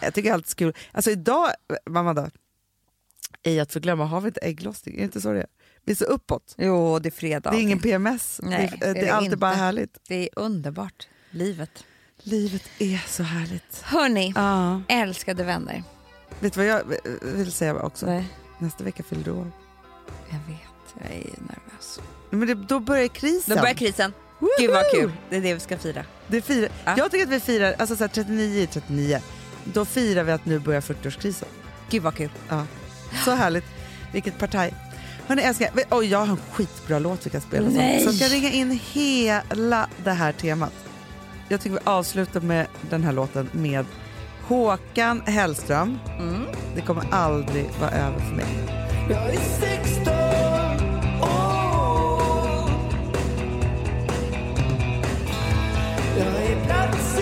Jag 0.00 0.14
tycker 0.14 0.30
det 0.30 0.36
är 0.50 0.54
kul. 0.54 0.72
Alltså 0.92 1.10
idag, 1.10 1.48
mamma 1.86 2.14
då, 2.14 2.28
ej 3.42 3.60
att 3.60 3.72
förglömma, 3.72 4.04
har 4.04 4.20
vi 4.20 4.28
inte 4.28 4.40
ägglossning? 4.40 4.94
Är 4.94 4.98
det 4.98 5.04
inte 5.04 5.20
så 5.20 5.32
det 5.32 5.38
är? 5.40 5.46
Vi 5.84 5.92
är 5.92 5.96
så 5.96 6.04
uppåt. 6.04 6.54
Jo, 6.58 6.98
det 6.98 7.08
är 7.08 7.10
fredag. 7.10 7.50
Det 7.50 7.56
är 7.56 7.60
ingen 7.60 7.78
PMS. 7.80 8.40
Nej, 8.42 8.76
det, 8.80 8.86
är, 8.86 8.94
det 8.94 9.00
det 9.00 9.06
är 9.06 9.10
är 9.10 9.12
alltid 9.12 9.26
inte. 9.26 9.36
bara 9.36 9.52
härligt. 9.54 9.98
Det 10.08 10.14
är 10.14 10.28
underbart. 10.36 11.08
Livet. 11.30 11.84
Livet 12.18 12.62
är 12.78 13.04
så 13.08 13.22
härligt. 13.22 13.82
Hörni, 13.82 14.32
Ja. 14.36 14.82
älskade 14.88 15.44
vänner. 15.44 15.82
Vet 16.40 16.52
du 16.54 16.60
vad 16.60 16.66
jag 16.66 16.82
vill 17.22 17.52
säga 17.52 17.74
också? 17.82 18.06
Nej, 18.06 18.24
Nästa 18.58 18.84
vecka 18.84 19.02
fyller 19.02 19.24
du 19.24 19.30
år. 19.30 19.52
jag 20.30 20.38
vet. 20.54 20.94
Jag 21.00 21.16
är 21.16 21.24
nervös. 21.40 22.00
Men 22.30 22.46
det, 22.46 22.54
då 22.54 22.80
börjar 22.80 23.08
krisen. 23.08 23.56
Då 23.56 23.60
börjar 23.62 23.74
krisen. 23.74 24.12
Gud 24.58 24.70
vad 24.70 24.90
kul. 24.90 25.12
Det 25.30 25.36
är 25.36 25.40
det 25.40 25.54
vi 25.54 25.60
ska 25.60 25.78
fira. 25.78 26.04
Det 26.26 26.42
firar. 26.42 26.68
Ja. 26.84 26.94
Jag 26.96 27.10
tycker 27.10 27.24
att 27.24 27.32
vi 27.32 27.40
firar, 27.40 27.74
alltså 27.78 27.96
så 27.96 28.04
här 28.04 28.08
39 28.08 28.62
är 28.62 28.66
39, 28.66 29.20
då 29.64 29.84
firar 29.84 30.22
vi 30.22 30.32
att 30.32 30.44
nu 30.44 30.58
börjar 30.58 30.80
40-årskrisen. 30.80 31.44
Gud 31.90 32.02
vad 32.02 32.14
kul. 32.14 32.30
Ja. 32.48 32.66
Så 33.24 33.30
härligt. 33.30 33.64
Vilket 34.12 34.38
partaj. 34.38 34.74
Hörni 35.26 35.42
älskar, 35.42 35.70
oj 35.90 36.06
jag 36.06 36.18
har 36.18 36.26
en 36.26 36.40
skitbra 36.52 36.98
låt 36.98 37.26
vi 37.26 37.30
kan 37.30 37.40
spela 37.40 37.68
Nej. 37.68 38.04
som 38.04 38.12
ska 38.12 38.24
ringa 38.24 38.50
in 38.50 38.80
hela 38.92 39.88
det 40.04 40.10
här 40.12 40.32
temat. 40.32 40.72
Jag 41.48 41.60
tycker 41.60 41.74
vi 41.74 41.82
avslutar 41.84 42.40
med 42.40 42.66
den 42.90 43.04
här 43.04 43.12
låten 43.12 43.48
med 43.52 43.86
Håkan 44.42 45.20
Hellström. 45.20 45.98
Mm. 46.18 46.42
Det 46.74 46.80
kommer 46.80 47.14
aldrig 47.14 47.66
vara 47.80 47.90
över 47.90 48.18
för 48.18 48.34
mig. 48.36 48.46
Jag 49.10 49.34
är 49.34 49.40
16 49.94 50.31
Jag 56.68 56.78
är 56.78 57.21